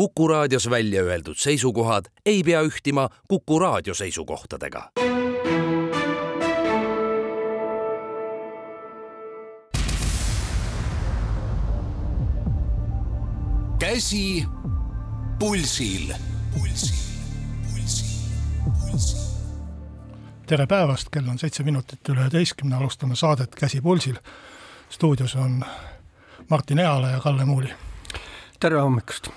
Kuku 0.00 0.28
raadios 0.28 0.70
välja 0.70 1.02
öeldud 1.02 1.36
seisukohad 1.36 2.04
ei 2.26 2.42
pea 2.42 2.62
ühtima 2.62 3.08
Kuku 3.28 3.58
raadio 3.58 3.94
seisukohtadega. 3.94 4.90
käsi 13.78 14.44
pulsil, 15.38 16.14
pulsil, 16.58 16.96
pulsil, 17.70 18.08
pulsil 18.64 19.20
tere 20.46 20.66
päevast, 20.66 21.08
kell 21.12 21.28
on 21.28 21.38
seitse 21.38 21.62
minutit 21.62 22.08
üle 22.08 22.24
üheteistkümne, 22.24 22.76
alustame 22.76 23.16
saadet 23.16 23.54
Käsi 23.54 23.80
pulsil. 23.80 24.16
stuudios 24.90 25.36
on 25.36 25.64
Martin 26.50 26.78
Eala 26.78 27.10
ja 27.10 27.20
Kalle 27.20 27.44
Muuli. 27.44 27.89
Tere 28.60 28.80
hommikust! 28.80 29.30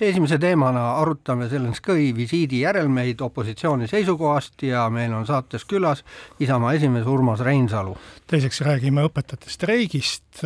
esimese 0.00 0.38
teemana 0.38 0.84
arutame 1.00 1.48
Zelenskõi 1.50 2.12
visiidi 2.14 2.60
järelmeid 2.62 3.20
opositsiooni 3.26 3.88
seisukohast 3.90 4.62
ja 4.62 4.84
meil 4.90 5.14
on 5.18 5.26
saates 5.26 5.64
külas 5.66 6.04
Isamaa 6.40 6.76
esimees 6.78 7.06
Urmas 7.10 7.42
Reinsalu. 7.42 7.96
teiseks 8.26 8.60
räägime 8.60 9.02
õpetajate 9.08 9.50
streigist, 9.50 10.44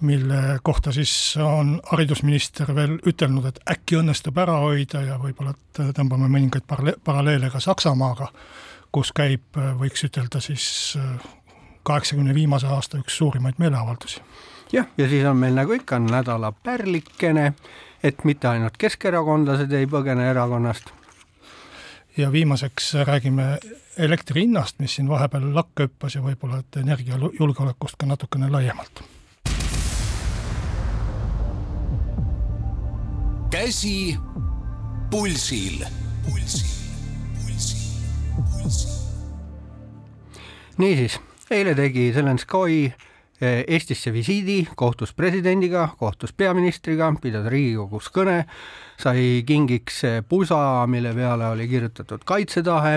mille 0.00 0.58
kohta 0.62 0.92
siis 0.92 1.36
on 1.42 1.76
haridusminister 1.92 2.74
veel 2.74 2.96
ütelnud, 3.06 3.44
et 3.44 3.60
äkki 3.76 4.00
õnnestub 4.00 4.38
ära 4.40 4.56
hoida 4.64 5.04
ja 5.04 5.20
võib-olla 5.20 5.52
tõmbame 5.76 6.30
mõningaid 6.32 6.64
paralleele 7.04 7.52
ka 7.52 7.60
Saksamaaga 7.60 8.32
kus 8.92 9.12
käib, 9.12 9.56
võiks 9.76 10.08
ütelda 10.08 10.40
siis 10.40 10.96
kaheksakümne 11.86 12.34
viimase 12.34 12.66
aasta 12.72 12.98
üks 12.98 13.18
suurimaid 13.20 13.60
meeleavaldusi. 13.60 14.22
Jah, 14.76 14.86
ja 14.98 15.08
siis 15.08 15.24
on 15.24 15.36
meil 15.40 15.56
nagu 15.56 15.72
ikka 15.72 15.98
nädala 16.02 16.52
pärlikene, 16.52 17.52
et 18.04 18.24
mitte 18.24 18.48
ainult 18.48 18.76
keskerakondlased 18.78 19.72
ei 19.72 19.88
põgene 19.90 20.30
erakonnast. 20.30 20.92
ja 22.16 22.32
viimaseks 22.32 22.94
räägime 22.94 23.58
elektri 23.96 24.40
hinnast, 24.40 24.78
mis 24.78 24.94
siin 24.94 25.08
vahepeal 25.08 25.54
lakke 25.54 25.88
hüppas 25.88 26.14
ja 26.14 26.22
võib-olla 26.22 26.62
et 26.62 26.80
energiajulgeolekust 26.80 27.96
ka 27.98 28.06
natukene 28.06 28.50
laiemalt. 28.50 29.04
käsi 33.50 34.16
pulsil, 35.10 35.84
pulsil 36.24 36.76
niisiis, 40.78 41.20
eile 41.50 41.74
tegi 41.74 42.10
Zelenskõi 42.12 42.92
Eestisse 43.40 44.12
visiidi, 44.12 44.68
kohtus 44.76 45.12
presidendiga, 45.12 45.88
kohtus 45.98 46.32
peaministriga, 46.32 47.10
pidas 47.20 47.44
Riigikogus 47.52 48.08
kõne, 48.14 48.38
sai 48.96 49.42
kingiks 49.46 50.00
pusa, 50.28 50.86
mille 50.88 51.12
peale 51.14 51.50
oli 51.52 51.68
kirjutatud 51.68 52.24
kaitsetahe, 52.24 52.94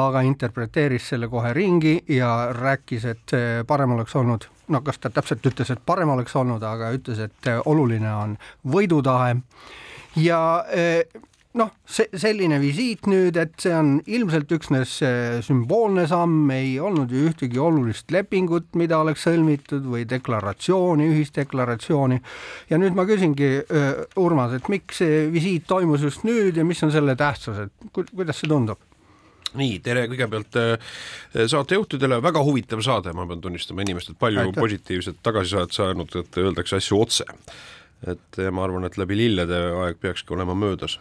aga 0.00 0.22
interpreteeris 0.24 1.10
selle 1.12 1.28
kohe 1.28 1.52
ringi 1.52 1.98
ja 2.08 2.48
rääkis, 2.56 3.04
et 3.04 3.36
parem 3.66 3.92
oleks 3.98 4.16
olnud, 4.16 4.48
no 4.72 4.80
kas 4.80 4.98
ta 4.98 5.12
täpselt 5.12 5.44
ütles, 5.46 5.70
et 5.72 5.84
parem 5.86 6.08
oleks 6.16 6.36
olnud, 6.36 6.62
aga 6.64 6.90
ütles, 6.96 7.20
et 7.28 7.52
oluline 7.64 8.12
on 8.14 8.36
võidutahe. 8.72 9.36
Ja 10.16 10.40
eh, 10.72 11.04
noh, 11.56 11.72
see 11.88 12.08
selline 12.20 12.58
visiit 12.60 13.06
nüüd, 13.10 13.36
et 13.40 13.54
see 13.60 13.72
on 13.74 13.96
ilmselt 14.04 14.50
üksnes 14.56 14.96
äh, 15.04 15.38
sümboolne 15.44 16.06
samm, 16.10 16.50
ei 16.54 16.76
olnud 16.82 17.12
ju 17.12 17.26
ühtegi 17.30 17.60
olulist 17.62 18.12
lepingut, 18.14 18.68
mida 18.78 19.00
oleks 19.02 19.24
sõlmitud 19.26 19.86
või 19.88 20.04
deklaratsiooni, 20.08 21.08
ühisdeklaratsiooni. 21.14 22.20
ja 22.70 22.80
nüüd 22.80 22.96
ma 22.98 23.06
küsingi, 23.08 23.52
äh, 23.64 24.02
Urmas, 24.20 24.56
et 24.58 24.68
miks 24.72 25.00
see 25.02 25.24
visiit 25.32 25.66
toimus 25.68 26.04
just 26.04 26.26
nüüd 26.28 26.56
ja 26.56 26.66
mis 26.66 26.82
on 26.84 26.92
selle 26.94 27.16
tähtsus, 27.16 27.66
et 27.66 27.88
kuidas 27.92 28.42
see 28.42 28.50
tundub? 28.50 28.82
nii, 29.56 29.78
tere 29.80 30.04
kõigepealt 30.10 30.58
äh, 30.60 30.98
saatejuhtidele, 31.48 32.20
väga 32.24 32.42
huvitav 32.44 32.82
saade, 32.84 33.14
ma 33.16 33.24
pean 33.28 33.40
tunnistama, 33.40 33.86
inimestelt 33.86 34.18
palju 34.20 34.42
Aitäh. 34.44 34.60
positiivset 34.60 35.22
tagasisidet 35.24 35.72
saanud, 35.72 36.12
et 36.20 36.42
öeldakse 36.42 36.76
asju 36.82 37.00
otse 37.00 37.24
et 38.04 38.38
ma 38.52 38.64
arvan, 38.66 38.84
et 38.84 38.98
läbi 39.00 39.16
lillede 39.16 39.56
aeg 39.82 40.00
peakski 40.02 40.34
olema 40.36 40.54
möödas. 40.58 40.98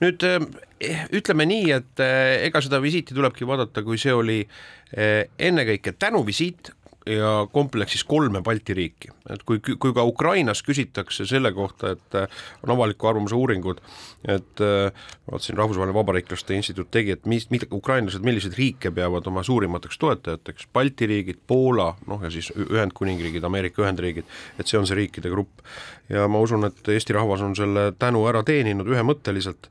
nüüd 0.00 0.24
eh, 0.24 1.04
ütleme 1.12 1.46
nii, 1.48 1.70
et 1.76 2.02
eh, 2.02 2.46
ega 2.48 2.62
seda 2.64 2.80
visiiti 2.82 3.16
tulebki 3.16 3.46
vaadata, 3.48 3.84
kui 3.86 4.00
see 4.00 4.14
oli 4.16 4.38
eh, 4.42 5.28
ennekõike 5.38 5.94
tänuvisiit 6.00 6.72
ja 7.08 7.46
kompleksis 7.52 8.04
kolme 8.04 8.42
Balti 8.44 8.74
riiki, 8.74 9.10
et 9.32 9.42
kui, 9.46 9.60
kui 9.60 9.92
ka 9.96 10.04
Ukrainas 10.04 10.60
küsitakse 10.66 11.24
selle 11.28 11.52
kohta, 11.56 11.94
et 11.96 12.16
äh, 12.18 12.40
on 12.62 12.72
avaliku 12.74 13.08
arvamuse 13.08 13.36
uuringud, 13.36 13.80
et 14.28 14.62
äh, 14.64 15.06
vaatasin, 15.30 15.56
Rahvusvaheline 15.56 15.96
Vabariiklaste 15.96 16.56
Instituut 16.56 16.90
tegi, 16.90 17.14
et 17.16 17.26
mis, 17.26 17.48
mida 17.54 17.68
ukrainlased, 17.72 18.24
milliseid 18.24 18.56
riike 18.58 18.92
peavad 18.94 19.26
oma 19.30 19.42
suurimateks 19.46 19.98
toetajateks, 19.98 20.68
Balti 20.72 21.08
riigid, 21.08 21.40
Poola, 21.46 21.90
noh 22.06 22.24
ja 22.24 22.32
siis 22.34 22.50
Ühendkuningriigid, 22.56 23.44
Ameerika 23.44 23.84
Ühendriigid, 23.86 24.28
et 24.58 24.68
see 24.68 24.80
on 24.80 24.88
see 24.88 24.98
riikide 24.98 25.32
grupp. 25.32 25.64
ja 26.08 26.28
ma 26.28 26.40
usun, 26.40 26.64
et 26.68 26.88
Eesti 26.88 27.16
rahvas 27.16 27.44
on 27.44 27.56
selle 27.56 27.92
tänu 27.98 28.26
ära 28.28 28.42
teeninud 28.44 28.88
ühemõtteliselt. 28.88 29.70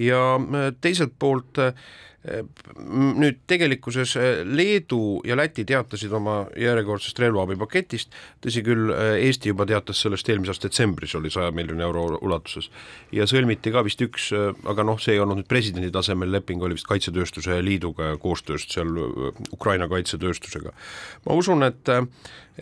Ja 0.00 0.22
äh, 0.40 0.72
teiselt 0.80 1.18
poolt 1.20 1.60
äh, 1.60 1.76
nüüd 2.22 3.40
tegelikkuses 3.50 4.14
äh, 4.16 4.42
Leedu 4.46 5.20
ja 5.26 5.34
Läti 5.36 5.64
teatasid 5.66 6.12
oma 6.14 6.44
järjekordsest 6.58 7.18
relvaabipaketist, 7.18 8.12
tõsi 8.44 8.62
küll, 8.62 8.92
äh, 8.94 9.16
Eesti 9.26 9.50
juba 9.50 9.66
teatas 9.66 10.04
sellest 10.04 10.30
eelmise 10.30 10.54
aasta 10.54 10.68
detsembris, 10.68 11.16
oli 11.18 11.32
saja 11.34 11.50
miljoni 11.50 11.82
euro 11.82 12.04
ulatuses. 12.22 12.70
ja 13.12 13.26
sõlmiti 13.26 13.72
ka 13.74 13.82
vist 13.82 14.04
üks, 14.06 14.28
äh, 14.38 14.52
aga 14.70 14.86
noh, 14.86 15.00
see 15.02 15.16
ei 15.16 15.22
olnud 15.24 15.42
nüüd 15.42 15.50
presidendi 15.50 15.90
tasemel 15.90 16.30
leping, 16.30 16.62
oli 16.62 16.78
vist 16.78 16.86
Kaitsetööstuse 16.86 17.58
Liiduga 17.62 18.12
ja 18.12 18.20
koostööst 18.22 18.70
seal 18.70 18.94
Ukraina 19.50 19.90
kaitsetööstusega. 19.90 20.70
ma 21.26 21.34
usun, 21.34 21.66
et 21.66 21.90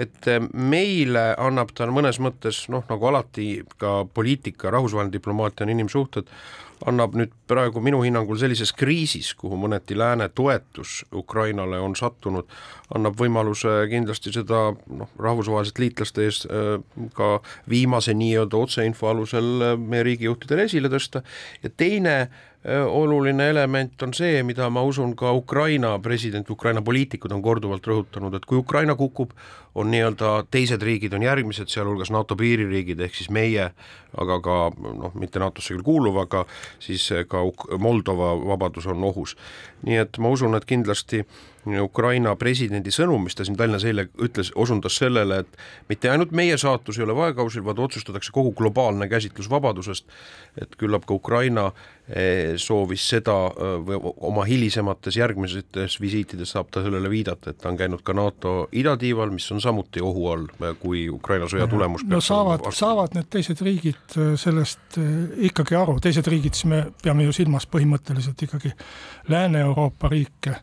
et 0.01 0.27
meile 0.55 1.35
annab 1.37 1.75
ta 1.75 1.85
mõnes 1.91 2.21
mõttes 2.23 2.63
noh, 2.71 2.85
nagu 2.89 3.07
alati 3.11 3.65
ka 3.77 4.07
poliitika, 4.15 4.71
rahvusvaheline 4.71 5.13
diplomaatia 5.13 5.67
on 5.67 5.73
inimsuhted, 5.75 6.31
annab 6.89 7.17
nüüd 7.19 7.33
praegu 7.51 7.83
minu 7.85 8.01
hinnangul 8.05 8.39
sellises 8.41 8.73
kriisis, 8.77 9.33
kuhu 9.39 9.59
mõneti 9.61 9.97
lääne 9.99 10.31
toetus 10.33 11.01
Ukrainale 11.17 11.81
on 11.83 11.97
sattunud, 11.99 12.49
annab 12.95 13.19
võimaluse 13.21 13.75
kindlasti 13.91 14.33
seda 14.35 14.71
noh, 14.73 15.11
rahvusvaheliselt 15.21 15.83
liitlaste 15.83 16.29
ees 16.29 16.45
äh, 16.47 16.77
ka 17.17 17.33
viimase 17.71 18.15
nii-öelda 18.17 18.61
otseinfo 18.61 19.11
alusel 19.11 19.77
meie 19.79 20.07
riigijuhtidele 20.09 20.69
esile 20.71 20.93
tõsta. 20.93 21.25
Ja 21.65 21.73
teine 21.77 22.17
äh, 22.21 22.47
oluline 22.69 23.49
element 23.51 24.03
on 24.03 24.13
see, 24.13 24.43
mida 24.45 24.67
ma 24.71 24.83
usun, 24.85 25.15
ka 25.17 25.33
Ukraina 25.33 25.95
president, 25.99 26.51
Ukraina 26.51 26.83
poliitikud 26.85 27.33
on 27.33 27.41
korduvalt 27.43 27.87
rõhutanud, 27.89 28.35
et 28.37 28.45
kui 28.45 28.61
Ukraina 28.61 28.95
kukub, 28.95 29.33
on 29.75 29.89
nii-öelda 29.91 30.33
teised 30.51 30.83
riigid 30.83 31.15
on 31.17 31.23
järgmised, 31.23 31.71
sealhulgas 31.73 32.11
NATO 32.13 32.37
piiririigid, 32.37 33.01
ehk 33.01 33.17
siis 33.17 33.31
meie, 33.33 33.71
aga 34.19 34.39
ka 34.45 34.57
noh, 34.77 35.15
mitte 35.15 35.41
NATO-sse 35.41 35.77
küll 35.77 35.87
kuuluv, 35.87 36.19
aga 36.21 36.45
siis 36.83 37.07
ka 37.31 37.45
Moldova 37.79 38.35
vabadus 38.53 38.91
on 38.91 39.05
ohus. 39.09 39.37
Nii 39.87 40.03
et 40.03 40.19
ma 40.19 40.33
usun, 40.33 40.55
et 40.59 40.69
kindlasti 40.69 41.25
Ukraina 41.67 42.33
presidendi 42.41 42.93
sõnum, 42.95 43.27
mis 43.27 43.37
ta 43.37 43.45
siin 43.45 43.57
Tallinnas 43.59 43.85
eile 43.85 44.07
ütles, 44.25 44.49
osundas 44.57 44.97
sellele, 44.97 45.43
et 45.43 45.59
mitte 45.91 46.09
ainult 46.09 46.33
meie 46.33 46.57
saatus 46.59 46.99
ei 46.99 47.05
ole 47.05 47.17
vaekausil, 47.17 47.65
vaid 47.67 47.83
otsustatakse 47.85 48.33
kogu 48.33 48.55
globaalne 48.57 49.09
käsitlus 49.11 49.51
vabadusest, 49.53 50.09
et 50.61 50.73
küllap 50.81 51.05
ka 51.09 51.15
Ukraina 51.15 51.67
eh, 52.09 52.57
soovis 52.57 53.05
seda 53.13 53.37
eh, 53.51 53.75
või 53.85 54.01
oma 54.31 54.47
hilisemates 54.49 55.21
järgmisetes 55.21 55.99
visiitides 56.01 56.57
saab 56.57 56.73
ta 56.73 56.85
sellele 56.87 57.13
viidata, 57.13 57.53
et 57.53 57.61
ta 57.61 57.69
on 57.69 57.77
käinud 57.77 58.01
ka 58.07 58.17
NATO 58.17 58.55
idatiival, 58.73 59.33
mis 59.35 59.51
on 59.53 59.61
samuti 59.61 60.01
ohu 60.01 60.31
all, 60.33 60.49
kui 60.81 61.09
Ukraina 61.13 61.49
sõja 61.51 61.69
tulemus 61.69 62.07
no 62.09 62.23
saavad, 62.25 62.71
saavad 62.73 63.19
need 63.19 63.29
teised 63.37 63.61
riigid 63.67 64.17
eh, 64.17 64.33
sellest 64.41 64.97
ikkagi 65.51 65.77
aru, 65.77 65.99
teised 66.01 66.33
riigid, 66.33 66.57
siis 66.57 66.73
me 66.73 66.87
peame 67.05 67.29
ju 67.29 67.37
silmas 67.37 67.69
põhimõtteliselt 67.69 68.49
ikkagi 68.49 68.73
Lääne-Euroopa 69.29 69.70
riike 70.11 70.57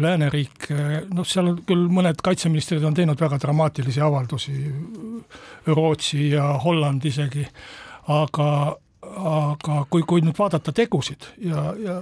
lääneriik, 0.00 0.68
noh, 1.12 1.26
seal 1.28 1.52
küll 1.68 1.88
mõned 1.92 2.20
kaitseministrid 2.24 2.84
on 2.86 2.94
teinud 2.96 3.20
väga 3.20 3.38
dramaatilisi 3.42 4.00
avaldusi, 4.00 4.54
Rootsi 5.66 6.30
ja 6.30 6.46
Holland 6.64 7.04
isegi, 7.04 7.44
aga, 8.08 8.46
aga 9.16 9.84
kui, 9.90 10.02
kui 10.06 10.24
nüüd 10.24 10.38
vaadata 10.38 10.72
tegusid 10.72 11.32
ja, 11.44 11.70
ja 11.78 12.00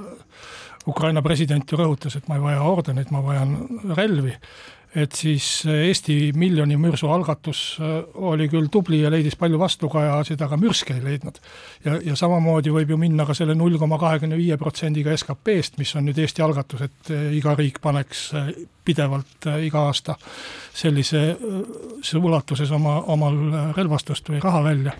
Ukraina 0.88 1.20
president 1.22 1.68
ju 1.68 1.76
rõhutas, 1.76 2.16
et 2.16 2.28
ma 2.28 2.38
ei 2.38 2.42
vaja 2.42 2.64
ordeneid, 2.64 3.10
ma 3.12 3.20
vajan 3.24 3.56
relvi 3.96 4.34
et 4.96 5.12
siis 5.12 5.46
Eesti 5.68 6.32
miljoni 6.36 6.78
mürsu 6.80 7.10
algatus 7.12 7.60
äh, 7.80 7.98
oli 8.14 8.48
küll 8.48 8.70
tubli 8.72 9.02
ja 9.02 9.10
leidis 9.12 9.36
palju 9.36 9.60
vastukajasid, 9.60 10.40
aga 10.44 10.56
mürske 10.60 10.96
ei 10.96 11.04
leidnud. 11.04 11.40
ja, 11.84 11.98
ja 12.04 12.16
samamoodi 12.16 12.72
võib 12.72 12.94
ju 12.94 12.98
minna 13.00 13.26
ka 13.28 13.36
selle 13.36 13.54
null 13.58 13.78
koma 13.78 13.98
kahekümne 14.00 14.38
viie 14.38 14.56
protsendiga 14.56 15.12
SKP-st, 15.16 15.78
mis 15.78 15.94
on 15.96 16.08
nüüd 16.08 16.18
Eesti 16.22 16.44
algatus, 16.44 16.86
et 16.88 17.12
äh, 17.12 17.28
iga 17.36 17.54
riik 17.58 17.82
paneks 17.84 18.24
äh, 18.34 18.50
pidevalt 18.88 19.50
iga 19.60 19.84
aasta 19.90 20.16
sellise 20.72 21.36
ulatuses 22.16 22.70
oma, 22.72 23.02
omal 23.12 23.36
relvastust 23.76 24.30
või 24.32 24.40
raha 24.40 24.62
välja. 24.64 24.94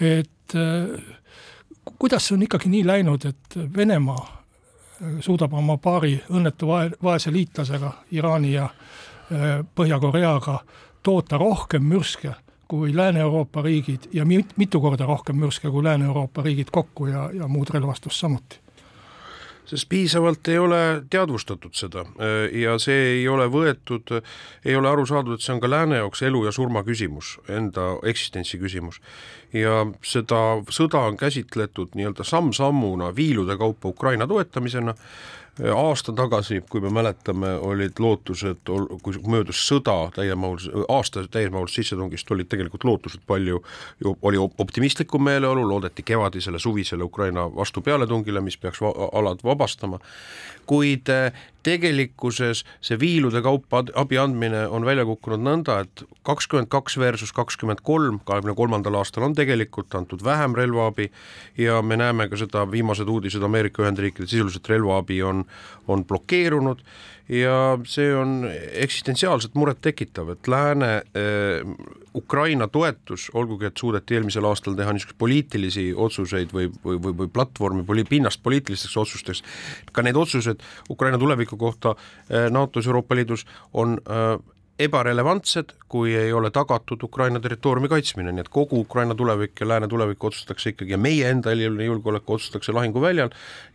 et 0.00 0.52
kuidas 1.98 2.28
see 2.28 2.36
on 2.36 2.42
ikkagi 2.42 2.68
nii 2.68 2.86
läinud, 2.86 3.24
et 3.28 3.58
Venemaa 3.76 4.22
äh, 4.28 5.18
suudab 5.20 5.52
oma 5.52 5.76
paari 5.76 6.16
õnnetu 6.30 6.68
vae-, 6.68 6.94
vaese 7.02 7.32
liitlasega, 7.32 7.92
Iraani 8.10 8.52
ja 8.52 8.64
äh, 8.64 9.60
Põhja-Koreaga, 9.74 10.58
toota 11.02 11.38
rohkem 11.38 11.82
mürske 11.82 12.34
kui 12.68 12.96
Lääne-Euroopa 12.96 13.62
riigid 13.62 14.08
ja 14.12 14.24
mit-, 14.24 14.56
mitu 14.56 14.80
korda 14.80 15.06
rohkem 15.06 15.36
mürske 15.36 15.70
kui 15.70 15.84
Lääne-Euroopa 15.84 16.42
riigid 16.42 16.72
kokku 16.72 17.06
ja, 17.06 17.30
ja 17.32 17.48
muud 17.48 17.70
relvastust 17.70 18.20
samuti 18.20 18.63
sest 19.66 19.88
piisavalt 19.88 20.48
ei 20.48 20.58
ole 20.58 20.80
teadvustatud 21.10 21.74
seda 21.76 22.04
ja 22.52 22.76
see 22.82 22.98
ei 23.18 23.28
ole 23.28 23.46
võetud, 23.52 24.12
ei 24.64 24.76
ole 24.76 24.90
aru 24.90 25.06
saadud, 25.08 25.38
et 25.38 25.44
see 25.44 25.54
on 25.54 25.62
ka 25.62 25.70
lääne 25.70 26.00
jaoks 26.02 26.22
elu 26.26 26.44
ja 26.44 26.52
surma 26.52 26.84
küsimus, 26.84 27.38
enda 27.48 27.94
eksistentsi 28.04 28.60
küsimus. 28.60 29.00
ja 29.52 29.84
seda 30.02 30.40
sõda 30.68 31.06
on 31.08 31.16
käsitletud 31.16 31.94
nii-öelda 31.94 32.24
samm-sammuna 32.26 33.14
viilude 33.16 33.56
kaupa 33.56 33.88
Ukraina 33.88 34.26
toetamisena 34.26 34.94
aasta 35.74 36.12
tagasi, 36.12 36.60
kui 36.70 36.80
me 36.80 36.90
mäletame, 36.90 37.52
olid 37.62 38.00
lootused, 38.02 38.66
kui 39.02 39.18
möödus 39.30 39.60
sõda 39.68 39.94
täiemahulis, 40.16 40.66
aasta 40.88 41.22
täiemahulisest 41.30 41.82
sissetungist 41.82 42.30
olid 42.34 42.50
tegelikult 42.50 42.84
lootused 42.84 43.22
palju, 43.26 43.62
oli 44.22 44.40
optimistlikum 44.58 45.24
meeleolu, 45.24 45.68
loodeti 45.68 46.02
kevadisele, 46.02 46.58
suvisele 46.58 47.04
Ukraina 47.04 47.46
vastupealetungile, 47.54 48.40
mis 48.40 48.58
peaks 48.58 48.82
va 48.82 48.90
alad 49.12 49.44
vabastama, 49.46 50.00
kuid 50.66 51.08
eh, 51.12 51.32
tegelikkuses 51.64 52.62
see 52.84 52.98
viilude 53.00 53.40
kaupa 53.44 53.82
abi 53.96 54.18
andmine 54.20 54.66
on 54.68 54.84
välja 54.84 55.04
kukkunud 55.08 55.42
nõnda, 55.44 55.78
et 55.84 56.04
kakskümmend 56.26 56.68
kaks 56.72 56.98
versus 57.00 57.32
kakskümmend 57.36 57.80
kolm, 57.84 58.20
kahekümne 58.26 58.56
kolmandal 58.58 58.98
aastal 59.00 59.28
on 59.28 59.36
tegelikult 59.36 59.94
antud 59.96 60.24
vähem 60.24 60.56
relvaabi 60.56 61.10
ja 61.60 61.80
me 61.82 61.96
näeme 62.00 62.28
ka 62.28 62.40
seda, 62.40 62.66
viimased 62.70 63.08
uudised 63.08 63.42
Ameerika 63.42 63.84
Ühendriikide 63.84 64.28
sisuliselt 64.28 64.68
relvaabi 64.68 65.22
on, 65.22 65.43
on 65.88 66.04
blokeerunud 66.04 66.82
ja 67.28 67.78
see 67.88 68.10
on 68.16 68.44
eksistentsiaalselt 68.72 69.54
murettekitav, 69.56 70.28
et 70.34 70.48
lääne 70.48 70.90
äh, 70.94 71.76
Ukraina 72.14 72.68
toetus, 72.68 73.30
olgugi 73.34 73.66
et 73.66 73.80
suudeti 73.80 74.18
eelmisel 74.18 74.44
aastal 74.44 74.76
teha 74.78 74.92
niisuguseid 74.92 75.18
poliitilisi 75.18 75.86
otsuseid 75.96 76.52
või, 76.54 76.68
või, 76.84 76.98
või, 77.02 77.16
või 77.22 77.30
platvormi 77.32 77.84
poli, 77.86 78.04
pinnast 78.08 78.42
poliitilisteks 78.42 78.96
otsusteks, 79.02 79.42
ka 79.92 80.04
need 80.04 80.16
otsused 80.20 80.62
Ukraina 80.90 81.18
tuleviku 81.18 81.56
kohta 81.56 81.94
äh, 81.96 82.50
NATO-s, 82.50 82.86
Euroopa 82.86 83.16
Liidus 83.16 83.46
on 83.72 83.96
äh, 84.04 84.36
ebarelevantsed, 84.78 85.74
kui 85.88 86.16
ei 86.18 86.32
ole 86.32 86.50
tagatud 86.50 87.02
Ukraina 87.06 87.40
territooriumi 87.40 87.88
kaitsmine, 87.88 88.32
nii 88.34 88.42
et 88.42 88.50
kogu 88.52 88.80
Ukraina 88.82 89.14
tulevik 89.14 89.60
ja 89.60 89.68
lääne 89.68 89.88
tulevik 89.88 90.24
otsustatakse 90.24 90.74
ikkagi 90.74 90.96
ja 90.96 90.98
meie 90.98 91.30
enda 91.30 91.54
julgeolek 91.54 92.30
otsustatakse 92.30 92.74
lahinguväljal 92.74 93.30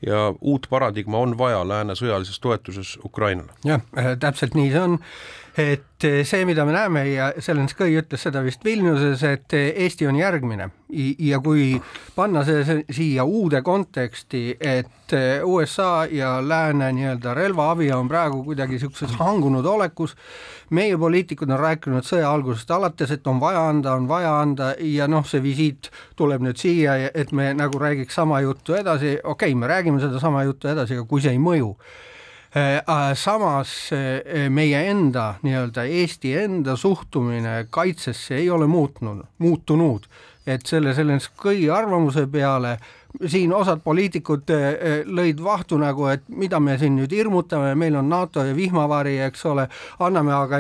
ja 0.06 0.34
uut 0.42 0.68
paradigma 0.70 1.24
on 1.24 1.38
vaja 1.38 1.62
lääne 1.68 1.96
sõjalises 1.96 2.42
toetuses 2.42 2.98
Ukrainale. 3.06 3.56
jah, 3.66 3.82
täpselt 4.20 4.58
nii 4.60 4.72
see 4.72 4.82
on 4.82 5.00
et 5.60 6.04
eh, 6.04 6.24
see, 6.24 6.46
mida 6.48 6.64
me 6.66 6.72
näeme 6.72 7.02
ja 7.12 7.30
Zelenskõi 7.44 7.98
ütles 8.00 8.22
seda 8.24 8.40
vist 8.46 8.64
Vilniuses, 8.64 9.24
et 9.28 9.56
eh, 9.58 9.74
Eesti 9.84 10.08
on 10.08 10.16
järgmine. 10.16 10.70
Ja 11.22 11.38
kui 11.44 11.76
panna 12.16 12.42
see, 12.48 12.80
siia 12.96 13.26
uude 13.28 13.60
konteksti, 13.66 14.44
et 14.56 15.14
eh, 15.18 15.44
USA 15.44 16.08
ja 16.12 16.38
lääne 16.42 16.90
nii-öelda 16.96 17.36
relvaabi 17.38 17.92
on 17.94 18.08
praegu 18.10 18.42
kuidagi 18.48 18.78
niisuguses 18.78 19.18
hangunud 19.20 19.68
olekus, 19.68 20.16
meie 20.72 20.98
poliitikud 20.98 21.52
on 21.52 21.60
rääkinud 21.60 22.08
sõja 22.08 22.32
algusest 22.32 22.72
alates, 22.72 23.12
et 23.12 23.28
on 23.28 23.42
vaja 23.44 23.68
anda, 23.70 23.98
on 24.00 24.08
vaja 24.08 24.34
anda 24.40 24.74
ja 24.80 25.10
noh, 25.12 25.28
see 25.28 25.44
visiit 25.44 25.92
tuleb 26.16 26.46
nüüd 26.48 26.62
siia, 26.62 26.96
et 27.14 27.36
me 27.36 27.52
nagu 27.58 27.82
räägiks 27.82 28.16
sama 28.16 28.40
juttu 28.46 28.80
edasi, 28.80 29.18
okei 29.24 29.52
okay,, 29.52 29.60
me 29.60 29.68
räägime 29.68 30.00
sedasama 30.00 30.48
juttu 30.48 30.72
edasi, 30.72 30.96
aga 30.96 31.10
kui 31.10 31.22
see 31.26 31.36
ei 31.36 31.44
mõju 31.44 31.76
samas 33.14 33.92
äh, 33.94 34.50
meie 34.50 34.82
enda 34.90 35.36
nii-öelda 35.44 35.84
Eesti 35.86 36.34
enda 36.34 36.76
suhtumine 36.76 37.68
kaitsesse 37.70 38.36
ei 38.36 38.50
ole 38.50 38.68
muutnud, 38.68 39.22
muutunud, 39.38 40.08
et 40.48 40.66
selle 40.66 40.96
Zelenskõi 40.98 41.70
arvamuse 41.70 42.26
peale 42.28 42.72
äh, 42.72 42.99
siin 43.28 43.54
osad 43.54 43.82
poliitikud 43.84 44.50
eh, 44.54 44.66
eh, 44.70 45.00
lõid 45.06 45.42
vahtu 45.44 45.78
nagu, 45.82 46.06
et 46.12 46.28
mida 46.30 46.60
me 46.62 46.78
siin 46.80 46.96
nüüd 47.00 47.14
hirmutame, 47.14 47.74
meil 47.76 47.98
on 47.98 48.10
NATO 48.10 48.44
ja 48.46 48.54
vihmavari, 48.56 49.18
eks 49.26 49.46
ole, 49.50 49.66
anname 50.06 50.34
aga, 50.36 50.60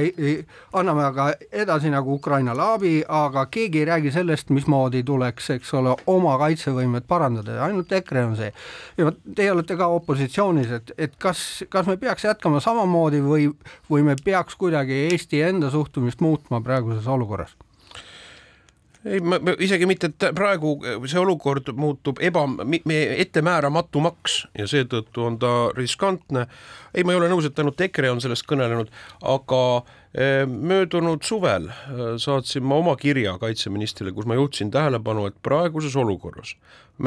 anname 0.81 1.05
aga 1.05 1.29
edasi 1.51 1.91
nagu 1.93 2.13
Ukrainale 2.17 2.65
abi, 2.65 2.93
aga 3.07 3.45
keegi 3.51 3.83
ei 3.83 3.85
räägi 3.91 4.13
sellest, 4.17 4.49
mismoodi 4.55 5.03
tuleks, 5.05 5.51
eks 5.57 5.73
ole, 5.77 5.95
oma 6.09 6.37
kaitsevõimet 6.41 7.07
parandada, 7.07 7.59
ainult 7.67 7.91
EKRE 8.01 8.25
on 8.31 8.35
see. 8.39 8.51
ja 8.97 9.13
teie 9.35 9.53
olete 9.53 9.77
ka 9.77 9.87
opositsioonis, 9.99 10.73
et, 10.79 10.93
et 10.97 11.17
kas, 11.21 11.63
kas 11.69 11.87
me 11.87 11.97
peaks 12.01 12.25
jätkama 12.25 12.59
samamoodi 12.63 13.21
või, 13.23 13.49
või 13.91 14.05
me 14.09 14.17
peaks 14.23 14.57
kuidagi 14.59 15.05
Eesti 15.09 15.41
enda 15.45 15.69
suhtumist 15.69 16.21
muutma 16.21 16.61
praeguses 16.65 17.07
olukorras? 17.07 17.55
Ei, 19.09 19.21
ma, 19.21 19.39
isegi 19.59 19.87
mitte, 19.89 20.11
praegu 20.35 20.75
see 21.09 21.19
olukord 21.21 21.71
muutub 21.77 22.21
eba, 22.23 22.45
ettemääramatumaks 23.25 24.41
ja 24.57 24.67
seetõttu 24.69 25.25
on 25.25 25.39
ta 25.41 25.53
riskantne. 25.77 26.47
ei, 26.93 27.03
ma 27.03 27.13
ei 27.13 27.21
ole 27.21 27.29
nõus, 27.31 27.47
et 27.49 27.59
ainult 27.59 27.81
EKRE 27.81 28.11
on 28.13 28.21
sellest 28.23 28.47
kõnelenud, 28.49 28.91
aga 29.21 29.63
möödunud 30.49 31.21
suvel 31.21 31.67
eh, 31.69 32.17
saatsin 32.17 32.63
ma 32.65 32.79
oma 32.81 32.95
kirja 32.97 33.37
kaitseministrile, 33.37 34.11
kus 34.11 34.25
ma 34.25 34.35
juhtisin 34.39 34.71
tähelepanu, 34.71 35.27
et 35.29 35.35
praeguses 35.43 35.95
olukorras 35.95 36.55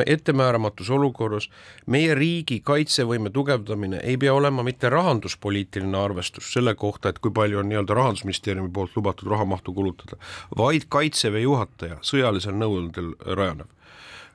ettemääramatus 0.06 0.90
olukorras, 0.90 1.50
meie 1.86 2.14
riigi 2.14 2.60
kaitsevõime 2.64 3.30
tugevdamine 3.30 4.00
ei 4.00 4.16
pea 4.16 4.32
olema 4.34 4.62
mitte 4.64 4.88
rahanduspoliitiline 4.88 5.98
arvestus 5.98 6.52
selle 6.54 6.74
kohta, 6.74 7.12
et 7.12 7.18
kui 7.18 7.34
palju 7.34 7.60
on 7.60 7.68
nii-öelda 7.68 7.94
rahandusministeeriumi 7.98 8.72
poolt 8.72 8.96
lubatud 8.96 9.28
rahamahtu 9.28 9.74
kulutada, 9.76 10.16
vaid 10.56 10.88
kaitseväe 10.88 11.44
juhataja 11.44 12.00
sõjalisel 12.00 12.56
nõudel 12.56 13.12
rajanev 13.36 13.68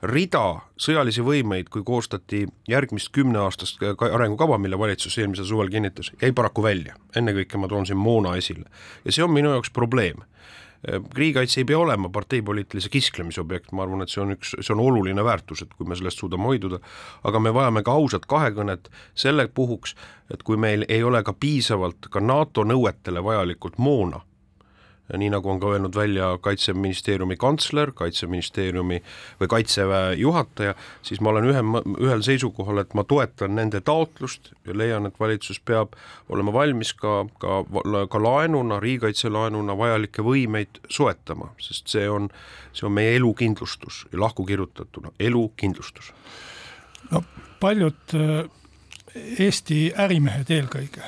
rida 0.02 0.60
sõjalisi 0.78 1.22
võimeid, 1.26 1.68
kui 1.72 1.82
koostati 1.86 2.44
järgmist 2.68 3.10
kümneaastast 3.14 3.82
arengukava, 4.12 4.58
mille 4.58 4.78
valitsus 4.78 5.18
eelmisel 5.18 5.48
suvel 5.48 5.70
kinnitas, 5.72 6.12
jäi 6.22 6.32
paraku 6.32 6.62
välja. 6.62 6.94
ennekõike 7.16 7.58
ma 7.58 7.68
toon 7.68 7.86
siin 7.86 7.98
moona 7.98 8.36
esile. 8.36 8.64
Ja 9.04 9.12
see 9.12 9.24
on 9.24 9.32
minu 9.32 9.50
jaoks 9.50 9.70
probleem. 9.70 10.22
Äh, 10.86 11.02
riigikaitse 11.14 11.60
ei 11.60 11.64
pea 11.64 11.78
olema 11.78 12.08
parteipoliitilise 12.08 12.88
kisklemise 12.88 13.40
objekt, 13.40 13.72
ma 13.72 13.82
arvan, 13.82 14.02
et 14.02 14.12
see 14.12 14.22
on 14.22 14.36
üks, 14.36 14.54
see 14.60 14.74
on 14.74 14.84
oluline 14.84 15.24
väärtus, 15.24 15.62
et 15.62 15.74
kui 15.74 15.86
me 15.86 15.98
sellest 15.98 16.22
suudame 16.22 16.46
hoiduda, 16.46 16.78
aga 17.24 17.40
me 17.42 17.54
vajame 17.54 17.82
ka 17.82 17.96
ausat 17.98 18.30
kahekõnet 18.30 18.86
selle 19.18 19.48
puhuks, 19.48 19.96
et 20.30 20.42
kui 20.46 20.56
meil 20.56 20.86
ei 20.88 21.02
ole 21.02 21.22
ka 21.26 21.34
piisavalt 21.34 22.06
ka 22.10 22.20
NATO 22.20 22.62
nõuetele 22.62 23.24
vajalikult 23.24 23.78
moona, 23.82 24.22
nii 25.16 25.30
nagu 25.32 25.50
on 25.50 25.60
ka 25.60 25.70
öelnud 25.72 25.94
välja 25.96 26.38
Kaitseministeeriumi 26.40 27.36
kantsler, 27.36 27.92
Kaitseministeeriumi 27.94 29.00
või 29.40 29.48
Kaitseväe 29.48 30.14
juhataja, 30.20 30.74
siis 31.02 31.20
ma 31.20 31.30
olen 31.30 31.48
ühe, 31.48 31.62
ühel 32.04 32.22
seisukohal, 32.22 32.82
et 32.82 32.94
ma 32.94 33.04
toetan 33.08 33.54
nende 33.56 33.80
taotlust 33.80 34.52
ja 34.66 34.76
leian, 34.76 35.08
et 35.08 35.20
valitsus 35.20 35.60
peab 35.60 35.96
olema 36.28 36.52
valmis 36.52 36.92
ka, 36.92 37.22
ka, 37.40 37.62
ka 38.10 38.22
laenuna, 38.22 38.80
riigikaitselaenuna 38.84 39.76
vajalikke 39.78 40.24
võimeid 40.26 40.82
soetama, 40.92 41.52
sest 41.62 41.88
see 41.88 42.08
on, 42.10 42.28
see 42.72 42.86
on 42.88 42.92
meie 42.98 43.16
elukindlustus 43.16 44.04
lahku 44.12 44.44
kirjutatuna, 44.44 45.14
elukindlustus. 45.20 46.12
no 47.10 47.24
paljud 47.60 48.14
äh, 48.14 48.44
Eesti 49.38 49.88
ärimehed 49.98 50.50
eelkõige 50.52 51.02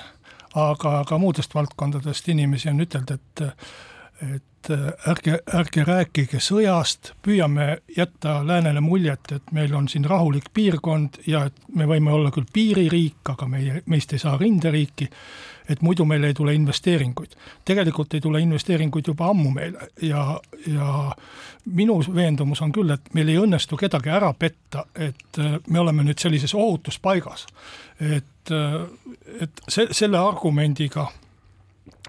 aga 0.59 1.03
ka 1.07 1.19
muudest 1.19 1.55
valdkondadest 1.55 2.29
inimesi 2.33 2.71
on 2.71 2.83
ütelnud, 2.83 3.13
et 3.15 3.43
et 4.21 4.71
äh, 4.71 4.93
ärge, 5.09 5.39
ärge 5.55 5.85
rääkige 5.85 6.41
sõjast, 6.45 7.15
püüame 7.25 7.79
jätta 7.97 8.41
läänele 8.47 8.83
muljet, 8.85 9.33
et 9.33 9.53
meil 9.57 9.75
on 9.75 9.89
siin 9.89 10.05
rahulik 10.05 10.51
piirkond 10.55 11.23
ja 11.27 11.47
et 11.49 11.63
me 11.75 11.89
võime 11.89 12.13
olla 12.13 12.33
küll 12.35 12.49
piiririik, 12.53 13.23
aga 13.33 13.49
meie, 13.49 13.83
meist 13.87 14.13
ei 14.13 14.21
saa 14.21 14.37
rinderiiki, 14.41 15.09
et 15.71 15.83
muidu 15.87 16.05
meil 16.05 16.25
ei 16.29 16.35
tule 16.35 16.55
investeeringuid. 16.55 17.37
tegelikult 17.65 18.15
ei 18.15 18.21
tule 18.21 18.41
investeeringuid 18.41 19.09
juba 19.09 19.31
ammu 19.33 19.51
meile 19.57 19.91
ja, 20.03 20.41
ja 20.67 21.17
minu 21.65 22.01
veendumus 22.15 22.61
on 22.63 22.73
küll, 22.73 22.91
et 22.91 23.15
meil 23.15 23.29
ei 23.29 23.41
õnnestu 23.41 23.77
kedagi 23.81 24.13
ära 24.13 24.33
petta, 24.35 24.85
et 24.95 25.39
äh, 25.39 25.59
me 25.69 25.81
oleme 25.81 26.05
nüüd 26.05 26.19
sellises 26.19 26.55
ohutuspaigas. 26.55 27.47
et, 28.01 28.51
äh, 28.53 28.83
et 29.41 29.63
se-, 29.69 29.93
selle 29.93 30.19
argumendiga, 30.19 31.09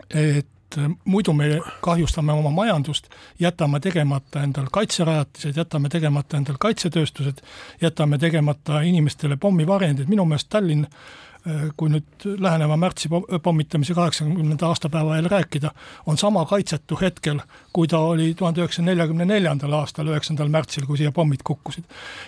et 0.09 0.47
äh, 0.77 0.91
muidu 1.05 1.33
me 1.33 1.59
kahjustame 1.81 2.33
oma 2.33 2.51
majandust, 2.55 3.09
jätame 3.39 3.79
tegemata 3.79 4.43
endal 4.43 4.69
kaitserajatised, 4.71 5.57
jätame 5.57 5.89
tegemata 5.89 6.37
endal 6.37 6.59
kaitsetööstused, 6.59 7.41
jätame 7.81 8.17
tegemata 8.17 8.81
inimestele 8.81 9.37
pommivarjendid, 9.37 10.09
minu 10.09 10.25
meelest 10.25 10.49
Tallinn 10.49 10.87
äh, 10.87 11.69
kui 11.77 11.89
nüüd 11.89 12.27
läheneva 12.39 12.77
märtsi 12.77 13.09
pommitamise 13.43 13.95
kaheksakümnenda 13.97 14.67
aastapäeva 14.67 15.17
eel 15.17 15.29
rääkida, 15.31 15.71
on 16.05 16.17
sama 16.17 16.45
kaitsetu 16.45 16.99
hetkel, 17.01 17.41
kui 17.73 17.87
ta 17.87 17.99
oli 18.11 18.33
tuhande 18.37 18.61
üheksasaja 18.61 18.85
neljakümne 18.91 19.25
neljandal 19.25 19.79
aastal, 19.79 20.11
üheksandal 20.13 20.53
märtsil, 20.53 20.85
kui 20.85 21.01
siia 21.01 21.11
pommid 21.11 21.43
kukkusid. 21.43 21.83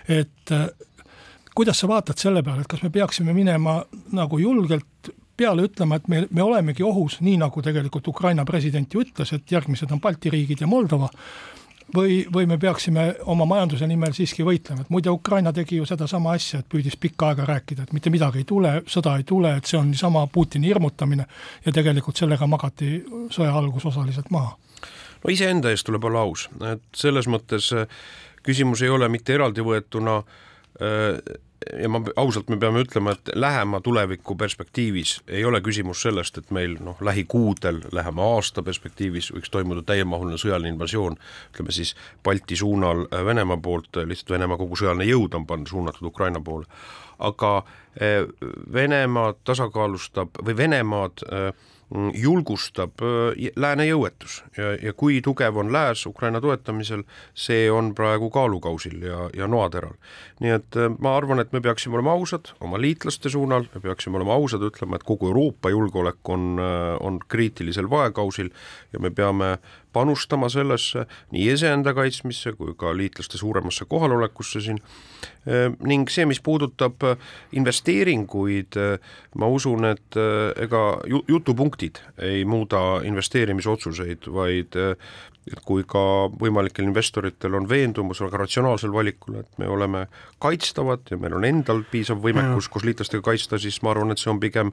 et 0.10 0.52
äh, 0.52 0.68
kuidas 1.56 1.80
sa 1.80 1.88
vaatad 1.88 2.18
selle 2.18 2.44
peale, 2.44 2.62
et 2.62 2.72
kas 2.72 2.82
me 2.84 2.90
peaksime 2.90 3.34
minema 3.34 3.82
nagu 4.12 4.40
julgelt 4.42 5.14
peale 5.38 5.66
ütlema, 5.68 5.98
et 5.98 6.08
me, 6.08 6.26
me 6.30 6.44
olemegi 6.44 6.84
ohus, 6.86 7.20
nii 7.22 7.40
nagu 7.42 7.62
tegelikult 7.66 8.08
Ukraina 8.08 8.46
president 8.46 8.94
ju 8.94 9.02
ütles, 9.02 9.34
et 9.34 9.52
järgmised 9.52 9.92
on 9.92 10.02
Balti 10.02 10.30
riigid 10.34 10.62
ja 10.62 10.70
Moldova, 10.70 11.10
või, 11.96 12.24
või 12.34 12.48
me 12.50 12.58
peaksime 12.58 13.06
oma 13.32 13.46
majanduse 13.50 13.88
nimel 13.88 14.14
siiski 14.16 14.46
võitlema, 14.46 14.84
et 14.84 14.92
muide 14.94 15.12
Ukraina 15.14 15.54
tegi 15.54 15.80
ju 15.80 15.88
sedasama 15.90 16.36
asja, 16.38 16.62
et 16.62 16.70
püüdis 16.70 16.98
pikka 17.00 17.32
aega 17.32 17.48
rääkida, 17.50 17.88
et 17.88 17.94
mitte 17.94 18.14
midagi 18.14 18.44
ei 18.44 18.48
tule, 18.50 18.74
sõda 18.90 19.18
ei 19.20 19.28
tule, 19.28 19.56
et 19.58 19.70
see 19.70 19.80
on 19.80 19.90
niisama 19.92 20.26
Putini 20.32 20.72
hirmutamine 20.72 21.28
ja 21.66 21.76
tegelikult 21.76 22.20
sellega 22.20 22.48
magati 22.48 22.96
sõja 23.34 23.54
algus 23.58 23.86
osaliselt 23.90 24.32
maha. 24.32 24.56
no 25.24 25.32
iseenda 25.32 25.72
eest 25.72 25.86
tuleb 25.88 26.04
olla 26.04 26.26
aus, 26.28 26.50
et 26.72 26.84
selles 26.96 27.28
mõttes 27.28 27.72
äh, 27.74 27.88
küsimus 28.44 28.82
ei 28.84 28.90
ole 28.90 29.10
mitte 29.10 29.34
eraldivõetuna 29.34 30.18
äh, 30.20 31.20
ja 31.82 31.90
ma 31.90 32.02
ausalt, 32.16 32.50
me 32.50 32.58
peame 32.58 32.84
ütlema, 32.84 33.14
et 33.14 33.32
lähema 33.36 33.82
tuleviku 33.82 34.36
perspektiivis 34.40 35.16
ei 35.28 35.46
ole 35.46 35.62
küsimus 35.62 36.02
sellest, 36.06 36.38
et 36.38 36.52
meil 36.52 36.78
noh, 36.84 37.00
lähikuudel, 37.02 37.82
lähema 37.92 38.26
aasta 38.36 38.64
perspektiivis 38.64 39.32
võiks 39.36 39.52
toimuda 39.54 39.84
täiemahuline 39.88 40.40
sõjaline 40.42 40.74
invasioon, 40.74 41.18
ütleme 41.54 41.76
siis 41.76 41.96
Balti 42.24 42.58
suunal 42.60 43.06
äh, 43.08 43.26
Venemaa 43.26 43.58
poolt, 43.58 43.92
lihtsalt 44.06 44.36
Venemaa 44.38 44.60
kogu 44.62 44.80
sõjaline 44.80 45.10
jõud 45.10 45.38
on 45.40 45.48
pannud, 45.50 45.70
suunatud 45.70 46.10
Ukraina 46.10 46.42
poole. 46.42 46.66
aga 47.20 47.58
äh, 47.58 48.24
Venemaa 48.74 49.34
tasakaalustab 49.44 50.44
või 50.44 50.58
Venemaad 50.58 51.28
äh, 51.28 51.54
julgustab 52.14 53.02
äh, 53.04 53.52
lääne 53.56 53.86
jõuetus 53.88 54.40
ja, 54.58 54.74
ja 54.82 54.94
kui 54.98 55.20
tugev 55.22 55.58
on 55.62 55.72
lääs 55.74 56.06
Ukraina 56.10 56.42
toetamisel, 56.42 57.04
see 57.38 57.68
on 57.72 57.94
praegu 57.96 58.30
kaalukausil 58.34 59.04
ja, 59.06 59.28
ja 59.38 59.48
noateral. 59.48 59.94
nii 60.42 60.56
et 60.58 60.80
äh, 60.80 60.90
ma 61.00 61.16
arvan, 61.18 61.44
et 61.44 61.54
me 61.54 61.62
peaksime 61.62 62.00
olema 62.00 62.16
ausad 62.18 62.54
oma 62.62 62.82
liitlaste 62.82 63.30
suunal, 63.30 63.68
me 63.76 63.84
peaksime 63.84 64.18
olema 64.18 64.34
ausad, 64.34 64.66
ütlema, 64.66 64.98
et 64.98 65.08
kogu 65.08 65.30
Euroopa 65.30 65.70
julgeolek 65.74 66.34
on, 66.34 66.58
äh, 66.60 66.98
on 67.00 67.20
kriitilisel 67.28 67.90
vaekausil 67.90 68.50
ja 68.94 69.00
me 69.04 69.12
peame 69.12 69.58
panustama 69.94 70.50
sellesse 70.52 71.06
nii 71.34 71.50
iseenda 71.54 71.94
kaitsmisse 71.98 72.56
kui 72.58 72.76
ka 72.78 72.94
liitlaste 72.98 73.38
suuremasse 73.38 73.86
kohalolekusse 73.90 74.62
siin. 74.64 74.82
Ning 75.84 76.10
see, 76.12 76.26
mis 76.28 76.40
puudutab 76.44 77.04
investeeringuid, 77.56 78.80
ma 79.40 79.50
usun, 79.52 79.86
et 79.92 80.18
ega 80.64 80.84
jutupunktid 81.28 82.00
ei 82.24 82.44
muuda 82.48 83.04
investeerimisotsuseid, 83.08 84.32
vaid 84.34 84.80
et 85.52 85.60
kui 85.68 85.84
ka 85.88 86.02
võimalikel 86.40 86.86
investoritel 86.88 87.58
on 87.58 87.68
veendumus 87.68 88.22
väga 88.24 88.44
ratsionaalsel 88.44 88.94
valikul, 88.96 89.42
et 89.42 89.60
me 89.60 89.68
oleme 89.68 90.06
kaitstavad 90.44 91.12
ja 91.12 91.20
meil 91.20 91.36
on 91.36 91.48
endal 91.48 91.84
piisav 91.92 92.22
võimekus 92.24 92.70
koos 92.72 92.86
liitlastega 92.88 93.26
kaitsta, 93.26 93.60
siis 93.60 93.82
ma 93.84 93.92
arvan, 93.92 94.14
et 94.14 94.24
see 94.24 94.32
on 94.32 94.40
pigem, 94.44 94.72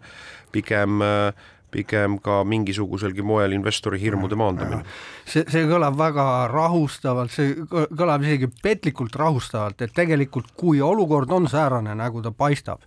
pigem 0.54 1.02
äh, 1.02 1.48
pigem 1.70 2.18
ka 2.22 2.40
mingisuguselgi 2.44 3.24
moel 3.26 3.54
investori 3.56 4.00
hirmude 4.00 4.38
maandamine. 4.38 4.82
see, 5.24 5.44
see 5.48 5.66
kõlab 5.70 5.98
väga 5.98 6.26
rahustavalt, 6.52 7.34
see 7.34 7.54
kõlab 7.70 8.26
isegi 8.26 8.50
petlikult 8.62 9.16
rahustavalt, 9.16 9.82
et 9.82 9.94
tegelikult 9.94 10.52
kui 10.56 10.80
olukord 10.84 11.30
on 11.32 11.48
säärane, 11.48 11.94
nagu 11.94 12.22
ta 12.22 12.30
paistab, 12.30 12.82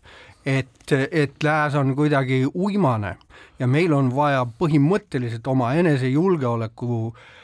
et, 0.45 0.91
et 0.91 1.43
lääs 1.43 1.75
on 1.79 1.95
kuidagi 1.95 2.43
uimane 2.53 3.15
ja 3.59 3.67
meil 3.67 3.93
on 3.93 4.11
vaja 4.15 4.45
põhimõtteliselt 4.59 5.47
oma 5.47 5.73
enesejulgeoleku 5.79 6.99
äh, 7.07 7.23
Äh, 7.23 7.42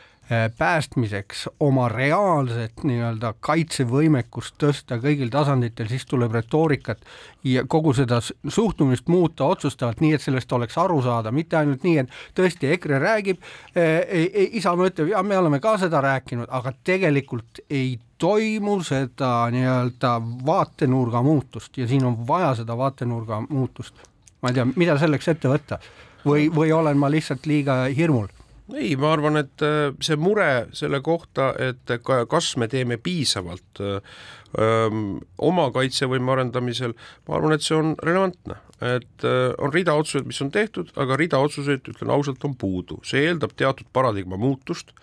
päästmiseks 0.58 1.50
oma 1.60 1.88
reaalset 1.90 2.84
nii-öelda 2.86 3.34
kaitsevõimekust 3.42 4.60
tõsta 4.62 5.00
kõigil 5.02 5.32
tasanditel, 5.34 5.90
siis 5.90 6.06
tuleb 6.06 6.36
retoorikat 6.38 7.02
ja 7.44 7.64
kogu 7.68 7.94
seda 7.98 8.20
suhtumist 8.22 9.10
muuta 9.10 9.48
otsustavalt, 9.50 10.04
nii 10.06 10.14
et 10.14 10.22
sellest 10.22 10.52
oleks 10.54 10.78
aru 10.78 11.02
saada, 11.02 11.32
mitte 11.34 11.58
ainult 11.58 11.84
nii, 11.84 11.98
et 12.04 12.14
tõesti 12.38 12.70
EKRE 12.76 13.02
räägib 13.02 13.42
eh,, 13.76 14.30
Isamaa 14.60 14.92
ütleb, 14.92 15.10
ja 15.16 15.24
me 15.24 15.38
oleme 15.38 15.60
ka 15.60 15.78
seda 15.82 16.02
rääkinud, 16.06 16.50
aga 16.50 16.74
tegelikult 16.84 17.64
ei 17.70 17.98
toimu 18.22 18.80
seda 18.86 19.50
nii-öelda 19.56 20.16
vaatenurga 20.46 21.24
muutust 21.26 21.78
ja 21.78 21.88
siin 21.88 22.06
on 22.06 22.20
vaja 22.28 22.54
seda 22.62 22.78
vaatenurga 22.78 23.42
muutust. 23.50 23.96
ma 24.42 24.50
ei 24.50 24.54
tea, 24.54 24.68
mida 24.76 24.98
selleks 25.00 25.28
ette 25.28 25.50
võtta. 25.50 25.80
Või, 26.26 26.50
või 26.52 26.72
olen 26.76 26.98
ma 27.00 27.10
lihtsalt 27.12 27.46
liiga 27.48 27.86
hirmul 27.96 28.28
ei, 28.76 28.96
ma 29.00 29.14
arvan, 29.16 29.40
et 29.42 29.64
äh, 29.66 29.94
see 30.04 30.18
mure 30.20 30.68
selle 30.78 31.02
kohta, 31.06 31.52
et 31.58 31.96
kas 32.30 32.52
me 32.62 32.68
teeme 32.72 33.00
piisavalt 33.02 33.82
äh, 33.82 34.02
oma 34.58 35.70
kaitsevõime 35.76 36.32
arendamisel, 36.34 36.96
ma 37.28 37.38
arvan, 37.38 37.54
et 37.54 37.66
see 37.66 37.78
on 37.78 37.94
relevantne 38.02 38.58
et 38.82 39.24
äh, 39.24 39.54
on 39.58 39.74
rida 39.74 39.94
otsuseid, 40.00 40.28
mis 40.28 40.40
on 40.42 40.52
tehtud, 40.52 40.92
aga 41.00 41.18
rida 41.20 41.40
otsuseid, 41.44 41.84
ütlen 41.92 42.12
ausalt, 42.14 42.44
on 42.48 42.54
puudu. 42.56 43.00
see 43.04 43.26
eeldab 43.28 43.52
teatud 43.60 43.88
paradigma 43.94 44.38
muutust, 44.40 44.94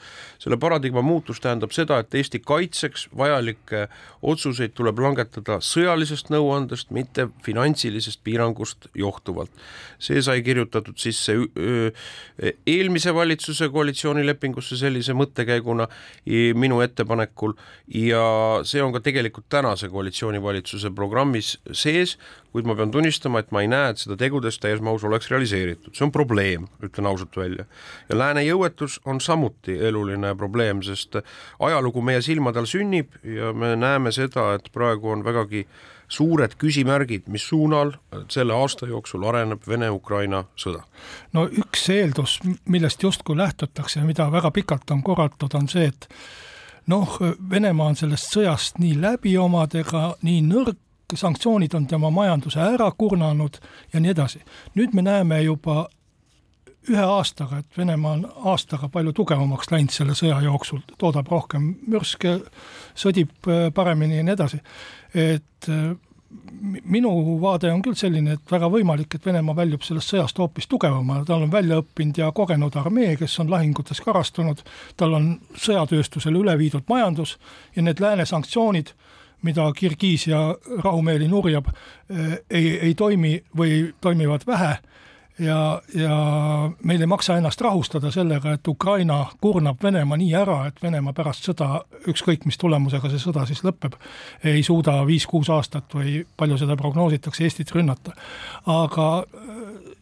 selle 0.40 0.56
paradigma 0.60 1.02
muutus 1.04 1.42
tähendab 1.44 1.74
seda, 1.76 1.98
et 2.00 2.14
Eesti 2.16 2.40
kaitseks 2.40 3.08
vajalikke 3.16 3.86
otsuseid 4.22 4.72
tuleb 4.76 5.00
langetada 5.04 5.58
sõjalisest 5.60 6.32
nõuandest, 6.32 6.90
mitte 6.96 7.28
finantsilisest 7.44 8.22
piirangust 8.24 8.88
johtuvalt. 8.96 9.52
see 9.98 10.22
sai 10.22 10.42
kirjutatud 10.44 10.96
sisse 11.00 11.36
eelmise 12.66 13.14
valitsuse 13.14 13.68
koalitsioonilepingusse 13.72 14.76
sellise 14.76 15.12
mõttekäiguna 15.16 15.88
minu 16.54 16.80
ettepanekul 16.84 17.54
ja 17.92 18.24
see 18.64 18.82
on 18.82 18.92
ka 18.92 19.00
tegelikult 19.04 19.35
tänase 19.48 19.88
koalitsioonivalitsuse 19.88 20.90
programmis 20.94 21.56
sees, 21.72 22.16
kuid 22.52 22.68
ma 22.68 22.76
pean 22.78 22.90
tunnistama, 22.90 23.42
et 23.42 23.50
ma 23.52 23.62
ei 23.64 23.70
näe, 23.70 23.90
et 23.92 24.00
seda 24.02 24.16
tegudes 24.20 24.58
täies 24.62 24.80
mahus 24.84 25.04
oleks 25.04 25.30
realiseeritud, 25.32 25.94
see 25.94 26.06
on 26.06 26.12
probleem, 26.14 26.68
ütlen 26.84 27.08
ausalt 27.10 27.36
välja. 27.36 27.66
ja 28.08 28.18
lääne 28.18 28.44
jõuetus 28.46 29.00
on 29.04 29.20
samuti 29.20 29.76
eluline 29.88 30.34
probleem, 30.36 30.82
sest 30.82 31.20
ajalugu 31.58 32.02
meie 32.02 32.22
silmade 32.22 32.62
all 32.62 32.70
sünnib 32.70 33.18
ja 33.24 33.52
me 33.52 33.74
näeme 33.76 34.12
seda, 34.12 34.54
et 34.54 34.72
praegu 34.72 35.10
on 35.12 35.24
vägagi 35.24 35.66
suured 36.08 36.54
küsimärgid, 36.58 37.26
mis 37.26 37.48
suunal 37.48 37.92
selle 38.30 38.54
aasta 38.54 38.86
jooksul 38.86 39.24
areneb 39.26 39.64
Vene-Ukraina 39.68 40.44
sõda? 40.58 40.84
no 41.34 41.46
üks 41.50 41.88
eeldus, 41.92 42.38
millest 42.64 43.02
justkui 43.02 43.36
lähtutakse 43.36 44.00
ja 44.00 44.06
mida 44.06 44.30
väga 44.32 44.50
pikalt 44.54 44.90
on 44.94 45.02
korratud, 45.06 45.54
on 45.58 45.68
see, 45.68 45.90
et 45.90 46.08
noh, 46.86 47.18
Venemaa 47.50 47.92
on 47.92 47.96
sellest 47.96 48.32
sõjast 48.34 48.80
nii 48.82 48.96
läbi 49.00 49.36
omadega, 49.38 50.14
nii 50.26 50.42
nõrk, 50.46 50.78
sanktsioonid 51.14 51.74
on 51.78 51.86
tema 51.86 52.10
majanduse 52.10 52.60
ära 52.62 52.88
kurnanud 52.98 53.60
ja 53.92 54.00
nii 54.00 54.10
edasi. 54.10 54.42
nüüd 54.74 54.94
me 54.94 55.02
näeme 55.06 55.42
juba 55.42 55.86
ühe 56.90 57.02
aastaga, 57.02 57.58
et 57.58 57.78
Venemaa 57.78 58.12
on 58.12 58.24
aastaga 58.52 58.88
palju 58.88 59.12
tugevamaks 59.12 59.70
läinud 59.70 59.94
selle 59.94 60.14
sõja 60.18 60.38
jooksul, 60.44 60.82
toodab 60.98 61.28
rohkem 61.30 61.74
mürske, 61.86 62.38
sõdib 62.94 63.50
äh, 63.50 63.68
paremini 63.74 64.20
ja 64.20 64.26
nii 64.26 64.36
edasi. 64.36 64.60
et 65.14 65.70
äh, 65.70 65.94
minu 66.85 67.11
vaade 67.40 67.71
on 67.73 67.83
küll 67.85 67.97
selline, 67.99 68.37
et 68.37 68.52
väga 68.52 68.68
võimalik, 68.73 69.14
et 69.14 69.26
Venemaa 69.26 69.56
väljub 69.56 69.85
sellest 69.87 70.11
sõjast 70.12 70.38
hoopis 70.40 70.66
tugevamana, 70.71 71.25
tal 71.25 71.45
on 71.45 71.52
välja 71.52 71.78
õppinud 71.83 72.18
ja 72.18 72.30
kogenud 72.35 72.76
armee, 72.76 73.14
kes 73.21 73.38
on 73.42 73.50
lahingutes 73.50 74.00
karastunud, 74.02 74.62
tal 74.97 75.14
on 75.18 75.28
sõjatööstusele 75.54 76.40
üle 76.40 76.56
viidud 76.59 76.87
majandus 76.88 77.37
ja 77.76 77.85
need 77.87 78.02
lääne 78.02 78.26
sanktsioonid 78.26 78.95
mida 79.47 79.66
Kirgiisia 79.76 80.38
rahumeeli 80.83 81.28
nurjab, 81.28 81.68
eh, 82.11 82.38
ei, 82.50 82.78
ei 82.88 82.95
toimi 82.95 83.37
või 83.56 83.92
toimivad 84.00 84.47
vähe 84.47 84.78
ja, 85.38 85.82
ja 85.94 86.16
meil 86.84 87.00
ei 87.00 87.06
maksa 87.06 87.36
ennast 87.36 87.60
rahustada 87.60 88.10
sellega, 88.10 88.56
et 88.56 88.68
Ukraina 88.68 89.18
kurnab 89.40 89.82
Venemaa 89.82 90.18
nii 90.20 90.32
ära, 90.38 90.58
et 90.68 90.80
Venemaa 90.82 91.14
pärast 91.16 91.48
sõda, 91.48 91.82
ükskõik 92.08 92.46
mis 92.48 92.58
tulemusega 92.60 93.10
see 93.12 93.22
sõda 93.22 93.46
siis 93.48 93.62
lõpeb, 93.66 93.98
ei 94.44 94.62
suuda 94.66 94.98
viis-kuus 95.08 95.50
aastat 95.52 95.94
või 95.94 96.22
palju 96.36 96.58
seda 96.62 96.76
prognoositakse, 96.80 97.44
Eestit 97.44 97.72
rünnata. 97.74 98.16
aga 98.66 99.10
eh, 99.24 99.94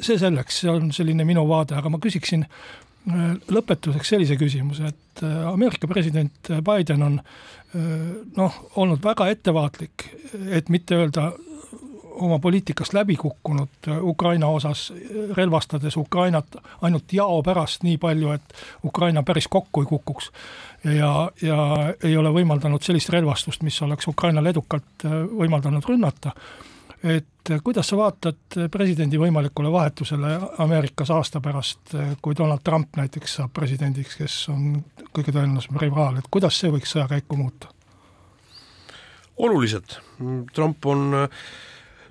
see 0.00 0.18
selleks, 0.18 0.62
see 0.62 0.70
on 0.70 0.92
selline 0.92 1.24
minu 1.24 1.46
vaade, 1.48 1.76
aga 1.78 1.92
ma 1.92 2.02
küsiksin 2.02 2.46
eh, 2.46 3.30
lõpetuseks 3.48 4.14
sellise 4.16 4.38
küsimuse, 4.40 4.90
et 4.90 5.24
Ameerika 5.52 5.86
president 5.90 6.54
Biden 6.64 7.02
on 7.02 7.20
noh, 8.34 8.54
olnud 8.82 9.02
väga 9.04 9.28
ettevaatlik, 9.30 10.08
et 10.50 10.70
mitte 10.74 10.96
öelda 10.98 11.28
oma 12.10 12.38
poliitikast 12.38 12.94
läbi 12.94 13.16
kukkunud 13.16 13.90
Ukraina 14.00 14.48
osas, 14.48 14.92
relvastades 15.36 15.96
Ukrainat 15.96 16.56
ainult 16.82 17.12
jao 17.12 17.42
pärast 17.42 17.82
nii 17.82 17.98
palju, 17.98 18.32
et 18.32 18.54
Ukraina 18.84 19.22
päris 19.22 19.48
kokku 19.48 19.82
ei 19.82 19.86
kukuks. 19.86 20.30
ja, 20.84 21.30
ja 21.42 21.94
ei 22.04 22.16
ole 22.16 22.32
võimaldanud 22.32 22.82
sellist 22.82 23.08
relvastust, 23.08 23.62
mis 23.62 23.82
oleks 23.82 24.08
Ukrainal 24.08 24.46
edukalt 24.46 25.04
võimaldanud 25.36 25.84
rünnata 25.88 26.32
et 27.04 27.50
kuidas 27.64 27.88
sa 27.88 27.96
vaatad 27.96 28.56
presidendi 28.70 29.18
võimalikule 29.18 29.72
vahetusele 29.72 30.34
Ameerikas 30.58 31.10
aasta 31.10 31.40
pärast, 31.40 31.94
kui 32.22 32.36
Donald 32.36 32.60
Trump 32.64 32.96
näiteks 32.96 33.38
saab 33.40 33.52
presidendiks, 33.56 34.16
kes 34.20 34.36
on 34.52 34.82
kõige 35.16 35.32
tõenäolisem 35.32 35.80
rivaal, 35.80 36.20
et 36.20 36.28
kuidas 36.30 36.60
see 36.60 36.72
võiks 36.72 36.96
sõjakäiku 36.96 37.40
muuta? 37.40 37.72
oluliselt, 39.40 39.94
Trump 40.52 40.86
on 40.86 41.14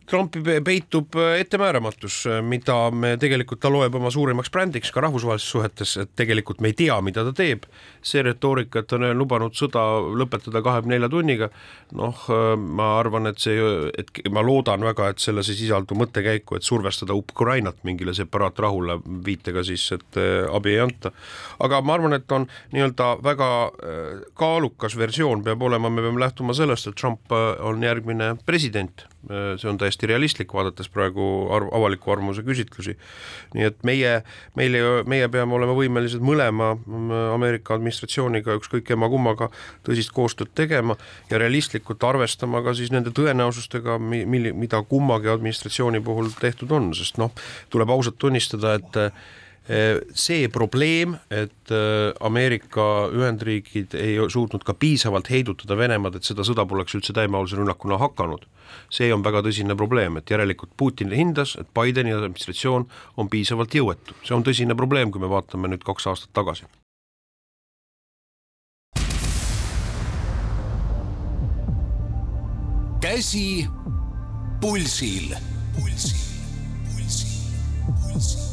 Trumpi 0.09 0.41
peitub 0.65 1.13
ettemääramatus, 1.37 2.23
mida 2.41 2.75
me 2.89 3.11
tegelikult, 3.21 3.59
ta 3.61 3.69
loeb 3.69 3.93
oma 3.99 4.09
suurimaks 4.09 4.49
brändiks 4.49 4.89
ka 4.89 5.03
rahvusvahelistes 5.05 5.51
suhetes, 5.53 5.91
et 6.01 6.15
tegelikult 6.17 6.63
me 6.65 6.71
ei 6.71 6.77
tea, 6.79 6.95
mida 7.05 7.21
ta 7.27 7.33
teeb. 7.37 7.67
see 8.01 8.21
retoorika, 8.23 8.79
et 8.79 8.87
ta 8.87 8.95
on 8.95 9.03
lubanud 9.19 9.53
sõda 9.53 9.81
lõpetada 10.17 10.61
kahekümne 10.63 10.95
nelja 10.95 11.09
tunniga, 11.11 11.49
noh, 11.99 12.21
ma 12.57 12.87
arvan, 12.97 13.27
et 13.27 13.41
see, 13.43 13.59
et 13.99 14.21
ma 14.31 14.41
loodan 14.45 14.85
väga, 14.87 15.09
et 15.11 15.19
selles 15.19 15.51
ei 15.51 15.59
sisaldu 15.59 15.97
mõttekäiku, 15.99 16.57
et 16.57 16.65
survestada 16.65 17.13
Ukrainat 17.13 17.83
mingile 17.83 18.15
separaatrahule, 18.17 18.97
viitega 19.25 19.65
siis, 19.67 19.83
et 19.97 20.17
äh, 20.17 20.47
abi 20.55 20.77
ei 20.77 20.81
anta. 20.87 21.11
aga 21.59 21.81
ma 21.81 21.97
arvan, 21.99 22.17
et 22.17 22.31
on 22.31 22.47
nii-öelda 22.73 23.11
väga 23.23 23.51
äh, 23.67 24.25
kaalukas 24.39 24.97
versioon 24.97 25.43
peab 25.43 25.61
olema, 25.69 25.91
me 25.91 26.07
peame 26.07 26.25
lähtuma 26.25 26.57
sellest, 26.57 26.87
et 26.87 26.99
Trump 26.99 27.31
äh, 27.35 27.53
on 27.59 27.83
järgmine 27.83 28.37
president 28.45 29.08
see 29.27 29.67
on 29.67 29.77
täiesti 29.77 30.07
realistlik, 30.07 30.53
vaadates 30.55 30.87
praegu 30.89 31.23
arv, 31.55 31.67
avaliku 31.75 32.13
arvamuse 32.13 32.43
küsitlusi. 32.47 32.95
nii 33.53 33.65
et 33.67 33.81
meie, 33.83 34.13
meile, 34.55 34.81
meie 35.09 35.27
peame 35.31 35.55
olema 35.57 35.75
võimelised 35.75 36.23
mõlema 36.23 36.71
Ameerika 37.33 37.75
administratsiooniga, 37.75 38.55
ükskõik 38.61 38.93
emma-kummaga, 38.95 39.49
tõsist 39.87 40.13
koostööd 40.15 40.53
tegema 40.55 40.95
ja 41.29 41.41
realistlikult 41.41 42.03
arvestama 42.03 42.63
ka 42.63 42.73
siis 42.77 42.93
nende 42.95 43.11
tõenäosustega, 43.15 43.99
mil-, 43.99 44.53
mida 44.55 44.81
kummagi 44.87 45.33
administratsiooni 45.33 45.99
puhul 46.05 46.31
tehtud 46.39 46.71
on, 46.71 46.93
sest 46.95 47.19
noh, 47.19 47.35
tuleb 47.69 47.91
ausalt 47.91 48.19
tunnistada, 48.21 48.77
et 48.79 49.03
see 50.17 50.47
probleem, 50.49 51.13
et 51.29 51.71
äh, 51.71 52.13
Ameerika 52.25 53.09
Ühendriigid 53.13 53.93
ei 53.93 54.15
suutnud 54.29 54.63
ka 54.65 54.73
piisavalt 54.73 55.29
heidutada 55.29 55.77
Venemaad, 55.77 56.17
et 56.17 56.25
seda 56.25 56.45
sõda 56.47 56.65
poleks 56.69 56.97
üldse 56.97 57.13
täiemahulise 57.13 57.59
rünnakuna 57.59 57.99
hakanud, 58.01 58.47
see 58.89 59.11
on 59.13 59.21
väga 59.25 59.43
tõsine 59.45 59.77
probleem, 59.77 60.17
et 60.17 60.33
järelikult 60.33 60.73
Putin 60.77 61.13
hindas, 61.13 61.53
et 61.61 61.69
Bideni 61.75 62.15
administratsioon 62.17 62.89
on 63.21 63.29
piisavalt 63.29 63.77
jõuetu, 63.77 64.17
see 64.25 64.33
on 64.37 64.45
tõsine 64.47 64.77
probleem, 64.77 65.13
kui 65.13 65.21
me 65.21 65.29
vaatame 65.29 65.69
nüüd 65.69 65.85
kaks 65.85 66.09
aastat 66.09 66.33
tagasi. 66.33 66.69
käsi 72.99 73.65
pulsil, 74.59 75.31
pulsil, 75.75 76.19
pulsil, 76.91 77.33
pulsil 77.87 78.48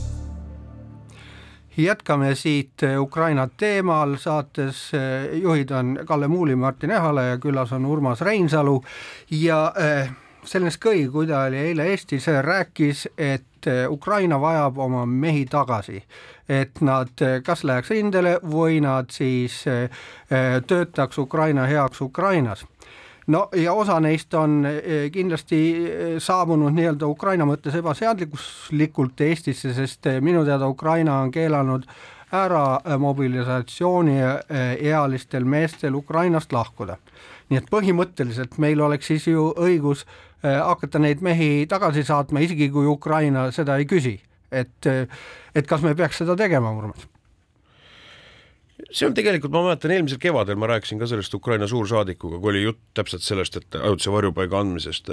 jätkame 1.76 2.35
siit 2.35 2.83
eh, 2.83 3.00
Ukraina 3.00 3.49
teemal, 3.56 4.16
saates 4.16 4.95
eh, 4.95 5.38
juhid 5.40 5.71
on 5.71 5.99
Kalle 6.04 6.28
Muuli, 6.28 6.56
Martin 6.56 6.90
Ehala 6.90 7.23
ja 7.23 7.38
külas 7.38 7.73
on 7.73 7.87
Urmas 7.87 8.21
Reinsalu. 8.21 8.83
Ja 9.30 9.73
Zelenskõi, 10.47 11.09
kui 11.11 11.26
ta 11.26 11.40
oli 11.49 11.59
eile 11.59 11.88
Eestis, 11.90 12.26
rääkis, 12.26 13.09
et 13.18 13.66
Ukraina 13.90 14.38
vajab 14.40 14.78
oma 14.78 15.00
mehi 15.06 15.42
tagasi, 15.50 15.99
et 16.49 16.80
nad 16.87 17.11
kas 17.42 17.64
läheks 17.66 17.90
rindele 17.90 18.37
või 18.47 18.78
nad 18.80 19.11
siis 19.11 19.64
töötaks 20.71 21.18
Ukraina 21.18 21.66
heaks 21.66 22.00
Ukrainas 22.00 22.62
no 23.26 23.49
ja 23.56 23.73
osa 23.73 24.00
neist 24.00 24.35
on 24.35 24.61
eh, 24.66 25.06
kindlasti 25.12 25.61
eh, 25.76 26.11
saabunud 26.23 26.75
nii-öelda 26.76 27.09
Ukraina 27.11 27.47
mõttes 27.49 27.76
ebaseaduslikult 27.78 29.21
Eestisse, 29.26 29.73
sest 29.75 30.11
minu 30.21 30.45
teada 30.45 30.68
Ukraina 30.68 31.21
on 31.25 31.33
keelanud 31.35 31.88
ära 32.35 32.99
mobilisatsiooni 32.99 34.16
ealistel 34.83 35.45
meestel 35.47 35.95
Ukrainast 35.95 36.52
lahkuda. 36.52 36.97
nii 37.49 37.61
et 37.61 37.68
põhimõtteliselt 37.71 38.59
meil 38.59 38.80
oleks 38.83 39.06
siis 39.06 39.28
ju 39.30 39.52
õigus 39.54 40.02
hakata 40.42 40.99
neid 40.99 41.23
mehi 41.23 41.66
tagasi 41.71 42.02
saatma, 42.02 42.42
isegi 42.42 42.68
kui 42.75 42.87
Ukraina 42.87 43.50
seda 43.54 43.76
ei 43.78 43.86
küsi, 43.86 44.19
et, 44.50 44.91
et 45.54 45.67
kas 45.67 45.86
me 45.86 45.95
peaks 45.95 46.19
seda 46.19 46.34
tegema, 46.36 46.75
Urmas? 46.75 47.06
See 48.97 49.09
on 49.09 49.15
tegelikult, 49.17 49.52
ma 49.52 49.63
mäletan, 49.67 49.93
eelmisel 49.93 50.21
kevadel 50.21 50.56
ma 50.61 50.71
rääkisin 50.71 51.00
ka 51.00 51.09
sellest 51.11 51.35
Ukraina 51.37 51.69
suursaadikuga, 51.69 52.41
kui 52.41 52.54
oli 52.54 52.65
jutt 52.65 52.80
täpselt 52.97 53.25
sellest, 53.26 53.59
et 53.61 53.78
ajutise 53.78 54.13
varjupaiga 54.15 54.61
andmisest, 54.63 55.11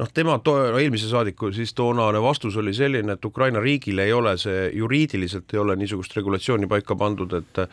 noh, 0.00 0.12
tema 0.16 0.38
to-, 0.44 0.56
eelmise 0.80 1.10
saadiku 1.10 1.50
siis 1.54 1.74
toonane 1.76 2.22
vastus 2.24 2.56
oli 2.60 2.72
selline, 2.76 3.16
et 3.16 3.28
Ukraina 3.28 3.60
riigil 3.60 4.00
ei 4.00 4.14
ole 4.16 4.36
see, 4.40 4.70
juriidiliselt 4.76 5.52
ei 5.54 5.60
ole 5.60 5.76
niisugust 5.80 6.16
regulatsiooni 6.16 6.70
paika 6.70 6.96
pandud, 6.96 7.36
et 7.40 7.64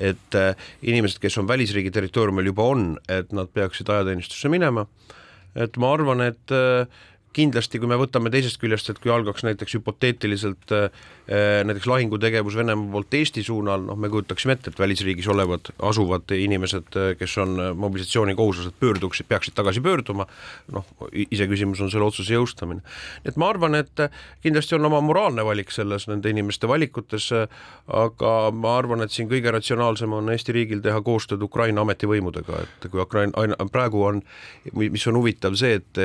et 0.00 0.36
inimesed, 0.86 1.18
kes 1.20 1.34
on 1.40 1.48
välisriigi 1.48 1.90
territooriumil 1.92 2.52
juba 2.52 2.68
on, 2.72 2.84
et 3.08 3.32
nad 3.36 3.50
peaksid 3.52 3.88
ajateenistusse 3.92 4.48
minema, 4.52 4.86
et 5.56 5.76
ma 5.80 5.90
arvan, 5.92 6.22
et 6.24 6.54
kindlasti, 7.36 7.78
kui 7.78 7.88
me 7.90 7.98
võtame 7.98 8.30
teisest 8.32 8.58
küljest, 8.60 8.90
et 8.90 8.98
kui 9.02 9.12
algaks 9.14 9.44
näiteks 9.46 9.76
hüpoteetiliselt 9.78 10.72
äh, 10.74 10.88
näiteks 11.66 11.86
lahingutegevus 11.86 12.56
Venemaa 12.58 12.90
poolt 12.90 13.14
Eesti 13.14 13.44
suunal, 13.46 13.84
noh, 13.86 13.98
me 14.00 14.10
kujutaksime 14.10 14.56
ette, 14.56 14.72
et 14.72 14.80
välisriigis 14.82 15.28
olevad, 15.30 15.70
asuvad 15.86 16.34
inimesed, 16.34 16.90
äh, 16.98 17.12
kes 17.18 17.36
on 17.42 17.54
äh, 17.62 17.70
mobilisatsioonikohuslased, 17.78 18.74
pöörduksid, 18.80 19.28
peaksid 19.30 19.54
tagasi 19.58 19.82
pöörduma, 19.84 20.26
noh, 20.74 20.88
iseküsimus 21.28 21.84
on 21.84 21.92
selle 21.92 22.08
otsuse 22.08 22.34
jõustamine. 22.34 22.82
et 23.24 23.38
ma 23.38 23.52
arvan, 23.54 23.78
et 23.78 24.04
kindlasti 24.42 24.74
on 24.74 24.90
oma 24.90 25.00
moraalne 25.04 25.44
valik 25.46 25.70
selles, 25.70 26.08
nende 26.10 26.34
inimeste 26.34 26.68
valikutes, 26.68 27.30
aga 27.86 28.34
ma 28.50 28.74
arvan, 28.78 29.06
et 29.06 29.14
siin 29.14 29.30
kõige 29.30 29.54
ratsionaalsem 29.54 30.12
on 30.18 30.34
Eesti 30.34 30.54
riigil 30.56 30.82
teha 30.82 30.98
koostööd 31.06 31.42
Ukraina 31.46 31.86
ametivõimudega, 31.86 32.64
et 32.66 32.90
kui 32.90 33.02
Ukraina, 33.02 33.54
praegu 33.70 34.02
on, 34.08 34.22
mis 34.74 35.06
on 35.06 35.18
huvitav 35.20 35.54
see, 35.60 35.78
et 35.78 36.02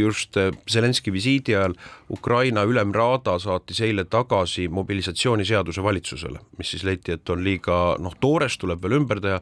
just 0.00 0.38
Zelenski 0.70 1.12
visiidi 1.12 1.56
ajal 1.56 1.74
Ukraina 2.10 2.62
ülemraada 2.62 3.38
saatis 3.38 3.80
eile 3.80 4.04
tagasi 4.04 4.68
mobilisatsiooniseaduse 4.68 5.82
valitsusele, 5.82 6.38
mis 6.58 6.70
siis 6.70 6.84
leiti, 6.84 7.12
et 7.16 7.30
on 7.30 7.44
liiga 7.44 7.96
noh, 7.98 8.14
toores, 8.20 8.58
tuleb 8.58 8.82
veel 8.82 8.98
ümber 9.00 9.20
teha 9.22 9.40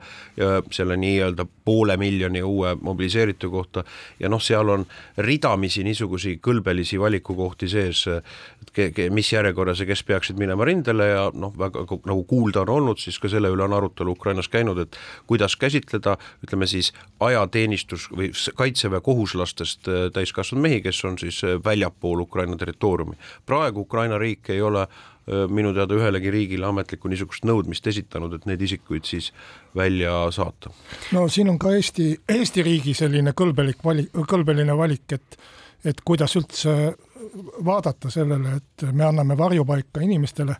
selle 0.72 0.96
nii-öelda 1.00 1.46
poole 1.64 1.96
miljoni 2.00 2.42
uue 2.42 2.74
mobiliseeritu 2.80 3.50
kohta. 3.50 3.84
Ja 4.20 4.28
noh, 4.28 4.42
seal 4.42 4.68
on 4.68 4.86
ridamisi 5.18 5.84
niisugusi 5.84 6.38
kõlbelisi 6.42 7.00
valikukohti 7.00 7.68
sees, 7.68 8.06
et 8.70 8.76
ke, 8.76 8.90
ke, 8.94 9.10
mis 9.10 9.32
järjekorras 9.32 9.80
ja 9.80 9.86
kes 9.86 10.02
peaksid 10.06 10.38
minema 10.38 10.64
rindele 10.64 11.06
ja 11.08 11.24
noh, 11.34 11.52
väga 11.58 11.84
nagu 12.06 12.24
kuulda 12.24 12.62
on 12.62 12.72
olnud, 12.76 12.98
siis 13.02 13.18
ka 13.18 13.28
selle 13.28 13.50
üle 13.50 13.64
on 13.64 13.74
arutelu 13.74 14.14
Ukrainas 14.14 14.48
käinud, 14.48 14.78
et 14.78 14.96
kuidas 15.26 15.56
käsitleda, 15.56 16.16
ütleme 16.44 16.66
siis 16.70 16.92
ajateenistus 17.20 18.08
või 18.10 18.30
kaitseväe 18.54 19.00
kohuslastest 19.00 19.88
äh, 19.88 20.08
täiskasvanud 20.14 20.62
mehi, 20.62 20.80
kes 20.82 21.04
on 21.04 21.18
siis 21.18 21.42
äh, 21.44 21.58
väljapool 21.64 22.26
Ukraina 22.26 22.56
territooriumi. 22.56 23.16
praegu 23.46 23.80
Ukraina 23.80 24.18
riik 24.18 24.50
ei 24.50 24.62
ole 24.62 24.82
äh, 24.82 25.46
minu 25.48 25.74
teada 25.74 25.94
ühelegi 25.94 26.30
riigile 26.30 26.66
ametlikku 26.66 27.08
niisugust 27.08 27.44
nõudmist 27.44 27.86
esitanud, 27.86 28.34
et 28.34 28.46
neid 28.46 28.62
isikuid 28.62 29.04
siis 29.04 29.32
välja 29.76 30.30
saata. 30.30 30.70
no 31.12 31.28
siin 31.28 31.48
on 31.48 31.58
ka 31.58 31.74
Eesti, 31.74 32.12
Eesti 32.28 32.62
riigi 32.62 32.94
selline 32.94 33.34
kõlbelik 33.34 33.82
valik, 33.84 34.14
kõlbeline 34.14 34.76
valik, 34.76 35.10
et 35.12 35.40
et 35.84 36.00
kuidas 36.04 36.34
üldse 36.36 36.72
vaadata 37.64 38.10
sellele, 38.10 38.56
et 38.56 38.86
me 38.92 39.04
anname 39.04 39.38
varjupaika 39.38 40.02
inimestele, 40.04 40.56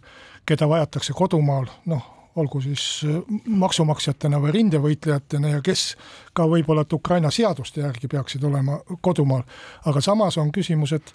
keda 0.46 0.68
vajatakse 0.68 1.12
kodumaal, 1.16 1.66
noh, 1.90 2.06
olgu 2.36 2.60
siis 2.62 3.02
maksumaksjatena 3.46 4.38
või 4.40 4.54
rindevõitlejatena 4.54 5.56
ja 5.56 5.60
kes 5.64 5.96
ka 6.36 6.46
võib-olla, 6.48 6.84
et 6.86 6.92
Ukraina 6.92 7.30
seaduste 7.34 7.82
järgi 7.82 8.08
peaksid 8.08 8.44
olema 8.46 8.78
kodumaal, 9.02 9.42
aga 9.90 10.00
samas 10.04 10.38
on 10.38 10.52
küsimus, 10.54 10.94
et 10.94 11.14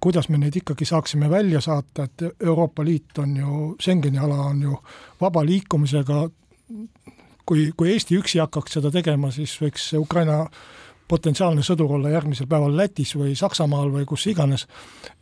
kuidas 0.00 0.28
me 0.28 0.38
neid 0.38 0.56
ikkagi 0.56 0.86
saaksime 0.86 1.30
välja 1.30 1.60
saata, 1.60 2.06
et 2.06 2.22
Euroopa 2.40 2.84
Liit 2.84 3.18
on 3.18 3.36
ju, 3.36 3.74
Schengeni 3.82 4.18
ala 4.18 4.38
on 4.50 4.62
ju 4.62 4.78
vaba 5.20 5.44
liikumisega, 5.46 6.28
kui, 7.46 7.70
kui 7.76 7.92
Eesti 7.92 8.18
üksi 8.18 8.40
hakkaks 8.42 8.78
seda 8.78 8.90
tegema, 8.94 9.30
siis 9.34 9.54
võiks 9.62 9.92
Ukraina 9.98 10.44
potentsiaalne 11.08 11.62
sõdur 11.66 11.96
olla 11.98 12.10
järgmisel 12.10 12.48
päeval 12.50 12.76
Lätis 12.76 13.14
või 13.16 13.36
Saksamaal 13.38 13.92
või 13.92 14.04
kus 14.08 14.26
iganes, 14.30 14.66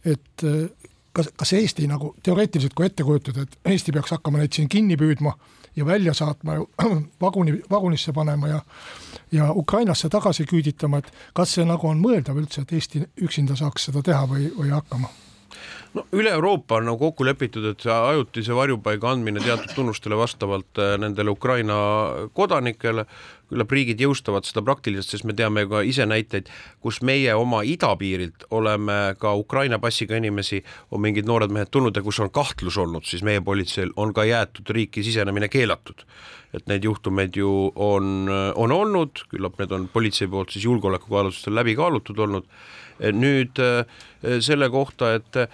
et 0.04 0.44
kas, 1.12 1.28
kas 1.36 1.52
Eesti 1.52 1.88
nagu 1.90 2.14
teoreetiliselt, 2.22 2.74
kui 2.74 2.86
ette 2.86 3.04
kujutada, 3.04 3.44
et 3.44 3.58
Eesti 3.74 3.92
peaks 3.92 4.14
hakkama 4.16 4.42
neid 4.42 4.52
siin 4.56 4.68
kinni 4.68 4.96
püüdma 5.00 5.34
ja 5.76 5.86
välja 5.86 6.14
saatma, 6.14 6.58
vaguni, 7.24 7.60
vagunisse 7.70 8.12
panema 8.12 8.48
ja 8.48 8.60
ja 9.32 9.52
Ukrainasse 9.52 10.08
tagasi 10.08 10.44
küüditama, 10.46 10.98
et 10.98 11.12
kas 11.34 11.56
see 11.56 11.64
nagu 11.66 11.88
on 11.88 11.98
mõeldav 12.02 12.38
üldse, 12.38 12.62
et 12.62 12.72
Eesti 12.72 13.02
üksinda 13.26 13.56
saaks 13.58 13.88
seda 13.88 14.02
teha 14.02 14.26
või, 14.30 14.50
või 14.54 14.70
hakkama? 14.70 15.10
No 15.94 16.04
üle 16.14 16.32
Euroopa 16.34 16.78
on 16.80 16.88
nagu 16.88 16.98
kokku 16.98 17.26
lepitud, 17.26 17.66
et 17.70 17.86
ajutise 17.90 18.54
varjupaiga 18.56 19.12
andmine 19.14 19.42
teatud 19.42 19.74
tunnustele 19.76 20.18
vastavalt 20.18 20.80
äh, 20.82 20.96
nendele 21.00 21.32
Ukraina 21.34 21.76
kodanikele, 22.34 23.06
küllap 23.50 23.74
riigid 23.76 24.00
jõustavad 24.02 24.46
seda 24.48 24.64
praktiliselt, 24.66 25.12
sest 25.12 25.26
me 25.28 25.36
teame 25.36 25.66
ka 25.70 25.84
ise 25.86 26.06
näiteid, 26.08 26.48
kus 26.82 27.00
meie 27.06 27.34
oma 27.38 27.62
idapiirilt 27.68 28.48
oleme 28.56 29.14
ka 29.20 29.34
Ukraina 29.38 29.78
passiga 29.82 30.18
inimesi, 30.18 30.62
on 30.90 31.04
mingid 31.04 31.28
noored 31.28 31.52
mehed 31.54 31.70
tulnud 31.74 31.96
ja 31.96 32.02
kus 32.02 32.22
on 32.24 32.32
kahtlus 32.34 32.78
olnud, 32.80 33.06
siis 33.06 33.22
meie 33.26 33.44
politseil 33.44 33.92
on 34.00 34.14
ka 34.16 34.26
jäetud 34.26 34.74
riiki 34.74 35.04
sisenemine 35.06 35.50
keelatud. 35.52 36.06
et 36.54 36.68
neid 36.70 36.84
juhtumeid 36.86 37.34
ju 37.34 37.72
on, 37.74 38.28
on 38.30 38.72
olnud, 38.72 39.24
küllap 39.26 39.56
need 39.58 39.72
on 39.74 39.88
politsei 39.90 40.28
poolt 40.30 40.52
siis 40.54 40.62
julgeolekukaalutlustel 40.68 41.54
läbi 41.54 41.74
kaalutud 41.74 42.18
olnud 42.22 42.46
nüüd 42.98 43.58
äh, 43.58 43.84
selle 44.44 44.68
kohta, 44.70 45.14
et 45.18 45.36
äh, 45.36 45.48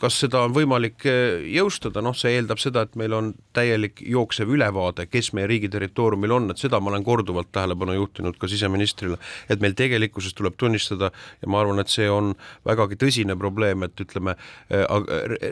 kas 0.00 0.16
seda 0.22 0.40
on 0.46 0.54
võimalik 0.56 1.04
äh, 1.06 1.44
jõustada, 1.54 2.02
noh, 2.04 2.16
see 2.16 2.32
eeldab 2.36 2.60
seda, 2.62 2.82
et 2.86 2.96
meil 2.98 3.14
on 3.14 3.30
täielik 3.56 4.00
jooksev 4.02 4.50
ülevaade, 4.54 5.06
kes 5.10 5.30
meie 5.36 5.46
riigi 5.50 5.70
territooriumil 5.72 6.34
on, 6.34 6.50
et 6.52 6.60
seda 6.60 6.80
ma 6.82 6.90
olen 6.92 7.04
korduvalt 7.06 7.50
tähelepanu 7.54 7.94
juhtinud 7.94 8.38
ka 8.40 8.50
siseministrile, 8.50 9.18
et 9.48 9.62
meil 9.62 9.76
tegelikkuses 9.78 10.34
tuleb 10.38 10.56
tunnistada 10.58 11.10
ja 11.12 11.50
ma 11.50 11.60
arvan, 11.62 11.82
et 11.82 11.92
see 11.92 12.08
on 12.10 12.32
vägagi 12.66 12.98
tõsine 12.98 13.36
probleem, 13.38 13.84
et 13.86 14.02
ütleme, 14.02 14.34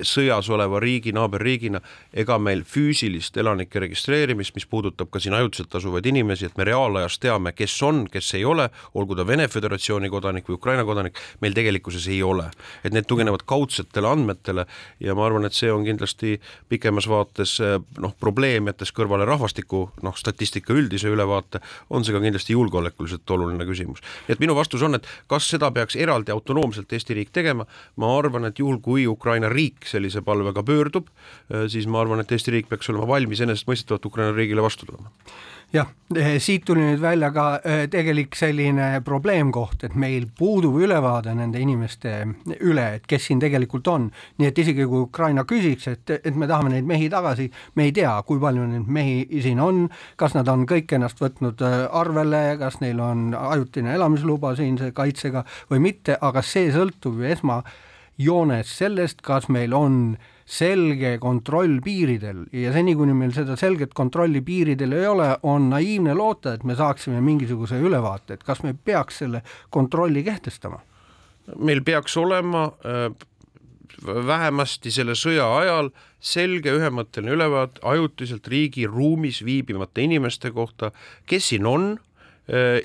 sõjas 0.06 0.50
oleva 0.52 0.80
riigi, 0.82 1.14
naaberriigina, 1.16 1.80
ega 2.16 2.38
meil 2.42 2.64
füüsilist 2.66 3.36
elanike 3.40 3.82
registreerimist, 3.82 4.54
mis 4.56 4.66
puudutab 4.70 5.12
ka 5.12 5.22
siin 5.22 5.36
ajutiselt 5.38 5.74
asuvaid 5.78 6.06
inimesi, 6.10 6.48
et 6.48 6.58
me 6.58 6.66
reaalajas 6.68 7.20
teame, 7.22 7.52
kes 7.56 7.76
on, 7.86 8.04
kes 8.10 8.32
ei 8.38 8.44
ole, 8.48 8.68
olgu 8.98 9.18
ta 9.18 9.26
Vene 9.26 9.48
Föderatsiooni 9.52 10.10
kodanik 10.12 10.48
või 10.48 10.58
Ukraina 10.58 10.86
kodanik, 10.88 11.18
meil 11.44 11.54
tegelikkuses 11.56 12.08
ei 12.12 12.22
ole. 12.22 12.50
et 12.84 12.92
need 12.92 13.06
tuginevad 13.08 13.42
kaudsetele 13.76 14.08
andmetele 14.08 14.66
ja 15.00 15.14
ma 15.14 15.26
arvan, 15.26 15.44
et 15.46 15.54
see 15.54 15.70
on 15.72 15.84
kindlasti 15.84 16.36
pikemas 16.68 17.08
vaates 17.08 17.58
noh, 18.00 18.14
probleem, 18.20 18.68
jättes 18.70 18.92
kõrvale 18.96 19.26
rahvastiku 19.28 19.86
noh, 20.02 20.16
statistika 20.16 20.74
üldise 20.74 21.10
ülevaate, 21.12 21.60
on 21.90 22.04
see 22.04 22.14
ka 22.14 22.20
kindlasti 22.22 22.56
julgeolekuliselt 22.56 23.30
oluline 23.30 23.66
küsimus. 23.66 24.00
et 24.28 24.40
minu 24.40 24.54
vastus 24.56 24.82
on, 24.82 24.94
et 24.94 25.06
kas 25.28 25.48
seda 25.48 25.70
peaks 25.70 25.96
eraldi 25.96 26.32
autonoomselt 26.32 26.92
Eesti 26.92 27.14
riik 27.14 27.32
tegema, 27.32 27.66
ma 27.96 28.12
arvan, 28.18 28.46
et 28.46 28.58
juhul, 28.58 28.78
kui 28.80 29.06
Ukraina 29.06 29.48
riik 29.48 29.86
sellise 29.86 30.22
palvega 30.22 30.62
pöördub, 30.62 31.10
siis 31.68 31.86
ma 31.86 32.00
arvan, 32.00 32.20
et 32.20 32.32
Eesti 32.32 32.54
riik 32.54 32.70
peaks 32.70 32.88
olema 32.90 33.08
valmis 33.08 33.42
enesestmõistetavalt 33.44 34.06
Ukraina 34.06 34.32
riigile 34.36 34.64
vastu 34.64 34.86
tulema 34.86 35.12
jah, 35.76 35.88
eh, 36.16 36.36
siit 36.42 36.64
tuli 36.66 36.82
nüüd 36.84 37.00
välja 37.02 37.30
ka 37.34 37.44
eh, 37.64 37.84
tegelik 37.92 38.36
selline 38.38 39.00
probleemkoht, 39.04 39.84
et 39.88 39.96
meil 39.98 40.26
puudub 40.38 40.78
ülevaade 40.80 41.34
nende 41.36 41.60
inimeste 41.60 42.12
üle, 42.60 42.86
et 42.98 43.06
kes 43.08 43.28
siin 43.28 43.40
tegelikult 43.42 43.88
on. 43.92 44.10
nii 44.38 44.50
et 44.50 44.58
isegi 44.58 44.86
kui 44.86 45.04
Ukraina 45.06 45.44
küsiks, 45.48 45.88
et, 45.92 46.14
et 46.16 46.36
me 46.36 46.48
tahame 46.48 46.72
neid 46.72 46.88
mehi 46.88 47.10
tagasi, 47.12 47.50
me 47.76 47.88
ei 47.88 47.94
tea, 47.96 48.14
kui 48.26 48.40
palju 48.42 48.66
neid 48.70 48.88
mehi 48.98 49.42
siin 49.44 49.60
on, 49.60 49.86
kas 50.16 50.36
nad 50.38 50.48
on 50.52 50.66
kõik 50.68 50.96
ennast 50.96 51.20
võtnud 51.22 51.64
eh, 51.66 51.78
arvele, 52.02 52.44
kas 52.60 52.80
neil 52.84 53.02
on 53.02 53.28
ajutine 53.36 53.94
elamisluba 53.96 54.54
siinse 54.56 54.92
kaitsega 54.96 55.44
või 55.70 55.82
mitte, 55.90 56.18
aga 56.20 56.42
see 56.42 56.72
sõltub 56.74 57.20
ju 57.20 57.36
esmajoones 58.16 58.78
sellest, 58.78 59.20
kas 59.22 59.48
meil 59.48 59.72
on 59.74 60.16
selge 60.46 61.18
kontroll 61.18 61.80
piiridel 61.82 62.46
ja 62.52 62.72
seni, 62.72 62.94
kuni 62.94 63.12
meil 63.12 63.32
seda 63.34 63.56
selget 63.56 63.92
kontrolli 63.94 64.40
piiridel 64.40 64.92
ei 64.92 65.06
ole, 65.06 65.36
on 65.42 65.70
naiivne 65.70 66.14
loota, 66.14 66.54
et 66.54 66.64
me 66.64 66.74
saaksime 66.74 67.20
mingisuguse 67.20 67.78
ülevaate, 67.78 68.34
et 68.34 68.44
kas 68.44 68.62
me 68.62 68.74
peaks 68.74 69.18
selle 69.18 69.42
kontrolli 69.70 70.22
kehtestama? 70.24 70.80
meil 71.62 71.82
peaks 71.86 72.16
olema 72.16 72.72
äh, 72.82 73.12
vähemasti 74.26 74.90
selle 74.90 75.14
sõja 75.14 75.46
ajal 75.60 75.92
selge 76.18 76.72
ühemõtteline 76.74 77.36
ülevaate 77.36 77.80
ajutiselt 77.86 78.48
riigi 78.48 78.86
ruumis 78.86 79.44
viibivate 79.44 80.02
inimeste 80.02 80.50
kohta, 80.50 80.90
kes 81.26 81.52
siin 81.52 81.66
on 81.66 81.98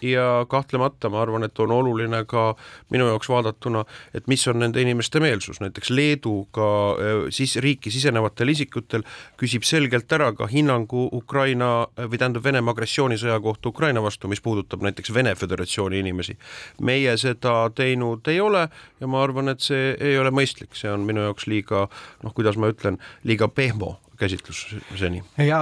ja 0.01 0.45
kahtlemata 0.49 1.09
ma 1.09 1.21
arvan, 1.21 1.43
et 1.45 1.59
on 1.59 1.71
oluline 1.71 2.23
ka 2.25 2.55
minu 2.89 3.07
jaoks 3.11 3.29
vaadatuna, 3.29 3.83
et 4.13 4.27
mis 4.27 4.47
on 4.49 4.59
nende 4.59 4.81
inimeste 4.81 5.21
meelsus, 5.21 5.59
näiteks 5.61 5.91
Leedu 5.93 6.47
ka 6.55 6.67
äh, 6.91 7.21
siis 7.29 7.55
riiki 7.61 7.91
sisenevatel 7.93 8.53
isikutel 8.53 9.05
küsib 9.39 9.65
selgelt 9.67 10.11
ära 10.11 10.31
ka 10.37 10.47
hinnangu 10.51 11.07
Ukraina 11.13 11.71
või 11.97 12.17
tähendab 12.17 12.43
Venemaa 12.43 12.75
agressioonisõja 12.75 13.39
kohta 13.43 13.69
Ukraina 13.69 14.03
vastu, 14.03 14.29
mis 14.31 14.41
puudutab 14.41 14.81
näiteks 14.85 15.13
Vene 15.13 15.35
Föderatsiooni 15.35 15.99
inimesi. 15.99 16.37
meie 16.81 17.17
seda 17.17 17.69
teinud 17.75 18.27
ei 18.27 18.39
ole 18.41 18.67
ja 18.99 19.07
ma 19.07 19.23
arvan, 19.23 19.49
et 19.49 19.61
see 19.61 19.95
ei 19.99 20.17
ole 20.17 20.31
mõistlik, 20.31 20.73
see 20.75 20.91
on 20.91 21.05
minu 21.05 21.21
jaoks 21.27 21.47
liiga 21.47 21.87
noh, 22.23 22.33
kuidas 22.33 22.57
ma 22.57 22.71
ütlen, 22.71 22.97
liiga 23.23 23.47
pehmo 23.47 23.99
käsitlus 24.21 24.61
seni. 24.99 25.23
ja, 25.37 25.61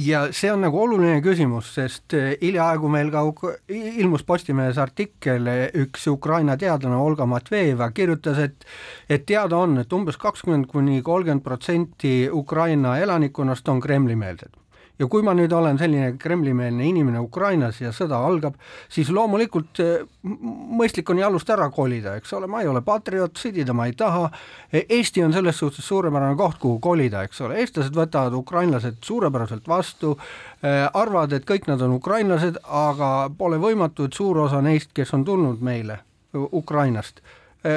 ja 0.00 0.24
see 0.34 0.52
on 0.52 0.64
nagu 0.66 0.80
oluline 0.82 1.20
küsimus, 1.24 1.70
sest 1.76 2.16
eh, 2.18 2.34
hiljaaegu 2.42 2.90
meil 2.90 3.12
ka 3.14 3.24
ilmus 3.68 4.26
Postimehes 4.26 4.80
artikkel, 4.82 5.46
eh, 5.50 5.62
üks 5.84 6.08
Ukraina 6.10 6.58
teadlane 6.60 6.98
Olga 6.98 7.26
Matvejeva 7.30 7.90
kirjutas, 7.94 8.40
et 8.48 8.68
et 9.08 9.26
teada 9.26 9.60
on, 9.60 9.78
et 9.82 9.92
umbes 9.92 10.18
kakskümmend 10.20 10.66
kuni 10.70 11.02
kolmkümmend 11.02 11.44
protsenti 11.44 12.28
Ukraina 12.32 12.98
elanikkonnast 12.98 13.68
on 13.68 13.80
Kremli-meelsed 13.84 14.63
ja 14.98 15.08
kui 15.10 15.24
ma 15.26 15.34
nüüd 15.34 15.52
olen 15.52 15.78
selline 15.78 16.14
Kremli-meelne 16.20 16.86
inimene 16.86 17.20
Ukrainas 17.22 17.80
ja 17.82 17.90
sõda 17.94 18.20
algab, 18.26 18.56
siis 18.92 19.10
loomulikult 19.14 19.80
eh, 19.82 20.06
mõistlik 20.22 21.10
on 21.10 21.20
jalust 21.22 21.50
ära 21.50 21.68
kolida, 21.74 22.14
eks 22.20 22.34
ole, 22.38 22.48
ma 22.50 22.62
ei 22.62 22.70
ole 22.70 22.84
patrioot, 22.86 23.36
sõdida 23.40 23.74
ma 23.76 23.88
ei 23.90 23.96
taha. 23.98 24.28
E, 24.70 24.84
Eesti 24.98 25.24
on 25.26 25.34
selles 25.34 25.58
suhtes 25.58 25.86
suurepärane 25.88 26.38
koht, 26.38 26.60
kuhu 26.62 26.78
kolida, 26.84 27.24
eks 27.26 27.42
ole, 27.44 27.58
eestlased 27.62 27.96
võtavad 27.98 28.36
ukrainlased 28.38 29.00
suurepäraselt 29.04 29.68
vastu, 29.68 30.16
eh, 30.62 30.84
arvavad, 30.86 31.34
et 31.34 31.48
kõik 31.48 31.68
nad 31.70 31.82
on 31.82 31.98
ukrainlased, 31.98 32.60
aga 32.64 33.30
pole 33.38 33.58
võimatu, 33.62 34.06
et 34.06 34.14
suur 34.14 34.44
osa 34.46 34.62
neist, 34.62 34.94
kes 34.94 35.14
on 35.14 35.24
tulnud 35.26 35.62
meile 35.64 36.02
Ukrainast 36.34 37.20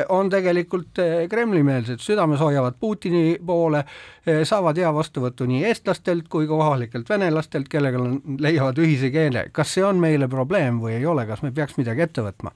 on 0.09 0.29
tegelikult 0.29 0.99
eh, 0.99 1.29
Kremli-meelsed, 1.29 2.01
südames 2.03 2.41
hoiavad 2.43 2.75
Putini 2.79 3.37
poole, 3.45 3.83
eh, 4.25 4.43
saavad 4.47 4.77
hea 4.77 4.91
vastuvõttu 4.93 5.47
nii 5.47 5.63
eestlastelt 5.69 6.27
kui 6.27 6.47
ka 6.47 6.59
kohalikelt 6.59 7.09
venelastelt, 7.09 7.69
kellega 7.71 8.01
leiavad 8.39 8.79
ühise 8.83 9.11
keele. 9.11 9.47
kas 9.51 9.73
see 9.77 9.85
on 9.87 9.99
meile 10.03 10.27
probleem 10.27 10.81
või 10.83 10.97
ei 10.99 11.05
ole, 11.05 11.25
kas 11.25 11.43
me 11.45 11.51
peaks 11.51 11.77
midagi 11.79 12.03
ette 12.07 12.25
võtma? 12.25 12.51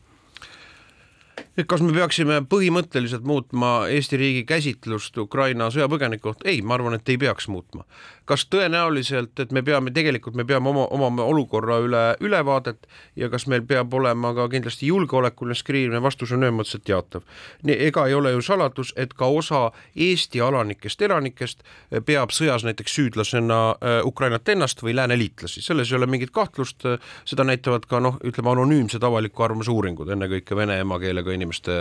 kas 1.67 1.81
me 1.83 1.91
peaksime 1.93 2.41
põhimõtteliselt 2.49 3.25
muutma 3.27 3.71
Eesti 3.91 4.17
riigi 4.19 4.43
käsitlust 4.47 5.17
Ukraina 5.17 5.69
sõjapõgenike 5.73 6.23
kohta, 6.23 6.47
ei, 6.49 6.61
ma 6.61 6.77
arvan, 6.77 6.95
et 6.95 7.09
ei 7.09 7.17
peaks 7.19 7.47
muutma. 7.51 7.85
Kas 8.31 8.45
tõenäoliselt, 8.47 9.35
et 9.43 9.51
me 9.51 9.63
peame, 9.65 9.91
tegelikult 9.91 10.37
me 10.39 10.45
peame 10.47 10.71
oma, 10.71 10.85
omama 10.95 11.25
olukorra 11.27 11.81
üle 11.83 12.03
ülevaadet 12.23 12.87
ja 13.19 13.27
kas 13.31 13.47
meil 13.51 13.65
peab 13.67 13.93
olema 13.93 14.31
ka 14.37 14.47
kindlasti 14.51 14.87
julgeolekuline 14.87 15.57
skriinimine, 15.57 16.01
vastus 16.03 16.31
on 16.31 16.45
ühemõtteliselt 16.47 16.87
jaatav. 16.87 17.25
ega 17.67 18.05
ei 18.07 18.15
ole 18.15 18.31
ju 18.31 18.41
saladus, 18.45 18.93
et 18.95 19.13
ka 19.13 19.27
osa 19.27 19.61
Eesti 19.95 20.41
alanikest 20.41 21.01
elanikest 21.01 21.63
peab 22.07 22.31
sõjas 22.31 22.63
näiteks 22.67 22.95
süüdlasena 22.95 23.59
äh, 23.71 23.99
Ukrainat 24.07 24.47
ennast 24.49 24.83
või 24.83 24.95
lääneliitlasi, 24.95 25.61
selles 25.61 25.91
ei 25.91 25.99
ole 25.99 26.07
mingit 26.07 26.31
kahtlust, 26.31 26.87
seda 27.25 27.43
näitavad 27.47 27.85
ka 27.89 27.99
noh, 27.99 28.19
ütleme 28.23 28.53
anonüümsed 28.53 29.03
avaliku 29.03 29.43
arvamuse 29.43 29.71
uuringud, 29.71 30.09
ennekõike 30.15 30.55
vene 30.55 30.79
emakeelega 30.85 31.35
inimeste 31.35 31.75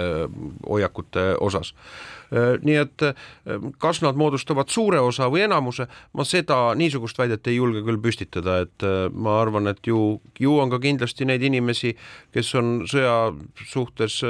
hoiakute 0.67 1.35
osas. 1.41 1.75
Nii 2.31 2.77
et 2.79 3.05
kas 3.83 4.01
nad 4.05 4.19
moodustavad 4.19 4.71
suure 4.71 5.01
osa 5.03 5.27
või 5.33 5.45
enamuse, 5.47 5.87
ma 6.15 6.27
seda, 6.27 6.59
niisugust 6.79 7.19
väidet 7.19 7.49
ei 7.51 7.57
julge 7.57 7.83
küll 7.87 8.01
püstitada, 8.03 8.61
et 8.67 8.87
ma 9.13 9.41
arvan, 9.41 9.67
et 9.73 9.83
ju, 9.87 10.21
ju 10.39 10.57
on 10.63 10.71
ka 10.71 10.79
kindlasti 10.83 11.27
neid 11.27 11.43
inimesi, 11.47 11.97
kes 12.35 12.53
on 12.61 12.73
sõja 12.91 13.33
suhtes 13.67 14.21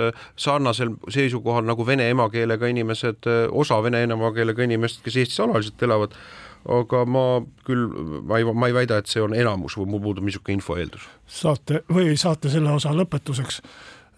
sarnasel 0.41 0.95
seisukohal 1.13 1.69
nagu 1.69 1.87
vene 1.87 2.09
emakeelega 2.15 2.73
inimesed, 2.73 3.29
osa 3.51 3.83
vene 3.85 4.05
emakeelega 4.09 4.65
inimesed, 4.69 5.05
kes 5.05 5.21
Eestis 5.21 5.45
alaliselt 5.45 5.89
elavad 5.89 6.17
aga 6.61 7.07
ma 7.09 7.25
küll, 7.65 7.87
ma 8.29 8.37
ei, 8.37 8.45
ma 8.45 8.69
ei 8.69 8.75
väida, 8.77 8.99
et 9.01 9.09
see 9.09 9.23
on 9.25 9.33
enamus 9.33 9.79
või 9.81 9.95
mul 9.95 10.03
puudub 10.05 10.27
niisugune 10.29 10.59
info 10.59 10.77
eeldus. 10.77 11.07
saate 11.25 11.81
või 11.89 12.13
saate 12.21 12.53
selle 12.53 12.75
osa 12.77 12.93
lõpetuseks 12.93 13.63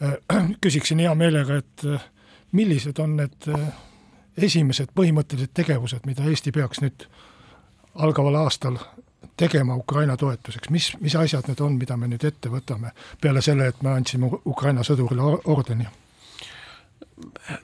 Äh, 0.03 0.18
küsiksin 0.64 0.99
hea 0.99 1.14
meelega, 1.14 1.61
et 1.62 1.87
äh, 1.87 2.03
millised 2.53 2.99
on 3.03 3.17
need 3.17 3.49
äh, 3.49 3.71
esimesed 4.37 4.93
põhimõttelised 4.97 5.55
tegevused, 5.57 6.05
mida 6.09 6.27
Eesti 6.29 6.53
peaks 6.53 6.83
nüüd 6.83 7.07
algaval 7.95 8.38
aastal 8.45 8.79
tegema 9.37 9.77
Ukraina 9.77 10.17
toetuseks, 10.21 10.71
mis, 10.73 10.93
mis 11.01 11.17
asjad 11.17 11.49
need 11.49 11.61
on, 11.65 11.77
mida 11.81 11.97
me 11.97 12.09
nüüd 12.11 12.25
ette 12.29 12.53
võtame, 12.53 12.93
peale 13.21 13.43
selle, 13.45 13.71
et 13.73 13.83
me 13.85 13.97
andsime 13.97 14.31
Ukraina 14.45 14.85
sõdurile 14.87 15.37
ordeni? 15.51 15.88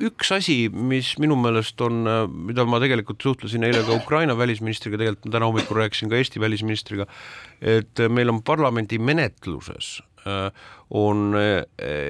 üks 0.04 0.28
asi, 0.30 0.68
mis 0.70 1.16
minu 1.18 1.34
meelest 1.40 1.80
on, 1.82 2.04
mida 2.46 2.62
ma 2.68 2.78
tegelikult 2.78 3.24
suhtlesin 3.24 3.64
eile 3.66 3.80
ka 3.82 3.96
Ukraina 3.96 4.36
välisministriga, 4.38 5.00
tegelikult 5.00 5.32
täna 5.34 5.48
hommikul 5.48 5.80
rääkisin 5.80 6.12
ka 6.12 6.20
Eesti 6.20 6.40
välisministriga, 6.40 7.08
et 7.58 8.04
meil 8.12 8.30
on 8.30 8.38
parlamendi 8.46 9.00
menetluses 9.02 9.96
Äh, 10.17 10.17
on 10.90 11.34
äh, 11.36 11.64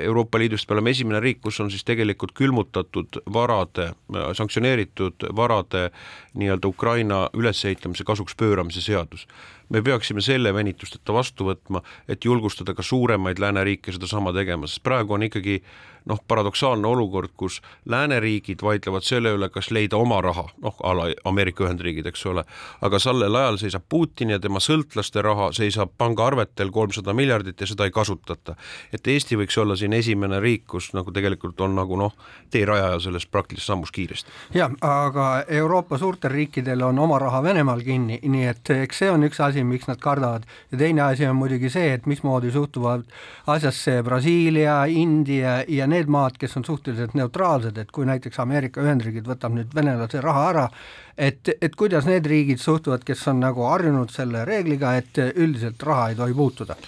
Euroopa 0.05 0.39
Liidust, 0.39 0.69
me 0.69 0.77
oleme 0.77 0.91
esimene 0.91 1.21
riik, 1.21 1.41
kus 1.43 1.59
on 1.61 1.71
siis 1.71 1.85
tegelikult 1.85 2.33
külmutatud 2.39 3.21
varade, 3.35 3.91
äh, 4.15 4.29
sanktsioneeritud 4.39 5.29
varade 5.37 5.89
nii-öelda 6.39 6.71
Ukraina 6.71 7.25
ülesehitamise 7.35 8.07
kasuks 8.07 8.37
pööramise 8.39 8.83
seadus. 8.85 9.27
me 9.69 9.83
peaksime 9.83 10.23
selle 10.25 10.55
venitusteta 10.55 11.13
vastu 11.13 11.45
võtma, 11.45 11.83
et 12.09 12.25
julgustada 12.25 12.73
ka 12.75 12.83
suuremaid 12.83 13.39
lääneriike 13.39 13.93
sedasama 13.93 14.33
tegema, 14.33 14.67
sest 14.67 14.83
praegu 14.83 15.13
on 15.13 15.27
ikkagi 15.27 15.59
noh, 16.07 16.21
paradoksaalne 16.29 16.89
olukord, 16.89 17.31
kus 17.37 17.61
lääneriigid 17.87 18.63
vaidlevad 18.63 19.07
selle 19.07 19.33
üle, 19.37 19.49
kas 19.53 19.71
leida 19.71 19.97
oma 19.97 20.21
raha, 20.25 20.47
noh, 20.63 20.77
a 20.83 20.95
la 20.97 21.09
Ameerika 21.29 21.65
Ühendriigid, 21.65 22.07
eks 22.11 22.27
ole, 22.27 22.45
aga 22.81 23.01
sellel 23.03 23.35
ajal 23.35 23.59
seisab 23.63 23.87
Putin 23.89 24.35
ja 24.35 24.39
tema 24.43 24.61
sõltlaste 24.63 25.23
raha 25.25 25.51
seisab 25.57 25.95
pangaarvetel 25.99 26.71
kolmsada 26.75 27.15
miljardit 27.17 27.61
ja 27.61 27.67
seda 27.67 27.89
ei 27.89 27.95
kasutata. 27.95 28.57
et 28.93 29.07
Eesti 29.07 29.37
võiks 29.37 29.59
olla 29.61 29.77
siin 29.77 29.93
esimene 29.93 30.41
riik, 30.41 30.67
kus 30.67 30.93
nagu 30.95 31.13
tegelikult 31.13 31.61
on 31.61 31.75
nagu 31.77 31.97
noh, 31.97 32.15
teerajaja 32.51 33.01
selles 33.01 33.27
praktilises 33.27 33.67
sammus 33.67 33.93
kiiresti. 33.93 34.31
jah, 34.55 34.73
aga 34.81 35.45
Euroopa 35.49 35.99
suurtel 35.99 36.31
riikidel 36.31 36.83
on 36.83 36.99
oma 36.99 37.19
raha 37.19 37.43
Venemaal 37.43 37.83
kinni, 37.83 38.21
nii 38.23 38.47
et 38.47 38.71
eks 38.71 39.03
see 39.03 39.11
on 39.11 39.25
üks 39.27 39.41
asi, 39.45 39.65
miks 39.65 39.89
nad 39.89 40.01
kardavad 40.03 40.47
ja 40.73 40.79
teine 40.79 41.03
asi 41.03 41.27
on 41.27 41.37
muidugi 41.37 41.71
see, 41.73 41.93
et 41.93 42.07
mismoodi 42.07 42.51
suhtuvad 42.53 43.05
asjasse 43.47 44.03
Brasiilia, 44.03 44.85
India 44.85 45.63
ja 45.69 45.87
need 45.91 46.11
maad, 46.13 46.37
kes 46.41 46.57
on 46.61 46.67
suhteliselt 46.67 47.17
neutraalsed, 47.19 47.79
et 47.79 47.91
kui 47.95 48.07
näiteks 48.09 48.39
Ameerika 48.45 48.85
Ühendriigid 48.85 49.27
võtab 49.29 49.57
nüüd 49.57 49.75
venelase 49.75 50.23
raha 50.25 50.45
ära, 50.53 50.69
et, 51.17 51.51
et 51.61 51.75
kuidas 51.77 52.07
need 52.09 52.27
riigid 52.27 52.63
suhtuvad, 52.63 53.05
kes 53.07 53.27
on 53.33 53.43
nagu 53.45 53.67
harjunud 53.69 54.13
selle 54.15 54.45
reegliga, 54.49 54.95
et 55.01 55.21
üldiselt 55.35 55.83
raha 55.83 56.11
ei 56.13 56.21
tohi 56.21 56.37
puutuda 56.39 56.79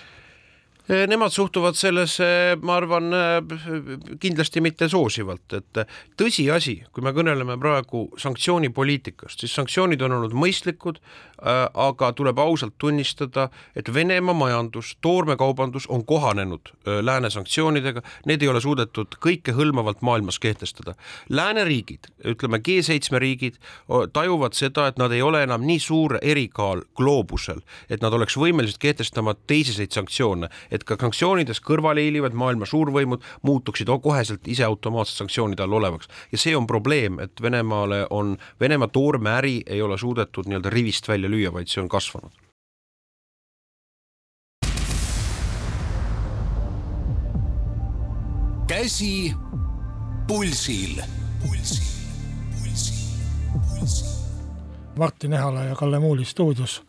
nemad 0.90 1.30
suhtuvad 1.30 1.74
sellesse, 1.78 2.24
ma 2.62 2.76
arvan, 2.76 3.12
eh, 3.14 4.16
kindlasti 4.20 4.60
mitte 4.60 4.88
soosivalt, 4.88 5.52
et 5.54 5.82
tõsiasi, 6.18 6.80
kui 6.92 7.04
me 7.04 7.12
kõneleme 7.14 7.56
praegu 7.60 8.08
sanktsioonipoliitikast, 8.18 9.40
siis 9.40 9.54
sanktsioonid 9.54 10.02
on 10.02 10.16
olnud 10.18 10.34
mõistlikud, 10.34 10.98
eh, 10.98 11.68
aga 11.74 12.12
tuleb 12.12 12.38
ausalt 12.38 12.74
tunnistada, 12.78 13.50
et 13.76 13.92
Venemaa 13.94 14.34
majandus, 14.34 14.96
toormekaubandus 15.00 15.86
on 15.88 16.04
kohanenud 16.04 16.72
lääne 16.86 17.30
sanktsioonidega, 17.30 18.02
need 18.26 18.42
ei 18.42 18.48
ole 18.48 18.60
suudetud 18.60 19.16
kõikehõlmavalt 19.20 20.02
maailmas 20.02 20.38
kehtestada. 20.38 20.94
lääneriigid, 21.28 22.06
ütleme 22.24 22.58
G7 22.58 23.18
riigid, 23.18 23.58
tajuvad 24.12 24.54
seda, 24.54 24.86
et 24.86 24.98
nad 24.98 25.12
ei 25.12 25.22
ole 25.22 25.42
enam 25.42 25.62
nii 25.66 25.78
suur 25.78 26.18
erikaal 26.22 26.82
gloobusel, 26.96 27.60
et 27.90 28.02
nad 28.02 28.12
oleks 28.12 28.36
võimelised 28.36 28.78
kehtestama 28.78 29.34
teiseseid 29.46 29.92
sanktsioone, 29.92 30.48
et 30.70 30.79
et 30.80 30.88
ka 30.88 30.96
sanktsioonidest 31.00 31.64
kõrvale 31.66 32.04
hiilivad 32.06 32.36
maailma 32.36 32.68
suurvõimud 32.68 33.24
muutuksid 33.46 33.90
koheselt 34.02 34.48
ise 34.48 34.64
automaatselt 34.64 35.24
sanktsioonide 35.24 35.64
all 35.64 35.78
olevaks 35.80 36.08
ja 36.32 36.38
see 36.40 36.56
on 36.56 36.66
probleem, 36.66 37.20
et 37.20 37.42
Venemaale 37.42 38.06
on, 38.10 38.36
Venemaa 38.60 38.88
toormeäri 38.88 39.60
ei 39.66 39.82
ole 39.82 39.98
suudetud 39.98 40.48
nii-öelda 40.48 40.70
rivist 40.70 41.08
välja 41.08 41.28
lüüa, 41.28 41.52
vaid 41.52 41.68
see 41.68 41.82
on 41.82 41.88
kasvanud. 41.88 42.32
käsi 48.70 49.34
pulsil, 50.28 51.02
pulsil, 51.42 51.84
pulsil, 52.54 52.96
pulsil. 53.50 54.06
Martin 54.98 55.32
Ehala 55.32 55.64
ja 55.64 55.74
Kalle 55.74 55.98
Muuli 55.98 56.24
stuudios 56.24 56.82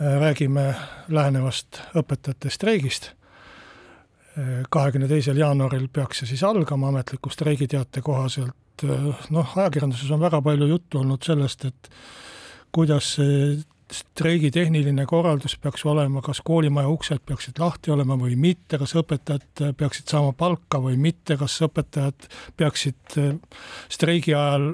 räägime 0.00 0.74
lähenevast 1.08 1.80
õpetajate 1.94 2.50
streigist. 2.50 3.12
Äh, 4.38 4.64
kahekümne 4.70 5.08
teisel 5.08 5.38
jaanuaril 5.38 5.86
peaks 5.92 6.22
see 6.22 6.32
siis 6.32 6.42
algama 6.42 6.88
ametliku 6.90 7.30
streigiteate 7.30 8.02
kohaselt. 8.02 8.82
Äh, 8.82 9.04
noh, 9.30 9.52
ajakirjanduses 9.58 10.10
on 10.10 10.24
väga 10.24 10.42
palju 10.42 10.66
juttu 10.66 10.98
olnud 10.98 11.22
sellest, 11.22 11.64
et 11.70 11.90
kuidas 12.74 13.14
see 13.18 13.54
streigi 13.92 14.50
tehniline 14.50 15.04
korraldus 15.06 15.56
peaks 15.60 15.84
olema, 15.86 16.22
kas 16.22 16.40
koolimaja 16.44 16.88
uksed 16.88 17.20
peaksid 17.26 17.58
lahti 17.60 17.92
olema 17.92 18.16
või 18.18 18.36
mitte, 18.40 18.78
kas 18.80 18.94
õpetajad 18.96 19.64
peaksid 19.76 20.08
saama 20.08 20.32
palka 20.32 20.80
või 20.80 20.96
mitte, 21.00 21.36
kas 21.40 21.56
õpetajad 21.66 22.28
peaksid 22.56 23.16
eh, 23.20 23.34
streigi 23.92 24.34
ajal 24.34 24.70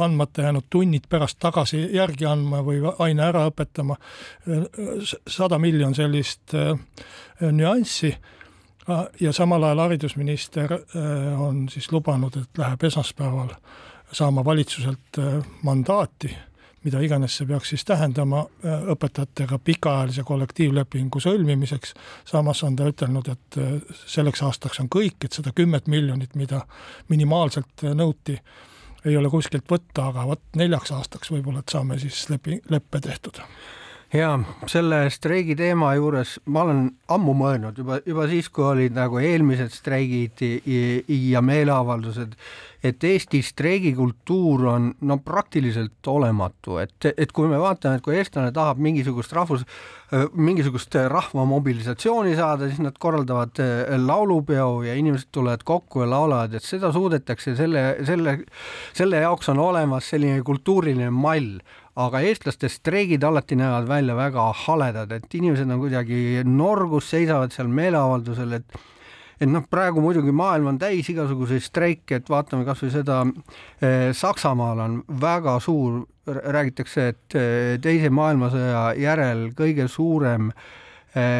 andmata 0.00 0.46
jäänud 0.46 0.68
tunnid 0.70 1.08
pärast 1.08 1.38
tagasi 1.42 1.82
järgi 1.92 2.26
andma 2.26 2.62
või 2.64 2.80
aine 2.98 3.26
ära 3.26 3.46
õpetama. 3.50 3.96
sada 5.28 5.58
miljon 5.58 5.94
sellist 5.94 6.54
nüanssi 7.40 8.14
ja 9.20 9.32
samal 9.32 9.62
ajal 9.62 9.82
haridusminister 9.84 10.72
on 11.38 11.68
siis 11.68 11.92
lubanud, 11.92 12.36
et 12.36 12.58
läheb 12.58 12.84
esmaspäeval 12.88 13.52
saama 14.12 14.44
valitsuselt 14.44 15.20
mandaati 15.62 16.32
mida 16.84 17.00
iganes 17.02 17.36
see 17.36 17.46
peaks 17.46 17.72
siis 17.72 17.84
tähendama, 17.86 18.44
äh, 18.66 18.86
õpetajatega 18.94 19.58
pikaajalise 19.64 20.24
kollektiivlepingu 20.26 21.20
sõlmimiseks, 21.22 21.94
samas 22.28 22.62
on 22.66 22.76
ta 22.76 22.88
ütelnud, 22.90 23.28
et 23.32 23.58
äh, 23.60 24.00
selleks 24.06 24.42
aastaks 24.42 24.82
on 24.82 24.90
kõik, 24.92 25.18
et 25.24 25.38
seda 25.38 25.54
kümmet 25.54 25.90
miljonit, 25.92 26.34
mida 26.38 26.64
minimaalselt 27.12 27.86
äh, 27.86 27.94
nõuti, 27.98 28.38
ei 29.04 29.16
ole 29.18 29.30
kuskilt 29.30 29.66
võtta, 29.70 30.08
aga 30.10 30.26
vot 30.26 30.42
neljaks 30.56 30.92
aastaks 30.94 31.32
võib-olla, 31.34 31.62
et 31.62 31.74
saame 31.74 31.98
siis 32.02 32.28
lepi, 32.30 32.60
leppe 32.70 33.00
tehtud 33.02 33.42
ja 34.12 34.32
selle 34.68 35.04
streigi 35.12 35.54
teema 35.56 35.94
juures 35.96 36.36
ma 36.52 36.66
olen 36.66 36.82
ammu 37.12 37.34
mõelnud 37.36 37.78
juba, 37.80 37.98
juba 38.06 38.26
siis, 38.30 38.50
kui 38.52 38.66
olid 38.68 38.96
nagu 38.96 39.20
eelmised 39.22 39.72
streigid 39.72 40.42
ja 41.08 41.42
meeleavaldused, 41.44 42.36
et 42.82 43.04
Eesti 43.06 43.40
streigikultuur 43.46 44.66
on 44.72 44.90
no 45.08 45.16
praktiliselt 45.24 46.12
olematu, 46.12 46.76
et, 46.82 47.12
et 47.16 47.32
kui 47.32 47.48
me 47.48 47.60
vaatame, 47.62 48.00
et 48.00 48.04
kui 48.04 48.16
eestlane 48.18 48.52
tahab 48.54 48.80
mingisugust 48.82 49.32
rahvus, 49.36 49.64
mingisugust 50.34 50.96
rahva 51.08 51.46
mobilisatsiooni 51.48 52.34
saada, 52.36 52.68
siis 52.68 52.82
nad 52.84 52.98
korraldavad 53.00 53.62
laulupeo 54.02 54.82
ja 54.84 54.96
inimesed 54.98 55.30
tulevad 55.32 55.64
kokku 55.64 56.04
ja 56.04 56.10
laulavad, 56.10 56.58
et 56.58 56.66
seda 56.66 56.92
suudetakse 56.92 57.56
selle, 57.56 57.86
selle, 58.08 58.40
selle 58.92 59.22
jaoks 59.24 59.52
on 59.54 59.62
olemas 59.62 60.10
selline 60.12 60.42
kultuuriline 60.44 61.08
mall 61.14 61.62
aga 62.00 62.22
eestlaste 62.24 62.70
streigid 62.72 63.24
alati 63.24 63.56
näevad 63.58 63.88
välja 63.88 64.16
väga 64.16 64.46
haledad, 64.64 65.12
et 65.12 65.34
inimesed 65.34 65.68
on 65.70 65.82
kuidagi 65.82 66.40
norgus, 66.48 67.10
seisavad 67.12 67.52
seal 67.52 67.68
meeleavaldusel, 67.68 68.58
et 68.60 68.80
et 69.42 69.50
noh, 69.50 69.64
praegu 69.66 69.98
muidugi 69.98 70.30
maailm 70.30 70.68
on 70.70 70.76
täis 70.78 71.08
igasuguseid 71.10 71.64
streike, 71.64 72.20
et 72.20 72.28
vaatame 72.30 72.62
kasvõi 72.68 72.92
seda 72.94 73.16
eh,, 73.82 74.12
Saksamaal 74.14 74.82
on 74.84 75.00
väga 75.20 75.56
suur, 75.60 76.04
räägitakse, 76.26 77.08
et 77.10 77.36
eh, 77.38 77.72
teise 77.82 78.12
maailmasõja 78.14 78.92
järel 79.02 79.48
kõige 79.58 79.88
suurem 79.90 80.52
eh, 80.52 80.81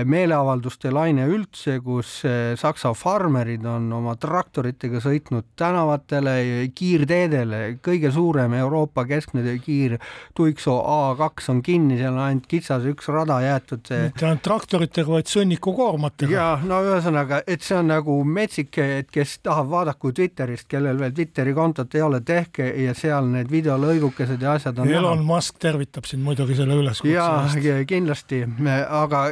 meeleavalduste 0.04 0.90
laine 0.92 1.24
üldse, 1.32 1.78
kus 1.80 2.18
äh, 2.28 2.52
Saksa 2.60 2.92
farmerid 2.96 3.64
on 3.64 3.86
oma 3.96 4.14
traktoritega 4.20 5.00
sõitnud 5.00 5.46
tänavatele, 5.56 6.34
kiirteedele, 6.76 7.60
kõige 7.84 8.10
suurem 8.12 8.52
Euroopa 8.58 9.06
keskne 9.08 9.56
kiir 9.64 9.96
Tuikso 10.36 10.76
A2 10.76 11.48
on 11.54 11.62
kinni, 11.64 11.96
seal 12.00 12.12
on 12.12 12.24
ainult 12.26 12.48
kitsas 12.50 12.84
üks 12.88 13.08
rada 13.12 13.38
jäetud. 13.40 13.88
mitte 13.88 14.28
ainult 14.28 14.44
traktoritega, 14.44 15.08
vaid 15.08 15.32
sõnnikukoormatega. 15.32 16.32
ja 16.36 16.50
no 16.68 16.82
ühesõnaga, 16.84 17.40
et 17.46 17.64
see 17.64 17.78
on 17.78 17.88
nagu 17.94 18.18
metsik, 18.28 18.76
et 18.76 19.10
kes 19.12 19.38
tahab, 19.42 19.70
vaadaku 19.72 20.12
Twitterist, 20.12 20.68
kellel 20.68 21.00
veel 21.00 21.16
Twitteri 21.16 21.56
kontot 21.56 21.96
ei 21.96 22.04
ole, 22.04 22.20
tehke 22.20 22.68
ja 22.84 22.92
seal 22.98 23.30
need 23.32 23.48
videolõigukesed 23.52 24.42
ja 24.42 24.58
asjad 24.58 24.84
on 24.84 24.92
Elon 24.92 25.22
näha. 25.22 25.28
Musk 25.32 25.56
tervitab 25.62 26.04
sind 26.10 26.24
muidugi 26.26 26.60
selle 26.60 26.76
üleskutse 26.76 27.16
eest. 27.16 27.88
kindlasti, 27.88 28.44
aga 28.84 29.24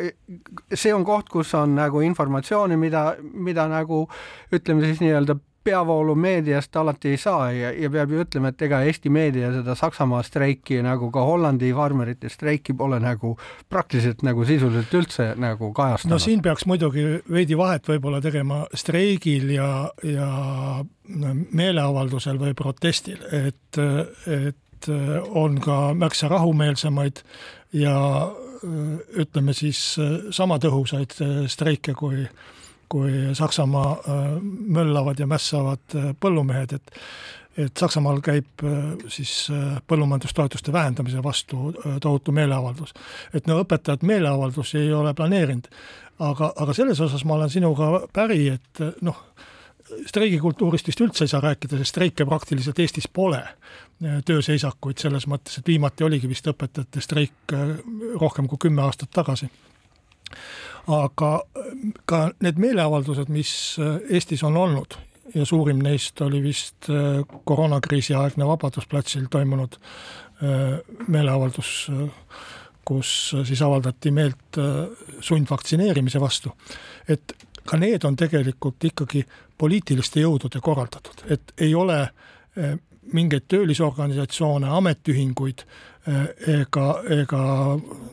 see 0.75 0.95
on 0.95 1.05
koht, 1.05 1.29
kus 1.33 1.55
on 1.59 1.75
nagu 1.79 2.03
informatsiooni, 2.07 2.77
mida, 2.81 3.15
mida 3.21 3.67
nagu 3.71 4.05
ütleme 4.55 4.87
siis 4.87 5.01
nii-öelda 5.03 5.39
peavoolumeediast 5.65 6.77
alati 6.77 7.09
ei 7.09 7.17
saa 7.21 7.51
ja, 7.53 7.71
ja 7.77 7.91
peab 7.93 8.13
ju 8.15 8.23
ütlema, 8.25 8.49
et 8.49 8.63
ega 8.65 8.81
Eesti 8.89 9.11
meedia 9.13 9.51
seda 9.53 9.75
Saksamaa 9.77 10.23
streiki 10.25 10.81
nagu 10.85 11.11
ka 11.13 11.25
Hollandi 11.27 11.73
farmerite 11.77 12.31
streiki 12.33 12.73
pole 12.77 13.01
nagu 13.03 13.35
praktiliselt 13.69 14.25
nagu 14.25 14.47
sisuliselt 14.49 14.95
üldse 14.97 15.29
nagu 15.41 15.73
kajastanud. 15.77 16.15
no 16.15 16.19
siin 16.23 16.41
peaks 16.43 16.65
muidugi 16.71 17.05
veidi 17.29 17.59
vahet 17.61 17.93
võib-olla 17.93 18.23
tegema 18.25 18.63
streigil 18.75 19.53
ja, 19.53 19.69
ja 20.07 20.31
meeleavaldusel 21.53 22.41
või 22.41 22.57
protestil, 22.57 23.21
et, 23.29 23.81
et 24.31 24.93
on 25.37 25.61
ka 25.61 25.81
märksa 25.93 26.31
rahumeelsemaid 26.33 27.21
ja 27.77 27.99
ütleme 28.63 29.55
siis 29.57 29.79
sama 30.37 30.59
tõhusaid 30.61 31.15
streike 31.49 31.95
kui 31.97 32.27
kui 32.91 33.35
Saksamaa 33.39 33.91
äh, 33.93 34.25
möllavad 34.67 35.21
ja 35.23 35.27
mässavad 35.31 35.95
äh, 35.95 36.15
põllumehed, 36.21 36.75
et 36.75 36.97
et 37.59 37.77
Saksamaal 37.77 38.21
käib 38.23 38.63
siis 39.11 39.51
põllumajandustoetuste 39.91 40.73
vähendamise 40.73 41.19
vastu 41.23 41.73
tohutu 42.01 42.33
meeleavaldus. 42.33 42.95
et 43.35 43.47
no 43.47 43.59
õpetajad 43.61 44.07
meeleavaldusi 44.07 44.79
ei 44.79 44.93
ole 44.95 45.13
planeerinud, 45.15 45.67
aga, 46.19 46.53
aga 46.57 46.73
selles 46.73 47.01
osas 47.01 47.25
ma 47.27 47.35
olen 47.35 47.51
sinuga 47.51 47.91
päri, 48.15 48.49
et 48.55 48.83
noh, 49.03 49.19
streigikultuurist 50.07 50.87
vist 50.87 51.03
üldse 51.03 51.27
ei 51.27 51.33
saa 51.33 51.43
rääkida, 51.43 51.79
sest 51.81 51.97
streike 51.97 52.25
praktiliselt 52.25 52.79
Eestis 52.79 53.09
pole. 53.09 53.43
Tööseisakuid 54.01 55.01
selles 55.01 55.27
mõttes, 55.29 55.59
et 55.61 55.67
viimati 55.69 56.05
oligi 56.07 56.29
vist 56.29 56.47
õpetajate 56.49 57.03
streik 57.05 57.53
äh, 57.53 57.75
rohkem 58.21 58.49
kui 58.49 58.61
kümme 58.69 58.83
aastat 58.83 59.11
tagasi. 59.13 59.51
aga 60.87 61.35
äh, 61.35 61.69
ka 62.05 62.31
need 62.41 62.59
meeleavaldused, 62.59 63.29
mis 63.29 63.77
äh, 63.79 64.01
Eestis 64.17 64.43
on 64.43 64.57
olnud 64.57 64.97
ja 65.35 65.45
suurim 65.45 65.79
neist 65.79 66.21
oli 66.21 66.41
vist 66.43 66.89
koroonakriisi 67.45 68.15
aegne 68.19 68.47
Vabadusplatsil 68.47 69.29
toimunud 69.31 69.77
meeleavaldus, 71.07 71.87
kus 72.85 73.13
siis 73.47 73.63
avaldati 73.63 74.11
meelt 74.11 74.59
sundvaktsineerimise 75.21 76.21
vastu. 76.21 76.51
et 77.09 77.37
ka 77.65 77.77
need 77.77 78.05
on 78.05 78.17
tegelikult 78.17 78.85
ikkagi 78.85 79.23
poliitiliste 79.59 80.21
jõudude 80.21 80.61
korraldatud, 80.61 81.23
et 81.31 81.55
ei 81.59 81.75
ole 81.75 82.09
mingeid 83.13 83.47
töölisorganisatsioone, 83.51 84.69
ametiühinguid 84.81 85.65
eh, 85.65 86.61
ega, 86.61 86.87
ega 87.23 87.43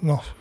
noh, 0.08 0.32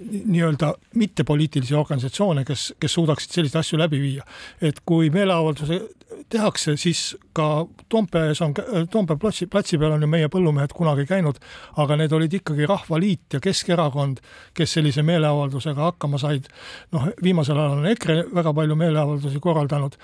nii-öelda 0.00 0.74
mittepoliitilisi 0.94 1.74
organisatsioone, 1.74 2.44
kes, 2.44 2.72
kes 2.80 2.92
suudaksid 2.96 3.36
selliseid 3.36 3.60
asju 3.60 3.78
läbi 3.78 4.00
viia. 4.00 4.24
et 4.60 4.80
kui 4.86 5.10
meeleavalduse 5.10 5.80
tehakse, 6.28 6.76
siis 6.76 7.16
ka 7.32 7.66
Toompeas 7.88 8.40
on, 8.42 8.54
Toompea 8.90 9.16
platsi, 9.16 9.46
platsi 9.46 9.78
peal 9.78 9.92
on 9.92 10.02
ju 10.02 10.08
meie 10.08 10.28
põllumehed 10.32 10.72
kunagi 10.76 11.06
käinud, 11.06 11.38
aga 11.76 11.96
need 11.96 12.12
olid 12.12 12.34
ikkagi 12.40 12.66
Rahvaliit 12.68 13.36
ja 13.36 13.40
Keskerakond, 13.40 14.22
kes 14.54 14.76
sellise 14.78 15.02
meeleavaldusega 15.06 15.90
hakkama 15.90 16.18
said. 16.18 16.48
noh, 16.92 17.08
viimasel 17.22 17.58
ajal 17.58 17.78
on 17.78 17.90
EKRE 17.92 18.22
väga 18.34 18.54
palju 18.54 18.76
meeleavaldusi 18.76 19.40
korraldanud 19.40 19.98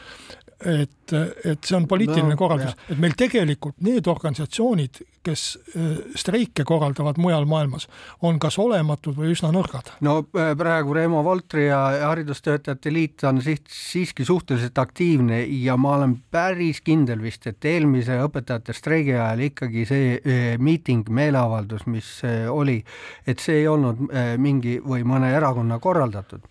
et, 0.64 1.12
et 1.44 1.66
see 1.68 1.76
on 1.76 1.84
poliitiline 1.88 2.32
no, 2.32 2.38
korraldus, 2.38 2.72
et 2.88 3.00
meil 3.00 3.12
tegelikult 3.18 3.76
need 3.84 4.06
organisatsioonid, 4.08 5.02
kes 5.26 5.42
äh, 5.74 5.98
streike 6.16 6.64
korraldavad 6.66 7.18
mujal 7.20 7.44
maailmas, 7.50 7.88
on 8.24 8.38
kas 8.40 8.56
olematud 8.62 9.18
või 9.18 9.34
üsna 9.34 9.50
nõrgad. 9.52 9.90
no 10.06 10.18
äh, 10.24 10.54
praegu 10.56 10.96
Reemo 10.96 11.22
Voltri 11.26 11.66
ja 11.66 11.80
Haridustöötajate 12.06 12.92
Liit 12.94 13.26
on 13.28 13.42
siht, 13.44 13.68
siiski 13.68 14.24
suhteliselt 14.24 14.78
aktiivne 14.80 15.42
ja 15.44 15.76
ma 15.76 15.96
olen 15.98 16.16
päris 16.32 16.80
kindel 16.86 17.20
vist, 17.22 17.46
et 17.50 17.64
eelmise 17.68 18.16
õpetajate 18.24 18.76
streigi 18.76 19.16
ajal 19.18 19.46
ikkagi 19.50 19.86
see 19.88 20.16
äh, 20.16 20.48
miiting, 20.58 21.04
meeleavaldus, 21.10 21.84
mis 21.90 22.16
oli, 22.50 22.80
et 23.26 23.42
see 23.42 23.60
ei 23.60 23.68
olnud 23.68 24.06
mingi 24.40 24.78
või 24.80 25.04
mõne 25.06 25.34
erakonna 25.36 25.78
korraldatud 25.82 26.46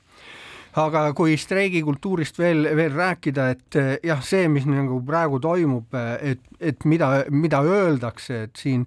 aga 0.81 1.09
kui 1.15 1.35
streigikultuurist 1.39 2.39
veel, 2.39 2.67
veel 2.75 2.95
rääkida, 2.95 3.51
et 3.55 3.79
eh, 3.79 3.93
jah, 4.05 4.23
see, 4.25 4.49
mis 4.51 4.67
nagu 4.67 4.99
praegu 5.07 5.39
toimub, 5.43 5.95
eh, 5.95 6.33
et, 6.33 6.49
et 6.59 6.89
mida, 6.89 7.11
mida 7.31 7.61
öeldakse, 7.63 8.41
et 8.49 8.59
siin 8.59 8.83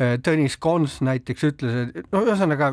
eh, 0.00 0.16
Tõnis 0.24 0.56
Kons 0.58 0.98
näiteks 1.06 1.46
ütles, 1.46 1.76
et 2.00 2.08
no 2.10 2.24
ühesõnaga 2.26 2.72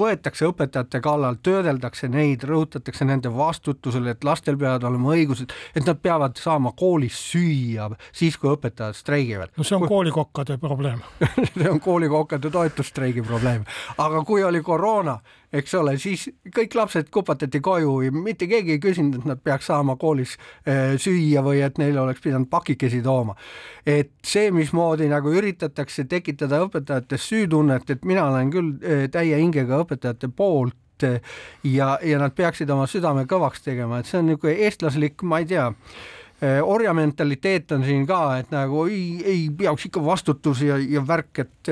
võetakse 0.00 0.48
õpetajate 0.48 1.02
kallal, 1.04 1.38
töödeldakse 1.46 2.10
neid, 2.10 2.46
rõhutatakse 2.48 3.06
nende 3.06 3.30
vastutusele, 3.34 4.16
et 4.16 4.26
lastel 4.26 4.58
peavad 4.58 4.88
olema 4.88 5.14
õigused, 5.14 5.54
et 5.76 5.86
nad 5.86 6.00
peavad 6.02 6.40
saama 6.40 6.74
koolis 6.78 7.18
süüa 7.30 7.90
siis, 8.10 8.38
kui 8.40 8.50
õpetajad 8.50 8.98
streigivad. 8.98 9.54
no 9.56 9.66
see 9.68 9.78
on 9.78 9.86
koolikokkade 9.86 10.58
probleem 10.62 11.04
see 11.54 11.70
on 11.70 11.78
koolikokkade 11.82 12.50
toetusstreigi 12.50 13.22
probleem, 13.26 13.68
aga 14.02 14.24
kui 14.26 14.42
oli 14.42 14.64
koroona 14.64 15.20
eks 15.52 15.74
ole, 15.76 15.96
siis 16.00 16.26
kõik 16.54 16.74
lapsed 16.76 17.10
kupatati 17.12 17.60
koju, 17.64 17.96
mitte 18.16 18.48
keegi 18.50 18.76
ei 18.76 18.82
küsinud, 18.82 19.20
et 19.20 19.28
nad 19.28 19.40
peaks 19.44 19.68
saama 19.70 19.96
koolis 20.00 20.36
äh, 20.36 20.94
süüa 21.00 21.44
või 21.44 21.62
et 21.64 21.80
neile 21.80 22.00
oleks 22.02 22.22
pidanud 22.24 22.48
pakikesi 22.50 23.02
tooma. 23.04 23.36
et 23.86 24.12
see, 24.24 24.50
mismoodi 24.54 25.08
nagu 25.10 25.32
üritatakse 25.32 26.04
tekitada 26.08 26.62
õpetajates 26.66 27.28
süütunnet, 27.28 27.90
et 27.90 28.04
mina 28.08 28.26
olen 28.30 28.50
küll 28.54 28.72
äh, 28.80 29.04
täie 29.12 29.36
hingega 29.40 29.82
õpetajate 29.84 30.32
poolt 30.36 31.06
äh, 31.08 31.20
ja, 31.64 31.98
ja 32.02 32.18
nad 32.22 32.34
peaksid 32.34 32.70
oma 32.70 32.88
südame 32.88 33.26
kõvaks 33.28 33.64
tegema, 33.64 34.00
et 34.00 34.08
see 34.08 34.22
on 34.22 34.30
niisugune 34.30 34.58
eestlaslik, 34.66 35.22
ma 35.22 35.42
ei 35.42 35.50
tea 35.52 35.70
orjamentaliteet 36.42 37.70
on 37.76 37.84
siin 37.86 38.00
ka, 38.02 38.16
et 38.40 38.48
nagu 38.50 38.88
ei, 38.90 39.20
ei 39.22 39.42
peaks 39.54 39.84
ikka 39.86 40.00
vastutus 40.02 40.64
ja, 40.66 40.74
ja 40.74 40.98
värk, 41.06 41.38
et 41.38 41.70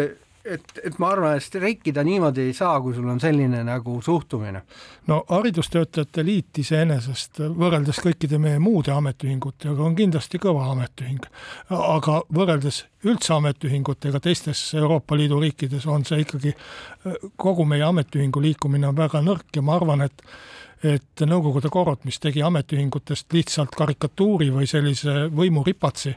et, 0.55 0.81
et 0.85 0.99
ma 0.99 1.13
arvan, 1.15 1.37
et 1.37 1.45
streikida 1.45 2.05
niimoodi 2.07 2.49
ei 2.49 2.55
saa, 2.57 2.81
kui 2.83 2.95
sul 2.97 3.09
on 3.09 3.21
selline 3.23 3.63
nagu 3.67 4.01
suhtumine. 4.03 4.63
no 5.07 5.23
Haridustöötajate 5.29 6.25
Liit 6.25 6.59
iseenesest 6.63 7.43
võrreldes 7.57 8.03
kõikide 8.05 8.39
meie 8.43 8.59
muude 8.59 8.93
ametiühingutega 8.95 9.83
on 9.85 9.97
kindlasti 9.99 10.41
kõva 10.43 10.71
ametiühing, 10.75 11.27
aga 11.71 12.21
võrreldes 12.35 12.85
üldse 13.05 13.35
ametiühingutega 13.35 14.21
teistes 14.21 14.63
Euroopa 14.75 15.17
Liidu 15.17 15.41
riikides 15.41 15.87
on 15.87 16.05
see 16.05 16.25
ikkagi, 16.25 16.55
kogu 17.37 17.65
meie 17.65 17.85
ametiühingu 17.89 18.43
liikumine 18.45 18.91
on 18.91 18.99
väga 18.99 19.23
nõrk 19.25 19.57
ja 19.57 19.63
ma 19.65 19.79
arvan, 19.81 20.09
et 20.09 20.27
et 20.81 21.25
Nõukogude 21.29 21.69
korrad, 21.69 22.05
mis 22.09 22.17
tegi 22.17 22.41
ametiühingutest 22.41 23.35
lihtsalt 23.37 23.75
karikatuuri 23.77 24.49
või 24.55 24.69
sellise 24.71 25.27
võimuripatsi, 25.29 26.15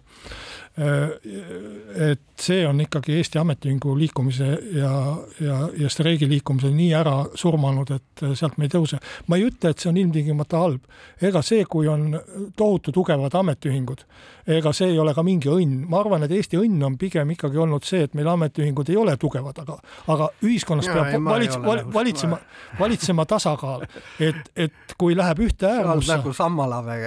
et 0.75 2.21
see 2.41 2.63
on 2.65 2.79
ikkagi 2.81 3.13
Eesti 3.19 3.37
Ametiühingu 3.37 3.93
liikumise 3.97 4.47
ja, 4.73 4.93
ja, 5.39 5.57
ja 5.77 5.89
streigi 5.89 6.25
liikumise 6.29 6.71
nii 6.73 6.89
ära 6.97 7.13
surmanud, 7.37 7.91
et 7.93 8.23
sealt 8.33 8.57
me 8.57 8.65
ei 8.65 8.73
tõuse. 8.73 8.97
ma 9.27 9.37
ei 9.37 9.45
ütle, 9.51 9.69
et 9.69 9.83
see 9.83 9.91
on 9.91 9.99
ilmtingimata 10.01 10.63
halb. 10.63 10.87
ega 11.21 11.43
see, 11.45 11.65
kui 11.69 11.87
on 11.87 12.17
tohutu 12.57 12.91
tugevad 12.91 13.35
ametiühingud, 13.37 14.01
ega 14.47 14.73
see 14.73 14.89
ei 14.95 14.97
ole 14.99 15.13
ka 15.13 15.23
mingi 15.23 15.51
õnn. 15.53 15.85
ma 15.89 15.99
arvan, 16.01 16.25
et 16.25 16.33
Eesti 16.33 16.57
õnn 16.57 16.81
on 16.89 16.97
pigem 16.97 17.35
ikkagi 17.35 17.61
olnud 17.61 17.85
see, 17.85 18.07
et 18.07 18.17
meil 18.17 18.31
ametiühingud 18.33 18.89
ei 18.89 18.97
ole 18.97 19.13
tugevad, 19.21 19.61
aga, 19.61 19.77
aga 20.09 20.31
ühiskonnas 20.41 20.89
ja, 20.89 20.97
peab 20.97 21.29
valits-, 21.29 21.61
valitsema, 21.93 22.41
valitsema 22.79 23.27
tasakaal. 23.29 23.85
et, 24.17 24.49
et 24.57 24.97
kui 24.97 25.13
läheb 25.15 25.45
ühte 25.45 25.69
äärmusse. 25.69 26.17
nagu 26.17 26.33
Sammalave 26.33 26.97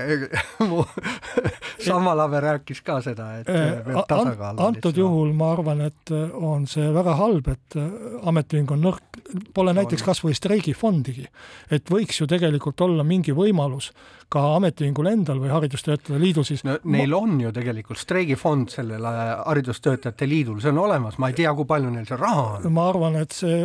Sammalave 1.87 2.40
rääkis 2.46 2.81
ka 2.87 3.00
seda, 3.02 3.33
et 3.40 3.56
An 3.57 4.61
antud 4.69 4.99
juhul 4.99 5.33
ma 5.37 5.53
arvan, 5.55 5.83
et 5.88 6.12
äh, 6.14 6.35
on 6.35 6.66
see 6.71 6.87
väga 6.95 7.16
halb, 7.19 7.49
et 7.53 7.79
äh, 7.79 7.87
ametiühing 8.29 8.71
on 8.75 8.85
nõrk, 8.88 9.21
pole 9.55 9.75
näiteks 9.77 10.05
kas 10.07 10.23
või 10.25 10.37
streigifondigi. 10.37 11.27
et 11.71 11.90
võiks 11.90 12.21
ju 12.21 12.29
tegelikult 12.31 12.81
olla 12.81 13.05
mingi 13.05 13.35
võimalus 13.37 13.90
ka 14.33 14.42
ametiühingul 14.57 15.07
endal 15.11 15.40
või 15.42 15.53
Haridustöötajate 15.55 16.21
Liidul 16.21 16.47
siis 16.47 16.64
no, 16.66 16.79
neil 16.85 17.11
ma... 17.11 17.19
on 17.23 17.40
ju 17.40 17.53
tegelikult 17.55 18.01
streigifond 18.01 18.73
sellel 18.75 19.05
äh, 19.07 19.25
Haridustöötajate 19.47 20.29
Liidul, 20.29 20.61
see 20.61 20.75
on 20.75 20.85
olemas, 20.87 21.19
ma 21.23 21.31
ei 21.31 21.38
tea, 21.38 21.55
kui 21.55 21.69
palju 21.69 21.92
neil 21.95 22.09
see 22.09 22.21
raha 22.21 22.47
on. 22.57 22.73
ma 22.75 22.88
arvan, 22.90 23.21
et 23.23 23.37
see 23.37 23.64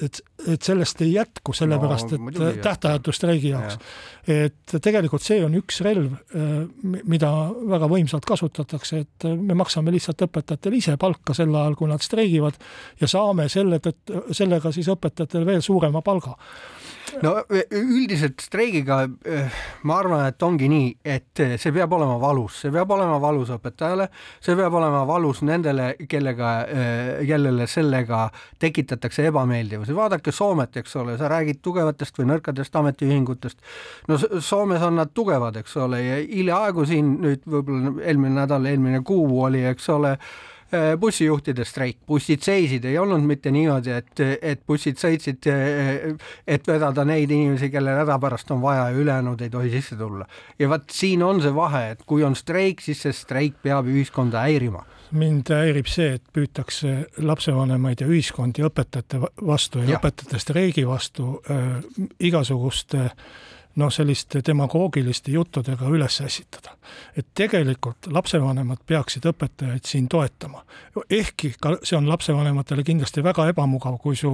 et, 0.00 0.20
et 0.48 0.62
sellest 0.62 1.02
ei 1.04 1.12
jätku, 1.14 1.54
sellepärast 1.56 2.14
no, 2.16 2.30
et 2.48 2.60
tähtajatu 2.64 3.14
streigi 3.14 3.52
jaoks. 3.52 3.78
Et 4.22 4.74
tegelikult 4.82 5.24
see 5.24 5.40
on 5.42 5.56
üks 5.58 5.80
relv, 5.82 6.12
mida 7.10 7.30
väga 7.72 7.88
võimsalt 7.90 8.26
kasutatakse, 8.28 9.00
et 9.02 9.26
me 9.34 9.56
maksame 9.58 9.94
lihtsalt 9.94 10.22
õpetajatele 10.28 10.78
ise 10.78 10.94
palka 11.00 11.34
sel 11.34 11.54
ajal, 11.54 11.74
kui 11.78 11.90
nad 11.90 12.04
streigivad 12.04 12.58
ja 13.00 13.10
saame 13.10 13.48
selle 13.52 13.80
tõttu, 13.82 14.24
sellega 14.30 14.70
siis 14.74 14.90
õpetajatele 14.94 15.48
veel 15.48 15.64
suurema 15.66 16.04
palga 16.06 16.36
no 17.20 17.32
üldiselt 17.50 18.40
streigiga 18.40 19.02
eh, 19.04 19.56
ma 19.88 19.98
arvan, 20.00 20.24
et 20.30 20.42
ongi 20.46 20.68
nii, 20.70 20.88
et 21.04 21.42
see 21.60 21.72
peab 21.74 21.92
olema 21.96 22.16
valus, 22.22 22.62
see 22.62 22.72
peab 22.72 22.94
olema 22.94 23.18
valus 23.22 23.52
õpetajale, 23.56 24.08
see 24.42 24.56
peab 24.58 24.76
olema 24.78 25.02
valus 25.08 25.42
nendele, 25.46 25.92
kellega, 26.08 26.52
eh, 26.64 27.10
kellele 27.28 27.66
sellega 27.70 28.24
tekitatakse 28.62 29.26
ebameeldivusi. 29.28 29.96
vaadake 29.96 30.32
Soomet, 30.32 30.76
eks 30.80 30.96
ole, 31.02 31.18
sa 31.20 31.28
räägid 31.32 31.60
tugevatest 31.62 32.18
või 32.20 32.30
nõrkadest 32.32 32.80
ametiühingutest. 32.80 33.58
no 34.08 34.11
Soomes 34.18 34.82
on 34.82 34.96
nad 35.00 35.12
tugevad, 35.14 35.56
eks 35.62 35.76
ole, 35.76 36.02
ja 36.02 36.16
hiljaaegu 36.22 36.86
siin 36.88 37.16
nüüd 37.22 37.44
võib-olla 37.46 37.94
eelmine 38.02 38.42
nädal, 38.42 38.66
eelmine 38.70 39.02
kuu 39.06 39.42
oli, 39.44 39.64
eks 39.72 39.88
ole 39.92 40.16
Äh, 40.72 40.96
bussijuhtide 40.96 41.66
streik, 41.68 41.98
bussid 42.08 42.40
seisid, 42.40 42.86
ei 42.88 42.94
olnud 42.96 43.20
mitte 43.28 43.50
niimoodi, 43.52 43.90
et, 43.92 44.20
et 44.40 44.62
bussid 44.64 44.96
sõitsid, 44.96 45.44
äh, 45.52 46.30
et 46.48 46.64
vedada 46.64 47.04
neid 47.04 47.28
inimesi, 47.28 47.68
kellel 47.68 47.98
hädapärast 48.00 48.54
on 48.54 48.62
vaja 48.62 48.86
ja 48.88 49.02
ülejäänud 49.02 49.44
ei 49.44 49.52
tohi 49.52 49.68
sisse 49.74 49.98
tulla. 50.00 50.24
ja 50.58 50.70
vot 50.72 50.88
siin 50.88 51.22
on 51.22 51.42
see 51.44 51.52
vahe, 51.52 51.82
et 51.92 52.06
kui 52.08 52.24
on 52.24 52.32
streik, 52.32 52.80
siis 52.80 53.04
see 53.04 53.12
streik 53.12 53.60
peab 53.60 53.90
ühiskonda 53.92 54.46
häirima 54.46 54.86
mind 55.12 55.52
häirib 55.52 55.92
see, 55.92 56.14
et 56.16 56.24
püütakse 56.32 56.94
lapsevanemaid 57.20 58.00
ja 58.00 58.08
ühiskondi 58.08 58.64
õpetajate 58.64 59.20
vastu 59.44 59.84
ja, 59.84 59.90
ja. 59.90 60.00
õpetajate 60.00 60.40
streigi 60.40 60.86
vastu 60.88 61.34
äh, 61.52 61.82
igasuguste 62.16 63.10
noh, 63.76 63.90
selliste 63.92 64.42
demagoogiliste 64.46 65.32
juttudega 65.32 65.88
üles 65.88 66.20
ässitada. 66.20 66.76
et 67.16 67.26
tegelikult 67.34 68.06
lapsevanemad 68.06 68.78
peaksid 68.86 69.26
õpetajaid 69.30 69.86
siin 69.88 70.08
toetama. 70.08 70.64
ehkki 71.10 71.54
ka 71.60 71.76
see 71.82 71.96
on 71.96 72.08
lapsevanematele 72.08 72.84
kindlasti 72.84 73.24
väga 73.24 73.48
ebamugav, 73.48 73.98
kui 73.98 74.16
su 74.16 74.32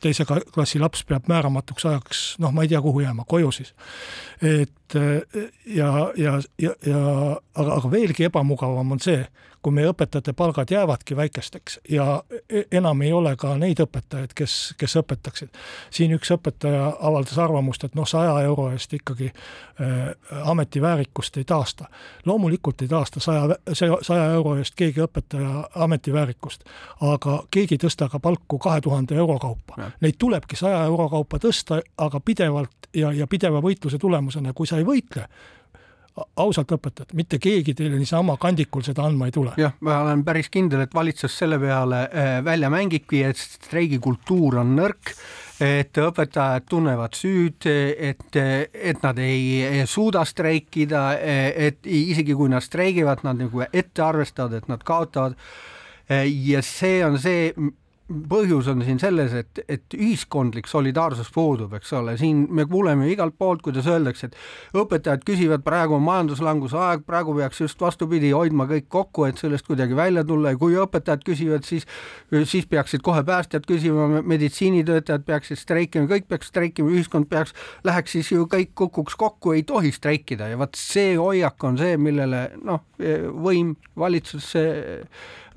teise 0.00 0.24
klassi 0.24 0.78
laps 0.78 1.04
peab 1.04 1.28
määramatuks 1.28 1.86
ajaks, 1.86 2.24
noh, 2.38 2.52
ma 2.52 2.62
ei 2.62 2.68
tea, 2.68 2.80
kuhu 2.80 3.00
jääma, 3.00 3.24
koju 3.28 3.52
siis. 3.52 3.74
et 4.42 4.94
ja, 5.66 6.12
ja, 6.16 6.40
ja, 6.58 6.74
ja 6.86 7.04
aga, 7.54 7.74
aga 7.74 7.90
veelgi 7.90 8.24
ebamugavam 8.28 8.92
on 8.92 9.00
see, 9.00 9.24
kui 9.62 9.74
meie 9.76 9.90
õpetajate 9.92 10.32
palgad 10.36 10.70
jäävadki 10.72 11.16
väikesteks 11.16 11.80
ja 11.90 12.22
e-, 12.48 12.64
enam 12.72 13.02
ei 13.02 13.12
ole 13.12 13.34
ka 13.36 13.52
neid 13.60 13.82
õpetajaid, 13.84 14.32
kes, 14.34 14.74
kes 14.80 14.96
õpetaksid. 15.02 15.50
siin 15.90 16.14
üks 16.16 16.32
õpetaja 16.32 16.86
avaldas 17.00 17.38
arvamust, 17.38 17.84
et 17.84 17.94
noh, 17.98 18.08
saja 18.08 18.38
euro 18.46 18.70
eest 18.72 18.92
ikkagi 18.96 19.30
äh, 19.30 20.10
ameti 20.44 20.82
väärikust 20.82 21.36
ei 21.36 21.44
taasta. 21.44 21.88
loomulikult 22.24 22.82
ei 22.82 22.88
taasta 22.88 23.20
saja, 23.20 23.56
saja 24.02 24.24
euro 24.32 24.56
eest 24.56 24.74
keegi 24.76 25.04
õpetaja 25.04 25.68
ameti 25.74 26.12
väärikust, 26.12 26.64
aga 27.00 27.42
keegi 27.50 27.76
ei 27.76 27.84
tõsta 27.86 28.08
ka 28.08 28.20
palku 28.20 28.58
kahe 28.58 28.80
tuhande 28.80 29.14
euro 29.14 29.38
kaupa. 29.38 29.92
Neid 30.00 30.18
tulebki 30.18 30.56
saja 30.56 30.84
euro 30.84 31.08
kaupa 31.08 31.38
tõsta, 31.38 31.82
aga 31.98 32.20
pidevalt 32.20 32.90
ja, 32.96 33.12
ja 33.12 33.26
pideva 33.26 33.60
võitluse 33.60 33.98
tulemusena, 33.98 34.52
kui 34.52 34.66
sa 34.66 34.80
ei 34.80 34.86
võitle, 34.88 35.28
ausalt 36.40 36.72
õpetajat, 36.74 37.14
mitte 37.16 37.38
keegi 37.42 37.74
teile 37.76 37.98
niisama 37.98 38.36
kandikul 38.40 38.82
seda 38.86 39.04
andma 39.06 39.28
ei 39.28 39.34
tule. 39.34 39.54
jah, 39.60 39.76
ma 39.86 40.00
olen 40.04 40.24
päris 40.26 40.50
kindel, 40.52 40.84
et 40.84 40.94
valitsus 40.94 41.36
selle 41.42 41.58
peale 41.62 42.02
äh, 42.08 42.32
välja 42.44 42.70
mängibki, 42.72 43.22
et 43.26 43.38
streigikultuur 43.40 44.60
on 44.62 44.74
nõrk, 44.78 45.14
et 45.60 46.00
õpetajad 46.00 46.66
tunnevad 46.70 47.16
süüd, 47.18 47.66
et, 47.68 48.36
et 48.36 49.02
nad 49.04 49.18
ei 49.20 49.82
suuda 49.88 50.24
streikida, 50.24 51.02
et 51.20 51.84
isegi 51.84 52.32
kui 52.36 52.48
nad 52.48 52.64
streigivad, 52.64 53.20
nad 53.26 53.42
nagu 53.42 53.66
ette 53.68 54.02
arvestavad, 54.02 54.56
et 54.56 54.70
nad 54.72 54.80
kaotavad. 54.86 55.36
ja 56.24 56.62
see 56.64 57.04
on 57.04 57.18
see, 57.20 57.52
põhjus 58.30 58.68
on 58.70 58.82
siin 58.84 58.98
selles, 59.02 59.34
et, 59.36 59.60
et 59.70 59.94
ühiskondlik 59.96 60.68
solidaarsus 60.70 61.30
puudub, 61.34 61.74
eks 61.78 61.92
ole, 61.98 62.16
siin 62.20 62.42
me 62.50 62.64
kuuleme 62.68 63.08
igalt 63.12 63.36
poolt, 63.38 63.62
kuidas 63.62 63.86
öeldakse, 63.90 64.30
et 64.30 64.80
õpetajad 64.82 65.22
küsivad, 65.26 65.62
praegu 65.66 65.96
on 65.96 66.04
majanduslanguse 66.06 66.78
aeg, 66.80 67.04
praegu 67.06 67.34
peaks 67.38 67.62
just 67.62 67.80
vastupidi 67.80 68.32
hoidma 68.34 68.66
kõik 68.70 68.88
kokku, 68.90 69.26
et 69.28 69.40
sellest 69.40 69.68
kuidagi 69.68 69.96
välja 69.96 70.24
tulla. 70.26 70.54
Ja 70.54 70.60
kui 70.60 70.76
õpetajad 70.80 71.24
küsivad, 71.26 71.66
siis 71.68 71.86
siis 72.50 72.66
peaksid 72.70 73.04
kohe 73.06 73.22
päästjad 73.26 73.66
küsima, 73.68 74.22
meditsiinitöötajad 74.26 75.24
peaksid 75.26 75.60
streikima, 75.60 76.10
kõik 76.10 76.26
peaks 76.30 76.50
streikima, 76.50 76.90
ühiskond 76.90 77.30
peaks, 77.30 77.54
läheks 77.86 78.16
siis 78.18 78.32
ju 78.32 78.46
kõik 78.50 78.74
kukuks 78.78 79.16
kokku, 79.20 79.54
ei 79.54 79.62
tohi 79.66 79.92
streikida. 79.94 80.50
Ja 80.50 80.58
vot 80.60 80.78
see 80.78 81.14
hoiak 81.18 81.62
on 81.64 81.78
see, 81.80 81.96
millele 82.00 82.48
noh, 82.64 82.82
võim, 82.98 83.76
valitsus 83.98 84.50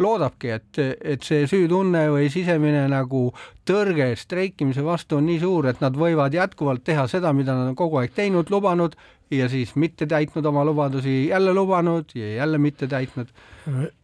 loodabki, 0.03 0.51
et, 0.53 0.79
et 1.01 1.23
see 1.23 1.47
süütunne 1.49 2.05
või 2.13 2.29
sisemine 2.33 2.85
nagu 2.91 3.25
tõrge 3.67 4.11
streikimise 4.19 4.83
vastu 4.85 5.17
on 5.19 5.27
nii 5.29 5.39
suur, 5.41 5.69
et 5.71 5.81
nad 5.83 5.95
võivad 5.97 6.35
jätkuvalt 6.35 6.83
teha 6.83 7.07
seda, 7.11 7.33
mida 7.33 7.55
nad 7.57 7.71
on 7.71 7.79
kogu 7.79 8.01
aeg 8.01 8.13
teinud, 8.15 8.51
lubanud 8.53 8.97
ja 9.31 9.49
siis 9.49 9.75
mitte 9.75 10.07
täitnud 10.09 10.45
oma 10.45 10.65
lubadusi, 10.65 11.27
jälle 11.27 11.53
lubanud 11.53 12.05
ja 12.15 12.35
jälle 12.35 12.57
mitte 12.57 12.87
täitnud. 12.87 13.27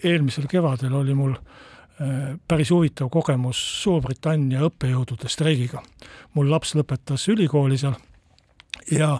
eelmisel 0.03 0.47
kevadel 0.49 0.93
oli 0.93 1.13
mul 1.13 1.33
äh, 1.33 2.39
päris 2.47 2.71
huvitav 2.71 3.09
kogemus 3.09 3.83
Suurbritannia 3.83 4.61
õppejõudude 4.69 5.29
streigiga. 5.29 5.83
mul 6.33 6.51
laps 6.51 6.75
lõpetas 6.75 7.27
ülikooli 7.29 7.77
seal 7.77 7.95
ja 8.91 9.13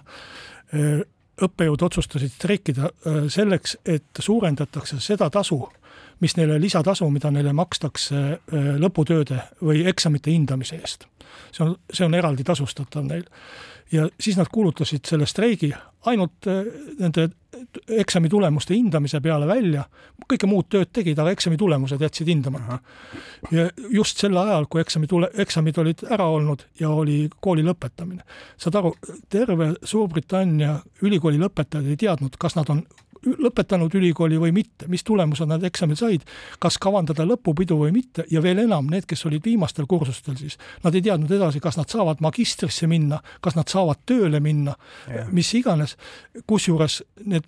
äh, 0.74 1.02
õppejõud 1.42 1.84
otsustasid 1.84 2.32
streikida 2.36 2.90
äh, 2.90 3.28
selleks, 3.28 3.78
et 3.86 4.20
suurendatakse 4.20 5.00
seda 5.00 5.30
tasu, 5.30 5.62
mis 6.20 6.36
neile 6.38 6.60
lisatasu, 6.62 7.10
mida 7.10 7.32
neile 7.32 7.54
makstakse 7.56 8.20
äh, 8.20 8.70
lõputööde 8.82 9.42
või 9.64 9.86
eksamite 9.90 10.32
hindamise 10.32 10.80
eest. 10.80 11.08
see 11.52 11.66
on, 11.66 11.76
see 11.94 12.06
on 12.06 12.14
eraldi 12.14 12.44
tasustatav 12.44 13.06
neil. 13.06 13.24
ja 13.92 14.10
siis 14.20 14.38
nad 14.38 14.48
kuulutasid 14.52 15.06
selle 15.06 15.26
streigi 15.26 15.74
ainult 16.06 16.48
äh, 16.48 16.66
nende 17.00 17.30
eksami 17.88 18.30
tulemuste 18.30 18.74
hindamise 18.74 19.20
peale 19.22 19.48
välja, 19.48 19.84
kõike 20.30 20.48
muud 20.48 20.68
tööd 20.70 20.92
tegid, 20.94 21.20
aga 21.20 21.34
eksami 21.34 21.58
tulemused 21.58 22.02
jätsid 22.02 22.30
hindamata. 22.30 22.80
ja 23.52 23.70
just 23.92 24.22
sel 24.22 24.38
ajal, 24.38 24.68
kui 24.70 24.82
eksami 24.82 25.08
tule, 25.08 25.30
eksamid 25.38 25.78
olid 25.78 26.04
ära 26.10 26.28
olnud 26.30 26.66
ja 26.80 26.90
oli 26.90 27.30
kooli 27.40 27.64
lõpetamine. 27.66 28.24
saad 28.58 28.76
aru, 28.76 28.94
terve 29.30 29.74
Suurbritannia 29.84 30.80
ülikooli 31.02 31.40
lõpetajad 31.40 31.88
ei 31.88 31.98
teadnud, 31.98 32.38
kas 32.40 32.56
nad 32.56 32.70
on 32.70 32.84
lõpetanud 33.26 33.94
ülikooli 34.00 34.40
või 34.40 34.54
mitte, 34.56 34.88
mis 34.88 35.04
tulemused 35.08 35.50
nad 35.50 35.64
eksamil 35.68 35.98
said, 36.00 36.26
kas 36.60 36.78
kavandada 36.82 37.26
lõpupidu 37.28 37.78
või 37.82 37.94
mitte 37.96 38.26
ja 38.32 38.42
veel 38.44 38.64
enam, 38.66 38.90
need, 38.92 39.08
kes 39.10 39.26
olid 39.30 39.46
viimastel 39.46 39.88
kursustel 39.90 40.38
siis, 40.40 40.58
nad 40.84 40.96
ei 40.96 41.04
teadnud 41.06 41.32
edasi, 41.32 41.60
kas 41.64 41.78
nad 41.80 41.90
saavad 41.92 42.24
magistrisse 42.24 42.88
minna, 42.88 43.22
kas 43.42 43.58
nad 43.60 43.70
saavad 43.72 44.04
tööle 44.10 44.40
minna, 44.44 44.76
mis 45.32 45.52
iganes, 45.60 45.98
kusjuures 46.48 47.02
need 47.26 47.48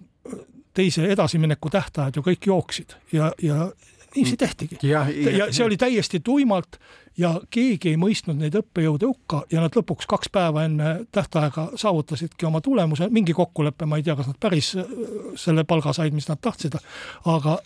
teise 0.73 1.07
edasimineku 1.11 1.69
tähtajad 1.69 2.15
ju 2.15 2.23
kõik 2.23 2.47
jooksid 2.47 2.95
ja, 3.11 3.31
ja 3.43 3.71
niiviisi 4.15 4.37
tehtigi. 4.37 4.77
ja, 4.83 5.05
ja, 5.09 5.37
ja 5.37 5.47
see 5.53 5.65
oli 5.65 5.77
täiesti 5.77 6.19
tuimalt 6.19 6.79
ja 7.17 7.33
keegi 7.51 7.91
ei 7.93 7.99
mõistnud 7.99 8.39
neid 8.39 8.55
õppejõude 8.59 9.07
hukka 9.09 9.43
ja 9.51 9.63
nad 9.63 9.75
lõpuks 9.75 10.07
kaks 10.09 10.31
päeva 10.31 10.65
enne 10.67 10.93
tähtaega 11.11 11.69
saavutasidki 11.75 12.47
oma 12.47 12.61
tulemuse, 12.61 13.09
mingi 13.11 13.35
kokkulepe, 13.35 13.85
ma 13.85 13.99
ei 13.99 14.05
tea, 14.07 14.15
kas 14.19 14.31
nad 14.31 14.39
päris 14.41 14.73
äh, 14.79 14.91
selle 15.39 15.65
palga 15.67 15.93
said, 15.95 16.15
mis 16.15 16.29
nad 16.31 16.41
tahtsid, 16.41 16.77
aga 17.31 17.57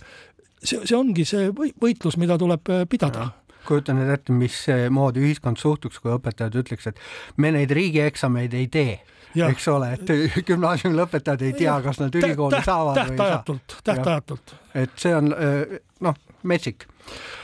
see, 0.61 0.81
see 0.83 0.97
ongi 0.97 1.25
see 1.29 1.49
võitlus, 1.55 2.19
mida 2.21 2.39
tuleb 2.41 2.73
äh, 2.73 2.85
pidada. 2.89 3.31
Kujutan 3.65 3.97
nüüd 3.97 4.11
ette, 4.13 4.33
mismoodi 4.33 5.23
ühiskond 5.25 5.57
suhtuks, 5.57 5.97
kui 6.01 6.13
õpetajad 6.13 6.53
ütleks, 6.61 6.91
et 6.91 6.99
me 7.41 7.49
neid 7.55 7.73
riigieksameid 7.73 8.53
ei 8.53 8.69
tee 8.69 8.99
eks 9.43 9.67
ole, 9.67 9.89
et 9.97 10.11
gümnaasiumi 10.47 10.95
lõpetajad 10.95 11.43
ei 11.43 11.55
tea, 11.57 11.73
kas 11.83 11.99
nad 11.99 12.15
ülikooli 12.15 12.61
saavad 12.63 13.01
tähtajatult, 13.01 13.77
tähtajatult. 13.83 14.55
et 14.75 14.93
see 15.01 15.15
on 15.15 15.33
äh, 15.33 15.75
noh, 16.05 16.15
metsik. 16.45 16.87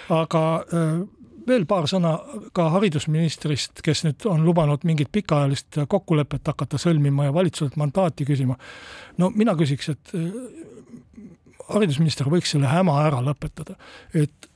aga 0.10 0.44
veel 1.48 1.66
paar 1.70 1.88
sõna 1.90 2.16
ka 2.56 2.68
haridusministrist, 2.76 3.82
kes 3.86 4.04
nüüd 4.06 4.26
on 4.30 4.44
lubanud 4.46 4.86
mingit 4.88 5.12
pikaajalist 5.14 5.82
kokkulepet 5.90 6.52
hakata 6.52 6.80
sõlmima 6.82 7.28
ja 7.28 7.34
valitsuselt 7.36 7.78
mandaati 7.82 8.26
küsima. 8.28 8.58
no 9.18 9.32
mina 9.36 9.56
küsiks, 9.60 9.90
et 9.90 10.14
äh, 10.16 10.28
haridusminister 11.70 12.30
võiks 12.30 12.54
selle 12.54 12.70
häma 12.72 13.00
ära 13.06 13.22
lõpetada, 13.26 13.78
et 14.14 14.50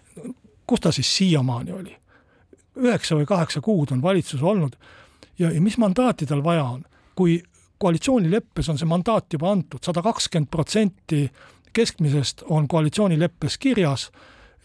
kus 0.67 0.83
ta 0.83 0.91
siis 0.95 1.11
siiamaani 1.17 1.71
oli? 1.71 1.97
üheksa 2.75 3.15
või 3.15 3.23
kaheksa 3.23 3.61
kuud 3.63 3.93
on 3.95 4.01
valitsus 4.03 4.41
olnud 4.43 4.73
ja, 5.39 5.47
ja 5.47 5.61
mis 5.63 5.77
mandaati 5.79 6.25
tal 6.27 6.43
vaja 6.43 6.65
on? 6.75 6.83
kui 7.15 7.37
koalitsioonileppes 7.79 8.69
on 8.69 8.79
see 8.79 8.87
mandaat 8.87 9.31
juba 9.31 9.51
antud, 9.51 9.79
sada 9.83 10.01
kakskümmend 10.03 10.49
protsenti 10.51 11.29
keskmisest 11.75 12.43
on 12.51 12.67
koalitsioonileppes 12.67 13.57
kirjas 13.57 14.09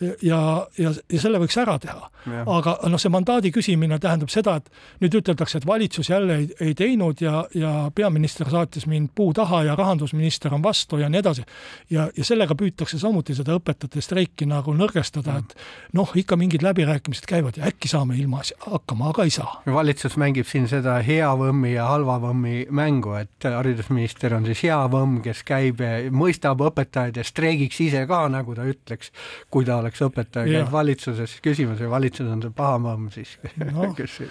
ja, 0.00 0.66
ja, 0.78 0.92
ja 1.12 1.20
selle 1.20 1.40
võiks 1.42 1.56
ära 1.60 1.76
teha. 1.80 2.08
aga 2.46 2.76
noh, 2.88 3.00
see 3.00 3.12
mandaadi 3.12 3.50
küsimine 3.52 3.98
tähendab 4.00 4.28
seda, 4.32 4.58
et 4.60 4.68
nüüd 5.00 5.14
üteldakse, 5.20 5.60
et 5.60 5.66
valitsus 5.66 6.10
jälle 6.10 6.36
ei, 6.40 6.48
ei 6.60 6.74
teinud 6.76 7.20
ja, 7.24 7.44
ja 7.56 7.72
peaminister 7.94 8.50
saatis 8.50 8.86
mind 8.90 9.12
puu 9.16 9.32
taha 9.36 9.62
ja 9.70 9.76
rahandusminister 9.78 10.54
on 10.54 10.62
vastu 10.62 11.00
ja 11.00 11.08
nii 11.08 11.20
edasi. 11.20 11.44
ja, 11.90 12.08
ja 12.16 12.24
sellega 12.24 12.54
püütakse 12.54 12.98
samuti 13.00 13.34
seda 13.36 13.56
õpetajate 13.56 14.04
streiki 14.04 14.48
nagu 14.48 14.74
nõrgestada, 14.76 15.38
et 15.40 15.54
noh, 15.96 16.12
ikka 16.14 16.36
mingid 16.36 16.64
läbirääkimised 16.64 17.28
käivad 17.28 17.60
ja 17.60 17.68
äkki 17.70 17.88
saame 17.88 18.16
ilma 18.20 18.42
hakkama, 18.66 19.10
aga 19.10 19.24
ei 19.24 19.34
saa. 19.34 19.62
valitsus 19.66 20.16
mängib 20.20 20.48
siin 20.48 20.68
seda 20.68 20.98
hea 21.04 21.28
võmmi 21.36 21.74
ja 21.74 21.88
halva 21.90 22.18
võmmi 22.22 22.66
mängu, 22.70 23.14
et 23.20 23.48
haridusminister 23.48 24.34
on 24.36 24.48
siis 24.48 24.64
hea 24.68 24.80
võmm, 24.92 25.20
kes 25.24 25.42
käib, 25.46 25.80
mõistab 26.12 26.60
õpetajaid 26.68 27.20
ja 27.20 27.24
streigiks 27.26 27.80
ise 27.80 28.04
ka, 28.08 28.22
nagu 28.32 28.54
ta 28.56 28.68
ütleks, 28.68 29.12
kui 29.50 29.64
ta 29.68 29.80
oleks 29.80 29.89
oleks 29.90 30.04
õpetaja, 30.06 30.46
käib 30.46 30.72
valitsuses 30.72 31.38
küsimas 31.42 31.80
ja 31.82 31.90
valitsus 31.90 32.28
on 32.30 32.42
see 32.44 32.52
paha 32.54 32.78
mamm 32.78 33.10
siis 33.12 33.38
no. 33.72 33.92
kes 33.98 34.22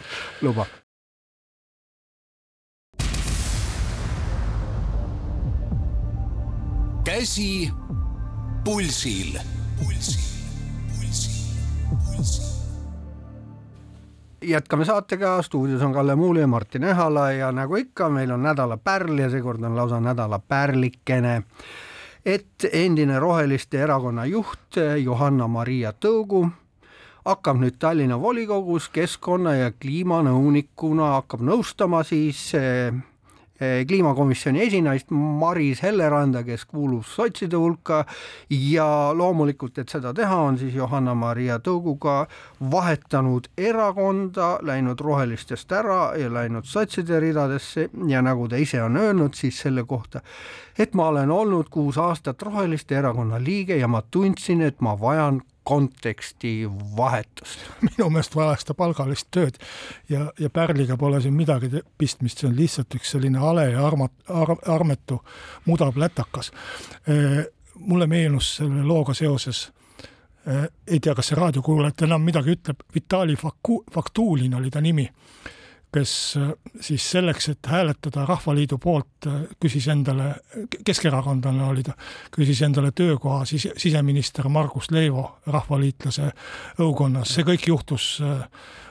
lubab. 0.46 0.80
käsi 7.10 7.72
pulsil, 8.64 9.40
pulsil, 9.80 10.20
pulsil, 10.94 11.40
pulsil. 11.90 12.46
Jätkame 14.46 14.86
saatega, 14.86 15.42
stuudios 15.42 15.82
on 15.82 15.94
Kalle 15.94 16.16
Muuli 16.16 16.40
ja 16.40 16.48
Martin 16.48 16.84
Ehala 16.84 17.32
ja 17.32 17.50
nagu 17.52 17.76
ikka, 17.76 18.10
meil 18.14 18.32
on 18.32 18.44
nädala 18.46 18.78
pärl 18.78 19.18
ja 19.20 19.30
seekord 19.30 19.64
on 19.64 19.76
lausa 19.76 20.00
nädala 20.00 20.40
pärlikene 20.40 21.42
et 22.26 22.66
endine 22.74 23.20
Roheliste 23.20 23.78
erakonna 23.80 24.26
juht 24.26 24.78
Johanna-Maria 25.04 25.94
Tõugu 25.94 26.48
hakkab 27.30 27.60
nüüd 27.62 27.78
Tallinna 27.80 28.18
volikogus 28.22 28.90
keskkonna- 28.90 29.58
ja 29.58 29.72
kliimanõunikuna, 29.72 31.14
hakkab 31.20 31.42
nõustama 31.42 32.04
siis 32.04 32.54
eh, 32.54 32.88
eh, 32.88 32.94
kliimakomisjoni 33.60 34.62
esinaist 34.68 35.12
Maris 35.12 35.84
Helleranda, 35.84 36.44
kes 36.44 36.66
kuulub 36.66 37.04
sotside 37.06 37.58
hulka. 37.58 38.06
Ja 38.50 39.12
loomulikult, 39.16 39.78
et 39.78 39.90
seda 39.90 40.14
teha, 40.16 40.36
on 40.50 40.58
siis 40.58 40.76
Johanna-Maria 40.76 41.60
Tõuguga 41.64 42.24
vahetanud 42.72 43.50
erakonda, 43.58 44.58
läinud 44.66 45.00
rohelistest 45.00 45.72
ära 45.72 46.14
ja 46.20 46.32
läinud 46.34 46.68
sotside 46.68 47.20
ridadesse. 47.20 47.90
Ja 48.08 48.24
nagu 48.26 48.48
ta 48.48 48.60
ise 48.60 48.84
on 48.84 48.98
öelnud 48.98 49.36
siis 49.38 49.60
selle 49.60 49.84
kohta, 49.84 50.22
et 50.80 50.94
ma 50.96 51.10
olen 51.12 51.32
olnud 51.32 51.70
kuus 51.70 51.98
aastat 51.98 52.42
Roheliste 52.42 52.96
Erakonna 52.96 53.40
liige 53.44 53.78
ja 53.78 53.88
ma 53.88 54.02
tundsin, 54.02 54.62
et 54.62 54.82
ma 54.82 54.96
vajan 55.00 55.42
konteksti 55.70 56.54
vahetust. 56.98 57.66
minu 57.88 58.10
meelest 58.10 58.36
vajas 58.36 58.66
ta 58.66 58.76
palgalist 58.78 59.30
tööd 59.32 59.60
ja, 60.10 60.30
ja 60.40 60.50
Pärliga 60.54 60.98
pole 60.98 61.22
siin 61.22 61.38
midagi 61.38 61.70
pistmist, 61.98 62.42
see 62.42 62.50
on 62.50 62.58
lihtsalt 62.58 62.98
üks 62.98 63.14
selline 63.16 63.42
hale 63.42 63.70
ja 63.74 63.86
armat- 63.86 64.34
ar,, 64.34 64.56
armetu 64.74 65.20
mudav 65.70 65.98
lätakas. 65.98 66.52
mulle 67.76 68.08
meenus 68.08 68.56
selle 68.58 68.84
looga 68.84 69.14
seoses 69.14 69.70
ei 70.88 71.00
tea, 71.00 71.14
kas 71.16 71.30
see 71.30 71.38
raadiokuulajat 71.38 72.08
enam 72.08 72.24
midagi 72.26 72.56
ütleb, 72.56 72.82
Vitali 72.96 73.36
Faku-, 73.38 73.84
Faktuulin 73.94 74.56
oli 74.56 74.72
ta 74.74 74.82
nimi 74.82 75.06
kes 75.94 76.38
äh, 76.38 76.52
siis 76.82 77.12
selleks, 77.12 77.50
et 77.50 77.66
hääletada 77.68 78.26
Rahvaliidu 78.26 78.78
poolt, 78.78 79.28
äh, 79.28 79.42
küsis 79.60 79.88
endale, 79.90 80.36
keskerakondlane 80.86 81.64
oli 81.66 81.84
ta, 81.84 81.96
küsis 82.36 82.62
endale 82.66 82.92
töökoha 82.96 83.46
siis 83.46 83.68
siseminister 83.78 84.50
Margus 84.50 84.92
Leivo 84.92 85.26
rahvaliitlase 85.48 86.32
õukonnas, 86.80 87.34
see 87.34 87.48
kõik 87.48 87.68
juhtus 87.72 88.12
äh, 88.22 88.46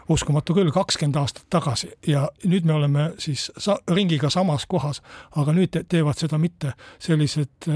uskumatu 0.09 0.57
küll, 0.57 0.73
kakskümmend 0.75 1.21
aastat 1.21 1.47
tagasi. 1.51 1.93
Ja 2.07 2.27
nüüd 2.45 2.67
me 2.67 2.75
oleme 2.75 3.13
siis 3.23 3.51
sa-, 3.57 3.79
ringiga 3.91 4.31
samas 4.31 4.67
kohas, 4.67 5.03
aga 5.37 5.55
nüüd 5.55 5.83
teevad 5.89 6.19
seda 6.19 6.39
mitte 6.41 6.75
sellised 6.99 7.71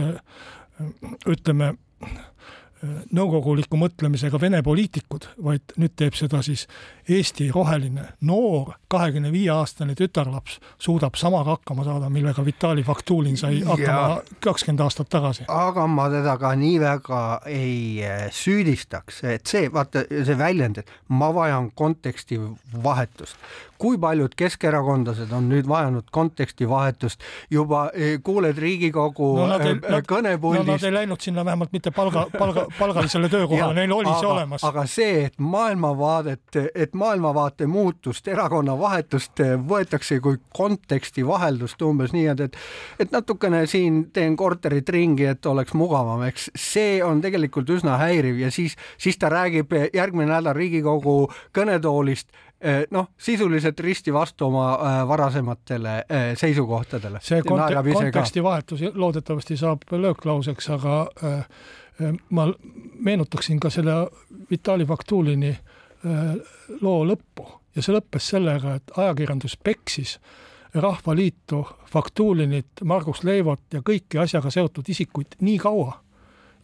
ütleme, 1.29 1.75
nõukoguliku 3.14 3.79
mõtlemisega 3.79 4.41
Vene 4.43 4.62
poliitikud, 4.66 5.29
vaid 5.45 5.75
nüüd 5.79 5.95
teeb 5.99 6.16
seda 6.18 6.43
siis 6.43 6.66
Eesti 7.09 7.50
roheline 7.55 8.05
noor 8.20 8.76
kahekümne 8.92 9.32
viie 9.32 9.50
aastane 9.50 9.94
tütarlaps 9.98 10.59
suudab 10.78 11.16
samaga 11.18 11.57
hakkama 11.57 11.84
saada, 11.84 12.11
millega 12.12 12.44
Vitali 12.44 12.84
Faktulin 12.86 13.36
sai 13.36 13.62
hakkama 13.66 14.20
kakskümmend 14.44 14.84
aastat 14.84 15.11
tagasi. 15.11 15.44
aga 15.48 15.86
ma 15.86 16.09
teda 16.12 16.36
ka 16.38 16.55
nii 16.55 16.78
väga 16.80 17.22
ei 17.46 18.05
eh, 18.05 18.28
süüdistaks, 18.30 19.22
et 19.24 19.46
see, 19.46 19.66
vaata 19.72 20.05
see 20.11 20.38
väljend, 20.38 20.82
et 20.82 20.94
ma 21.09 21.32
vajan 21.34 21.70
konteksti 21.74 22.40
vahetust 22.84 23.36
kui 23.82 23.98
paljud 23.98 24.34
keskerakondlased 24.38 25.32
on 25.34 25.48
nüüd 25.50 25.66
vajanud 25.68 26.07
konteksti 26.14 26.68
vahetust, 26.70 27.22
juba 27.50 27.88
eh, 27.94 28.18
kuuled 28.22 28.59
Riigikogu 28.62 29.30
no, 29.40 29.48
nad 29.50 29.64
ei, 29.66 29.74
eh, 29.74 29.88
nad, 29.90 30.07
kõnepuldist 30.07 30.68
no,. 30.68 30.76
Nad 30.76 30.86
ei 30.86 30.94
läinud 30.94 31.24
sinna 31.24 31.44
vähemalt 31.46 31.74
mitte 31.74 31.90
palga, 31.94 32.28
palga, 32.38 32.68
palgalisele 32.78 33.30
töökohale, 33.32 33.74
neil 33.80 33.94
oli 33.96 34.11
aga, 34.11 34.20
see 34.20 34.30
olemas. 34.30 34.66
aga 34.68 34.86
see, 34.90 35.24
et 35.26 35.42
maailmavaadet, 35.42 36.61
et 36.74 36.91
maailmavaate 36.99 37.66
muutust, 37.66 38.28
erakonna 38.28 38.76
vahetust 38.78 39.43
võetakse 39.68 40.20
kui 40.20 40.38
konteksti 40.57 41.26
vaheldust 41.26 41.82
umbes 41.82 42.12
nii, 42.12 42.26
et, 42.32 42.40
et 42.40 42.57
et 42.99 43.12
natukene 43.12 43.64
siin 43.66 44.05
teen 44.12 44.36
korterit 44.36 44.88
ringi, 44.88 45.24
et 45.24 45.47
oleks 45.47 45.74
mugavam, 45.74 46.22
eks 46.28 46.51
see 46.59 47.03
on 47.05 47.20
tegelikult 47.24 47.70
üsna 47.70 47.99
häiriv 48.03 48.38
ja 48.45 48.51
siis, 48.51 48.76
siis 48.99 49.18
ta 49.18 49.32
räägib 49.32 49.72
järgmine 49.95 50.32
nädal 50.32 50.57
Riigikogu 50.57 51.26
kõnetoolist 51.57 52.28
Eh, 52.62 52.84
noh, 52.90 53.09
sisuliselt 53.18 53.80
risti 53.80 54.12
vastu 54.14 54.47
oma 54.47 54.66
äh, 54.74 55.09
varasematele 55.09 55.95
äh, 55.99 56.05
seisukohtadele. 56.38 57.18
see 57.20 57.43
konte 57.43 57.74
kontekstivahetus 57.93 58.84
loodetavasti 58.95 59.57
saab 59.59 59.82
lööklauseks, 59.90 60.68
aga 60.70 61.01
äh, 61.26 61.40
ma 62.30 62.47
meenutaksin 63.03 63.61
ka 63.61 63.70
selle 63.70 63.97
Vitali 64.51 64.86
Faktulini 64.86 65.57
loo 66.05 67.03
lõppu. 67.07 67.46
Ja 67.76 67.82
see 67.82 67.94
lõppes 67.94 68.26
sellega, 68.34 68.76
et 68.76 68.94
ajakirjandus 68.98 69.57
peksis 69.64 70.18
Rahvaliitu, 70.74 71.62
Faktulinit, 71.92 72.82
Margus 72.88 73.22
Leivot 73.24 73.74
ja 73.74 73.82
kõiki 73.84 74.20
asjaga 74.20 74.50
seotud 74.50 74.88
isikuid 74.88 75.36
nii 75.40 75.59
kaua. 75.61 75.98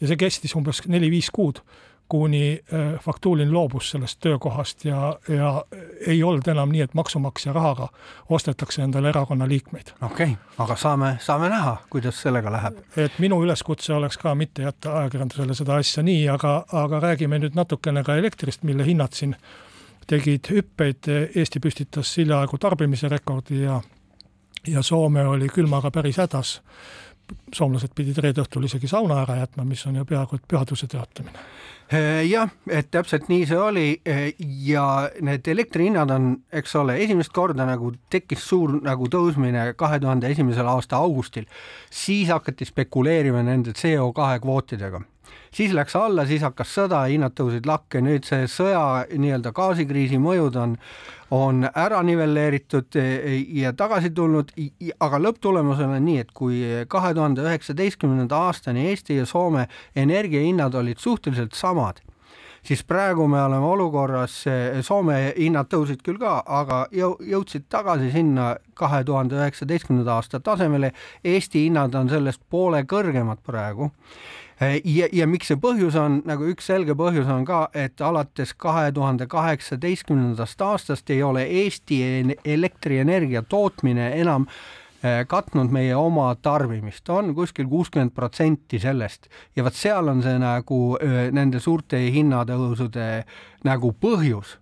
Ja 0.00 0.08
see 0.08 0.20
kestis 0.20 0.54
umbes 0.56 0.80
neli-viis 0.86 1.30
kuud 1.34 1.60
kuni 2.08 2.60
äh, 2.74 3.00
Faktuulin 3.00 3.52
loobus 3.52 3.90
sellest 3.90 4.20
töökohast 4.20 4.84
ja, 4.84 5.18
ja 5.28 5.64
ei 6.06 6.22
olnud 6.22 6.48
enam 6.48 6.72
nii, 6.72 6.80
et 6.80 6.94
maksumaksja 6.94 7.52
rahaga 7.52 7.88
ostetakse 8.28 8.82
endale 8.82 9.08
erakonna 9.08 9.48
liikmeid. 9.48 9.92
okei 10.02 10.32
okay,, 10.32 10.36
aga 10.58 10.76
saame, 10.76 11.16
saame 11.20 11.48
näha, 11.48 11.76
kuidas 11.90 12.22
sellega 12.22 12.52
läheb. 12.52 12.78
et 12.96 13.18
minu 13.18 13.42
üleskutse 13.44 13.94
oleks 13.94 14.18
ka 14.18 14.34
mitte 14.34 14.62
jätta 14.62 14.98
ajakirjandusele 14.98 15.54
seda 15.54 15.76
asja 15.76 16.02
nii, 16.02 16.28
aga, 16.28 16.64
aga 16.72 17.00
räägime 17.00 17.38
nüüd 17.38 17.54
natukene 17.54 18.04
ka 18.04 18.16
elektrist, 18.16 18.62
mille 18.62 18.86
hinnad 18.86 19.12
siin 19.12 19.36
tegid 20.08 20.48
hüppeid, 20.50 21.12
Eesti 21.36 21.60
püstitas 21.60 22.16
hiljaaegu 22.16 22.58
tarbimise 22.58 23.08
rekordi 23.08 23.62
ja 23.62 23.80
ja 24.66 24.82
Soome 24.82 25.26
oli 25.26 25.48
külmaga 25.48 25.90
päris 25.90 26.16
hädas. 26.16 26.60
soomlased 27.54 27.92
pidid 27.94 28.18
reede 28.18 28.40
õhtul 28.40 28.64
isegi 28.64 28.88
sauna 28.88 29.18
ära 29.22 29.34
jätma, 29.36 29.64
mis 29.64 29.86
on 29.86 29.96
ju 29.96 30.04
peaaegu 30.04 30.36
et 30.36 30.46
pühaduse 30.48 30.86
teatamine 30.86 31.38
jah, 32.28 32.50
et 32.68 32.90
täpselt 32.92 33.30
nii 33.32 33.46
see 33.48 33.58
oli 33.58 33.86
äh, 34.08 34.26
ja 34.68 35.08
need 35.24 35.48
elektrihinnad 35.48 36.10
on, 36.12 36.30
eks 36.52 36.74
ole, 36.76 36.98
esimest 37.00 37.32
korda 37.32 37.64
nagu 37.68 37.94
tekkis 38.12 38.44
suur 38.44 38.76
nagu 38.84 39.08
tõusmine 39.08 39.70
kahe 39.78 40.00
tuhande 40.02 40.28
esimesel 40.28 40.68
aasta 40.68 41.00
augustil, 41.00 41.48
siis 41.90 42.28
hakati 42.28 42.68
spekuleerima 42.68 43.40
nende 43.46 43.72
CO2 43.78 44.34
kvootidega 44.44 45.00
siis 45.54 45.72
läks 45.76 45.96
alla, 45.96 46.26
siis 46.26 46.42
hakkas 46.42 46.72
sõda, 46.74 47.04
hinnad 47.10 47.34
tõusid 47.38 47.66
lakke, 47.68 48.02
nüüd 48.04 48.26
see 48.28 48.48
sõja 48.50 49.06
nii-öelda 49.10 49.52
gaasikriisi 49.56 50.20
mõjud 50.22 50.58
on, 50.60 50.76
on 51.34 51.64
ära 51.68 52.02
nivelleeritud 52.06 52.98
e, 53.00 53.06
ja 53.60 53.72
tagasi 53.76 54.10
tulnud, 54.16 54.52
aga 55.00 55.22
lõpptulemusel 55.22 55.96
on 55.96 56.04
nii, 56.04 56.18
et 56.24 56.34
kui 56.36 56.60
kahe 56.88 57.14
tuhande 57.16 57.44
üheksateistkümnenda 57.46 58.44
aastani 58.48 58.88
Eesti 58.92 59.20
ja 59.20 59.26
Soome 59.26 59.68
energiahinnad 59.96 60.74
olid 60.78 61.00
suhteliselt 61.02 61.56
samad, 61.56 62.00
siis 62.62 62.84
praegu 62.84 63.26
me 63.28 63.42
oleme 63.42 63.66
olukorras, 63.66 64.40
Soome 64.84 65.20
hinnad 65.36 65.70
tõusid 65.72 66.02
küll 66.04 66.20
ka, 66.20 66.40
aga 66.46 66.86
jõudsid 66.92 67.68
tagasi 67.72 68.12
sinna 68.12 68.54
kahe 68.78 69.04
tuhande 69.04 69.38
üheksateistkümnenda 69.38 70.18
aasta 70.18 70.40
tasemele, 70.40 70.92
Eesti 71.24 71.66
hinnad 71.66 71.94
on 71.98 72.10
sellest 72.12 72.44
poole 72.50 72.84
kõrgemad 72.88 73.42
praegu 73.44 73.92
ja, 74.84 75.06
ja 75.12 75.26
miks 75.30 75.50
see 75.50 75.58
põhjus 75.60 75.96
on, 75.98 76.20
nagu 76.28 76.48
üks 76.50 76.66
selge 76.70 76.96
põhjus 76.98 77.28
on 77.30 77.46
ka, 77.48 77.68
et 77.76 78.00
alates 78.02 78.54
kahe 78.58 78.90
tuhande 78.94 79.28
kaheksateistkümnendast 79.30 80.60
aastast 80.66 81.10
ei 81.14 81.22
ole 81.22 81.44
Eesti 81.62 82.00
elektrienergia 82.44 83.44
tootmine 83.48 84.10
enam 84.18 84.48
äh, 84.48 85.22
katnud 85.30 85.70
meie 85.74 85.94
oma 85.96 86.30
tarbimist, 86.42 87.08
on 87.08 87.34
kuskil 87.38 87.68
kuuskümmend 87.70 88.14
protsenti 88.16 88.80
sellest. 88.82 89.30
Ja 89.56 89.66
vot 89.66 89.78
seal 89.78 90.10
on 90.10 90.24
see 90.26 90.38
nagu 90.42 90.80
äh, 90.98 91.28
nende 91.34 91.62
suurte 91.62 92.00
hinnatõusude 92.14 93.10
nagu 93.68 93.94
põhjus 94.00 94.58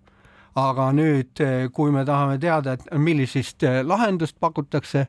aga 0.57 0.87
nüüd, 0.97 1.37
eh, 1.45 1.69
kui 1.73 1.93
me 1.93 2.03
tahame 2.09 2.39
teada, 2.41 2.77
et 2.77 2.85
millisest 2.97 3.65
eh, 3.67 3.81
lahendust 3.85 4.39
pakutakse, 4.41 5.07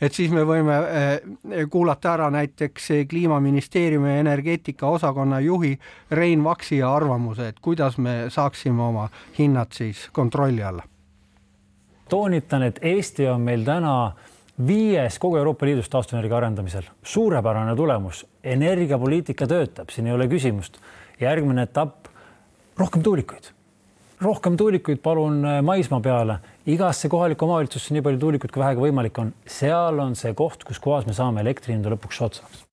et 0.00 0.12
siis 0.12 0.32
me 0.32 0.44
võime 0.48 0.76
eh, 0.84 1.62
kuulata 1.72 2.12
ära 2.12 2.28
näiteks 2.32 2.90
kliimaministeeriumi 3.08 4.18
energeetikaosakonna 4.20 5.40
juhi 5.40 5.72
Rein 6.10 6.44
Vaksi 6.44 6.82
arvamuse, 6.84 7.48
et 7.48 7.62
kuidas 7.64 7.96
me 7.98 8.26
saaksime 8.28 8.82
oma 8.82 9.08
hinnad 9.38 9.72
siis 9.72 10.08
kontrolli 10.12 10.62
alla. 10.62 10.84
toonitan, 12.08 12.62
et 12.62 12.78
Eesti 12.82 13.26
on 13.28 13.40
meil 13.40 13.64
täna 13.64 14.12
viies 14.66 15.16
kogu 15.18 15.38
Euroopa 15.40 15.66
Liidus 15.66 15.88
taastuvenergia 15.88 16.36
arendamisel, 16.36 16.84
suurepärane 17.02 17.76
tulemus, 17.76 18.26
energiapoliitika 18.44 19.46
töötab, 19.46 19.88
siin 19.88 20.06
ei 20.06 20.12
ole 20.12 20.28
küsimust. 20.28 20.76
järgmine 21.20 21.62
etapp, 21.62 22.06
rohkem 22.76 23.02
tuulikuid 23.02 23.52
rohkem 24.22 24.56
tuulikuid 24.56 25.02
palun 25.02 25.42
äh, 25.44 25.60
maismaa 25.64 26.00
peale, 26.00 26.38
igasse 26.66 27.10
kohalikku 27.12 27.46
omavalitsusse 27.46 27.94
nii 27.94 28.04
palju 28.06 28.20
tuulikuid, 28.22 28.52
kui 28.54 28.62
vähegi 28.62 28.84
võimalik 28.86 29.22
on, 29.22 29.32
seal 29.46 30.02
on 30.02 30.16
see 30.18 30.34
koht, 30.38 30.66
kus 30.68 30.82
kohas 30.82 31.08
me 31.08 31.16
saame 31.16 31.42
elektri 31.44 31.74
hinda 31.74 31.92
lõpuks 31.94 32.22
soodsaks. 32.22 32.66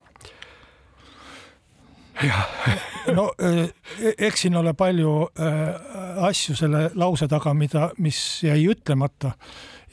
No 3.16 3.32
äh, 3.42 3.70
e-, 4.02 4.16
eks 4.28 4.46
siin 4.46 4.58
ole 4.60 4.74
palju 4.78 5.12
äh, 5.40 6.24
asju 6.30 6.56
selle 6.58 6.90
lause 7.00 7.28
taga, 7.32 7.54
mida, 7.58 7.90
mis 8.04 8.20
jäi 8.44 8.62
ütlemata. 8.74 9.34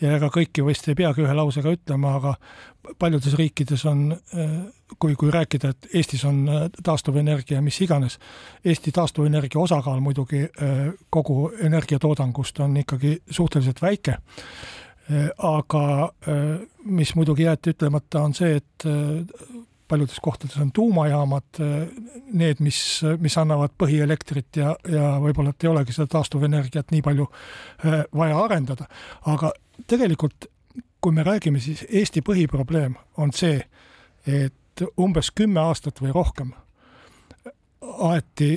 Ja 0.01 0.16
ega 0.18 0.29
kõiki 0.29 0.64
vist 0.66 0.89
ei 0.91 0.97
peagi 0.99 1.22
ühe 1.24 1.35
lausega 1.37 1.72
ütlema, 1.72 2.16
aga 2.18 2.35
paljudes 3.01 3.33
riikides 3.39 3.81
on, 3.89 4.11
kui, 5.01 5.14
kui 5.16 5.31
rääkida, 5.33 5.70
et 5.72 5.87
Eestis 5.97 6.20
on 6.29 6.43
taastuvenergia 6.85 7.62
mis 7.64 7.79
iganes, 7.81 8.18
Eesti 8.61 8.93
taastuvenergia 8.93 9.59
osakaal 9.62 10.03
muidugi 10.05 10.43
kogu 11.11 11.49
energiatoodangust 11.64 12.61
on 12.61 12.77
ikkagi 12.83 13.14
suhteliselt 13.24 13.81
väike. 13.83 14.18
Aga 15.49 16.12
mis 16.85 17.14
muidugi 17.16 17.49
jäeti 17.49 17.72
ütlemata, 17.72 18.20
on 18.20 18.37
see, 18.37 18.61
et 18.61 18.89
paljudes 19.89 20.18
kohtades 20.22 20.57
on 20.62 20.72
tuumajaamad 20.74 21.61
need, 22.32 22.61
mis, 22.64 22.80
mis 23.22 23.39
annavad 23.39 23.74
põhielektrit 23.78 24.61
ja, 24.61 24.74
ja 24.91 25.14
võib-olla, 25.22 25.55
et 25.55 25.64
ei 25.64 25.70
olegi 25.70 25.95
seda 25.95 26.11
taastuvenergiat 26.16 26.91
nii 26.95 27.05
palju 27.07 27.26
vaja 28.16 28.43
arendada. 28.43 28.89
aga 29.30 29.53
tegelikult, 29.87 30.49
kui 31.01 31.14
me 31.14 31.24
räägime, 31.26 31.61
siis 31.62 31.84
Eesti 31.89 32.22
põhiprobleem 32.26 32.97
on 33.22 33.32
see, 33.32 33.61
et 34.26 34.87
umbes 35.01 35.30
kümme 35.34 35.61
aastat 35.62 36.03
või 36.03 36.14
rohkem 36.14 36.53
aeti 38.11 38.57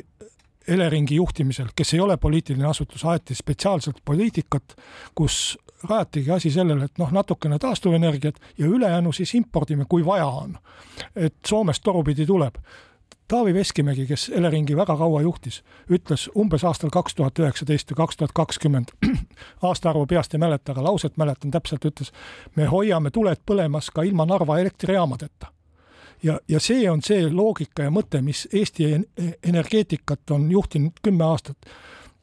Eleringi 0.69 1.15
juhtimisel, 1.15 1.71
kes 1.75 1.95
ei 1.95 1.99
ole 1.99 2.17
poliitiline 2.21 2.67
asutus, 2.69 3.01
aeti 3.05 3.35
spetsiaalselt 3.35 4.03
poliitikat, 4.05 4.75
kus 5.17 5.57
rajatigi 5.83 6.31
asi 6.31 6.51
sellele, 6.51 6.85
et 6.85 6.97
noh, 6.97 7.11
natukene 7.11 7.59
taastuvenergiat 7.59 8.39
ja 8.57 8.67
ülejäänu 8.67 9.11
siis 9.11 9.33
impordime, 9.35 9.85
kui 9.89 10.05
vaja 10.05 10.25
on. 10.25 10.57
et 11.15 11.35
Soomest 11.47 11.83
torupidi 11.83 12.25
tuleb. 12.25 12.55
Taavi 13.27 13.53
Veskimägi, 13.53 14.07
kes 14.07 14.31
Eleringi 14.33 14.75
väga 14.75 14.95
kaua 14.97 15.21
juhtis, 15.21 15.61
ütles 15.89 16.29
umbes 16.35 16.63
aastal 16.65 16.89
kaks 16.89 17.15
tuhat 17.15 17.39
üheksateist 17.39 17.91
või 17.91 17.99
kaks 18.01 18.17
tuhat 18.17 18.33
kakskümmend, 18.33 18.95
aastaarvu 19.69 20.07
peast 20.09 20.33
ei 20.33 20.41
mäleta, 20.41 20.71
aga 20.71 20.83
lauset 20.83 21.17
mäletan 21.17 21.51
täpselt, 21.51 21.85
ütles 21.85 22.09
me 22.55 22.65
hoiame 22.65 23.11
tuled 23.11 23.45
põlemas 23.45 23.91
ka 23.93 24.01
ilma 24.01 24.25
Narva 24.25 24.57
elektrijaamadeta 24.59 25.53
ja, 26.23 26.39
ja 26.47 26.59
see 26.59 26.89
on 26.91 27.01
see 27.05 27.27
loogika 27.31 27.85
ja 27.87 27.93
mõte, 27.93 28.21
mis 28.25 28.47
Eesti 28.53 28.91
energeetikat 29.43 30.31
on 30.35 30.49
juhtinud 30.51 30.99
kümme 31.03 31.25
aastat. 31.25 31.57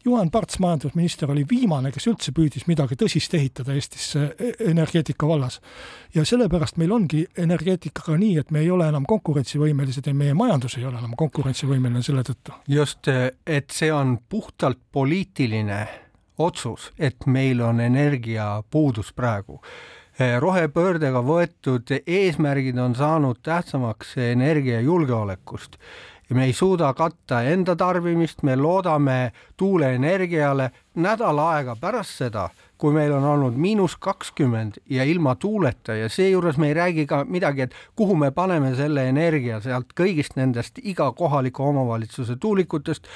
Juhan 0.06 0.30
Parts, 0.30 0.58
majandusminister, 0.62 1.30
oli 1.30 1.42
viimane, 1.50 1.90
kes 1.90 2.04
üldse 2.06 2.30
püüdis 2.30 2.68
midagi 2.70 2.94
tõsist 3.00 3.32
ehitada 3.34 3.74
Eestisse 3.74 4.28
e-, 4.38 4.52
energeetika 4.70 5.26
vallas. 5.26 5.58
ja 6.14 6.24
sellepärast 6.24 6.78
meil 6.78 6.92
ongi 6.94 7.24
energeetikaga 7.36 8.14
nii, 8.20 8.38
et 8.38 8.54
me 8.54 8.62
ei 8.62 8.70
ole 8.70 8.86
enam 8.86 9.04
konkurentsivõimelised 9.08 10.06
ja 10.06 10.14
meie 10.14 10.34
majandus 10.34 10.78
ei 10.78 10.86
ole 10.86 11.00
enam 11.02 11.18
konkurentsivõimeline 11.18 12.02
selle 12.06 12.22
tõttu. 12.22 12.54
just, 12.68 13.10
et 13.46 13.70
see 13.70 13.90
on 13.92 14.18
puhtalt 14.28 14.78
poliitiline 14.92 15.82
otsus, 16.38 16.92
et 16.98 17.26
meil 17.26 17.60
on 17.60 17.80
energiapuudus 17.80 19.12
praegu 19.12 19.58
Eh, 20.16 20.38
rohepöördega 20.40 21.20
võetud 21.20 21.90
eesmärgid 21.92 22.78
on 22.80 22.94
saanud 22.96 23.36
tähtsamaks 23.44 24.14
energiajulgeolekust 24.24 25.76
ja 26.28 26.36
me 26.36 26.44
ei 26.44 26.52
suuda 26.52 26.92
katta 26.94 27.42
enda 27.42 27.76
tarbimist, 27.76 28.42
me 28.42 28.56
loodame 28.56 29.32
tuuleenergiale 29.56 30.70
nädal 30.94 31.38
aega 31.38 31.76
pärast 31.80 32.18
seda, 32.18 32.48
kui 32.78 32.92
meil 32.92 33.12
on 33.14 33.24
olnud 33.24 33.56
miinus 33.56 33.96
kakskümmend 34.00 34.80
ja 34.90 35.04
ilma 35.04 35.34
tuuleta. 35.34 35.94
Ja 35.94 36.08
seejuures 36.08 36.58
me 36.58 36.68
ei 36.68 36.74
räägi 36.74 37.06
ka 37.06 37.24
midagi, 37.24 37.62
et 37.62 37.74
kuhu 37.96 38.16
me 38.16 38.30
paneme 38.30 38.74
selle 38.76 39.08
energia 39.08 39.60
sealt 39.60 39.94
kõigist 39.96 40.36
nendest 40.36 40.80
iga 40.82 41.10
kohaliku 41.12 41.68
omavalitsuse 41.68 42.36
tuulikutest, 42.40 43.06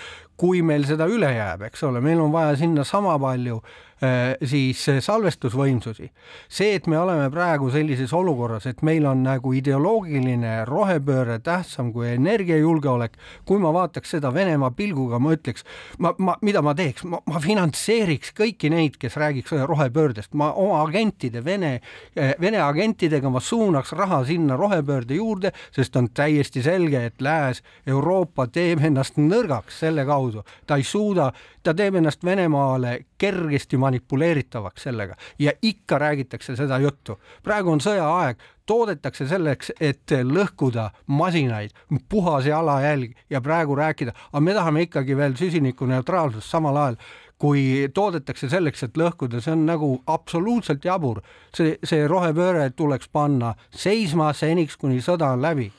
kui 0.41 0.63
meil 0.65 0.87
seda 0.89 1.05
üle 1.11 1.29
jääb, 1.35 1.67
eks 1.69 1.83
ole, 1.85 2.01
meil 2.01 2.21
on 2.25 2.33
vaja 2.33 2.57
sinna 2.57 2.85
sama 2.89 3.19
palju 3.21 3.61
Äh, 4.01 4.33
siis 4.49 4.81
äh, 4.89 4.97
salvestusvõimsusi. 5.05 6.07
see, 6.49 6.75
et 6.75 6.87
me 6.89 6.97
oleme 6.97 7.27
praegu 7.31 7.67
sellises 7.71 8.15
olukorras, 8.17 8.65
et 8.65 8.79
meil 8.81 9.05
on 9.05 9.21
nagu 9.27 9.51
ideoloogiline 9.53 10.65
rohepööre 10.65 11.37
tähtsam 11.45 11.91
kui 11.93 12.07
energiajulgeolek, 12.15 13.19
kui 13.45 13.61
ma 13.61 13.75
vaataks 13.77 14.15
seda 14.17 14.31
Venemaa 14.33 14.71
pilguga, 14.71 15.19
ma 15.21 15.35
ütleks, 15.37 15.67
ma, 15.99 16.15
ma, 16.17 16.39
mida 16.41 16.63
ma 16.65 16.73
teeks, 16.79 17.05
ma, 17.05 17.21
ma 17.29 17.43
finantseeriks 17.45 18.33
kõiki 18.41 18.71
neid, 18.73 18.97
kes 18.97 19.19
räägiks 19.21 19.53
rohepöördest, 19.69 20.33
ma 20.33 20.49
oma 20.55 20.81
agentide, 20.87 21.45
Vene, 21.45 21.83
äh, 22.17 22.33
Vene 22.41 22.65
agentidega 22.65 23.29
ma 23.29 23.45
suunaks 23.45 23.93
raha 23.93 24.23
sinna 24.25 24.57
rohepöörde 24.57 25.21
juurde, 25.21 25.53
sest 25.77 26.01
on 26.01 26.09
täiesti 26.09 26.65
selge, 26.65 27.05
et 27.05 27.21
Lääs, 27.21 27.61
Euroopa 27.85 28.49
teeb 28.49 28.81
ennast 28.81 29.21
nõrgaks 29.21 29.85
selle 29.85 30.09
kaudu, 30.09 30.30
ta 30.67 30.77
ei 30.77 30.85
suuda, 30.85 31.31
ta 31.63 31.75
teeb 31.75 31.99
ennast 32.01 32.25
Venemaale 32.25 32.99
kergesti 33.19 33.77
manipuleeritavaks 33.77 34.83
sellega 34.83 35.17
ja 35.39 35.53
ikka 35.63 35.99
räägitakse 35.99 36.57
seda 36.57 36.79
juttu. 36.79 37.21
praegu 37.43 37.71
on 37.71 37.81
sõjaaeg, 37.81 38.37
toodetakse 38.67 39.27
selleks, 39.29 39.73
et 39.81 40.11
lõhkuda 40.11 40.91
masinaid, 41.07 41.71
puhas 42.09 42.47
jalajälg 42.47 43.17
ja 43.31 43.41
praegu 43.41 43.75
rääkida, 43.75 44.13
aga 44.33 44.41
me 44.41 44.55
tahame 44.55 44.87
ikkagi 44.87 45.17
veel 45.17 45.35
süsinikuneutraalsust 45.37 46.51
samal 46.51 46.77
ajal 46.77 46.97
kui 47.41 47.89
toodetakse 47.95 48.51
selleks, 48.53 48.83
et 48.85 48.99
lõhkuda, 49.01 49.41
see 49.41 49.55
on 49.55 49.63
nagu 49.65 49.95
absoluutselt 50.13 50.85
jabur. 50.85 51.23
see, 51.57 51.79
see 51.85 52.07
rohepööre 52.09 52.71
tuleks 52.77 53.09
panna 53.09 53.55
seisma 53.73 54.33
seniks, 54.37 54.77
kuni 54.77 55.01
sõda 55.01 55.33
on 55.33 55.43
läbi 55.43 55.71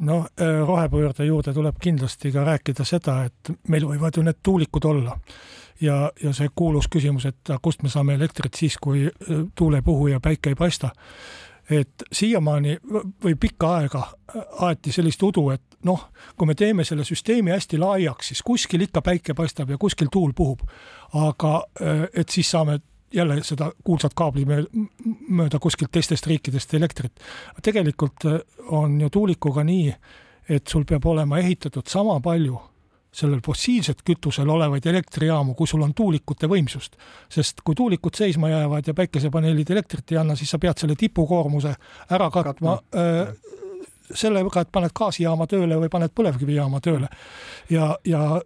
no 0.00 0.26
äh, 0.40 0.66
rohepöörde 0.66 1.24
juurde 1.24 1.54
tuleb 1.54 1.76
kindlasti 1.80 2.32
ka 2.32 2.44
rääkida 2.44 2.84
seda, 2.84 3.22
et 3.28 3.52
meil 3.68 3.86
võivad 3.88 4.16
ju 4.16 4.24
need 4.24 4.40
tuulikud 4.42 4.84
olla 4.88 5.16
ja, 5.80 6.10
ja 6.22 6.32
see 6.36 6.48
kuulus 6.54 6.88
küsimus, 6.92 7.26
et 7.28 7.52
kust 7.62 7.82
me 7.82 7.92
saame 7.92 8.16
elektrit 8.16 8.56
siis, 8.56 8.78
kui 8.80 9.06
äh, 9.06 9.44
tuul 9.54 9.78
ei 9.78 9.84
puhu 9.84 10.08
ja 10.08 10.20
päike 10.20 10.54
ei 10.54 10.58
paista. 10.58 10.90
et 11.70 12.02
siiamaani 12.12 12.78
või 13.24 13.36
pikka 13.40 13.74
aega 13.76 14.02
äh, 14.02 14.42
aeti 14.66 14.92
sellist 14.92 15.22
udu, 15.22 15.50
et 15.50 15.62
noh, 15.84 16.08
kui 16.36 16.46
me 16.46 16.54
teeme 16.54 16.84
selle 16.84 17.04
süsteemi 17.04 17.50
hästi 17.50 17.78
laiaks, 17.78 18.32
siis 18.32 18.42
kuskil 18.42 18.80
ikka 18.80 19.02
päike 19.02 19.34
paistab 19.34 19.70
ja 19.70 19.78
kuskil 19.78 20.08
tuul 20.12 20.32
puhub. 20.36 20.60
aga 21.14 21.62
et 22.14 22.28
siis 22.28 22.50
saame 22.50 22.80
jälle 23.14 23.40
seda 23.42 23.72
kuulsat 23.84 24.14
kaabli 24.14 24.46
mööda 25.28 25.58
kuskilt 25.58 25.90
teistest 25.92 26.26
riikidest 26.26 26.74
elektrit. 26.74 27.12
tegelikult 27.62 28.26
on 28.66 29.00
ju 29.00 29.10
tuulikuga 29.10 29.64
nii, 29.64 29.94
et 30.48 30.66
sul 30.66 30.84
peab 30.84 31.06
olema 31.06 31.38
ehitatud 31.38 31.86
sama 31.86 32.20
palju 32.20 32.60
sellel 33.12 33.40
fossiilset 33.46 34.02
kütusel 34.06 34.48
olevaid 34.48 34.86
elektrijaamu, 34.86 35.54
kui 35.58 35.66
sul 35.66 35.82
on 35.82 35.94
tuulikute 35.94 36.46
võimsust. 36.46 36.96
sest 37.28 37.60
kui 37.64 37.74
tuulikud 37.74 38.14
seisma 38.14 38.48
jäävad 38.48 38.86
ja 38.86 38.94
päikesepaneelid 38.94 39.70
elektrit 39.70 40.12
ei 40.12 40.18
anna, 40.18 40.36
siis 40.36 40.50
sa 40.50 40.58
pead 40.58 40.78
selle 40.78 40.94
tipukoormuse 40.98 41.74
ära 42.10 42.30
katma 42.30 42.78
äh, 42.94 43.34
sellega, 44.14 44.60
et 44.60 44.72
paned 44.72 44.94
gaasijaama 44.96 45.46
tööle 45.50 45.78
või 45.80 45.90
paned 45.92 46.14
põlevkivijaama 46.16 46.80
tööle. 46.80 47.08
ja, 47.70 47.92
ja 48.04 48.40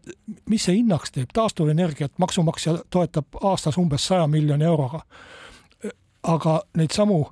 mis 0.51 0.65
see 0.65 0.77
hinnaks 0.79 1.13
teeb, 1.13 1.31
taastuvenergiat 1.35 2.19
maksumaksja 2.19 2.79
toetab 2.91 3.41
aastas 3.43 3.79
umbes 3.79 4.07
saja 4.07 4.27
miljoni 4.27 4.65
euroga. 4.65 5.01
aga 6.23 6.63
neid 6.77 6.91
samu 6.91 7.25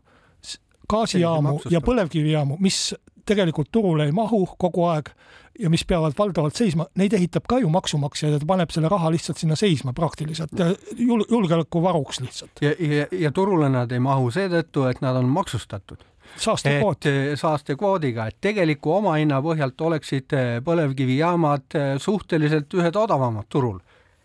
gaasijaamu 0.88 1.60
ja 1.70 1.80
põlevkivijaamu, 1.80 2.56
mis 2.60 2.94
tegelikult 3.24 3.70
turule 3.72 4.04
ei 4.08 4.12
mahu 4.12 4.46
kogu 4.58 4.84
aeg 4.90 5.10
ja 5.58 5.70
mis 5.70 5.84
peavad 5.84 6.14
valdavalt 6.18 6.56
seisma, 6.56 6.86
neid 6.98 7.12
ehitab 7.12 7.46
ka 7.48 7.58
ju 7.62 7.68
maksumaksja 7.72 8.30
ja 8.32 8.38
ta 8.40 8.48
paneb 8.48 8.72
selle 8.74 8.88
raha 8.92 9.10
lihtsalt 9.12 9.38
sinna 9.38 9.56
seisma 9.58 9.92
praktiliselt 9.92 10.54
jul, 10.96 11.24
julgeolekuvaruks 11.30 12.20
lihtsalt. 12.24 12.62
ja, 12.64 12.72
ja, 12.78 13.06
ja 13.12 13.32
turule 13.32 13.68
nad 13.72 13.92
ei 13.92 14.00
mahu 14.00 14.30
seetõttu, 14.32 14.88
et 14.90 15.02
nad 15.04 15.16
on 15.16 15.28
maksustatud 15.28 16.00
saastekvoot. 16.36 17.06
Eh, 17.06 17.36
saastekvoodiga, 17.36 18.26
et 18.26 18.36
tegeliku 18.40 18.96
omahinna 18.98 19.40
põhjalt 19.42 19.80
oleksid 19.80 20.36
eh, 20.36 20.48
põlevkivijaamad 20.64 21.76
eh, 21.78 21.92
suhteliselt 21.98 22.74
ühed 22.74 22.96
odavamad 22.96 23.48
turul. 23.48 23.78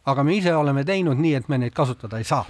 aga 0.07 0.23
me 0.23 0.37
ise 0.37 0.53
oleme 0.55 0.85
teinud 0.87 1.19
nii, 1.19 1.33
et 1.35 1.49
me 1.51 1.57
neid 1.57 1.73
kasutada 1.75 2.17
ei 2.17 2.23
saa. 2.23 2.45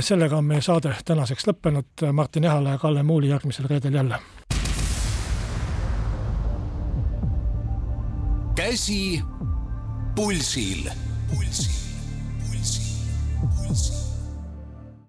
Sellega 0.00 0.40
on 0.40 0.44
meie 0.48 0.60
saade 0.64 0.90
tänaseks 1.04 1.46
lõppenud, 1.46 2.02
Martin 2.12 2.44
Ehala 2.44 2.74
ja 2.74 2.78
Kalle 2.82 3.02
Muuli 3.02 3.28
järgmisel 3.28 3.68
reedel 3.70 3.94
jälle. 3.94 4.18
Käsi 8.56 9.22
pulsil, 10.16 10.90
pulsil 11.30 11.85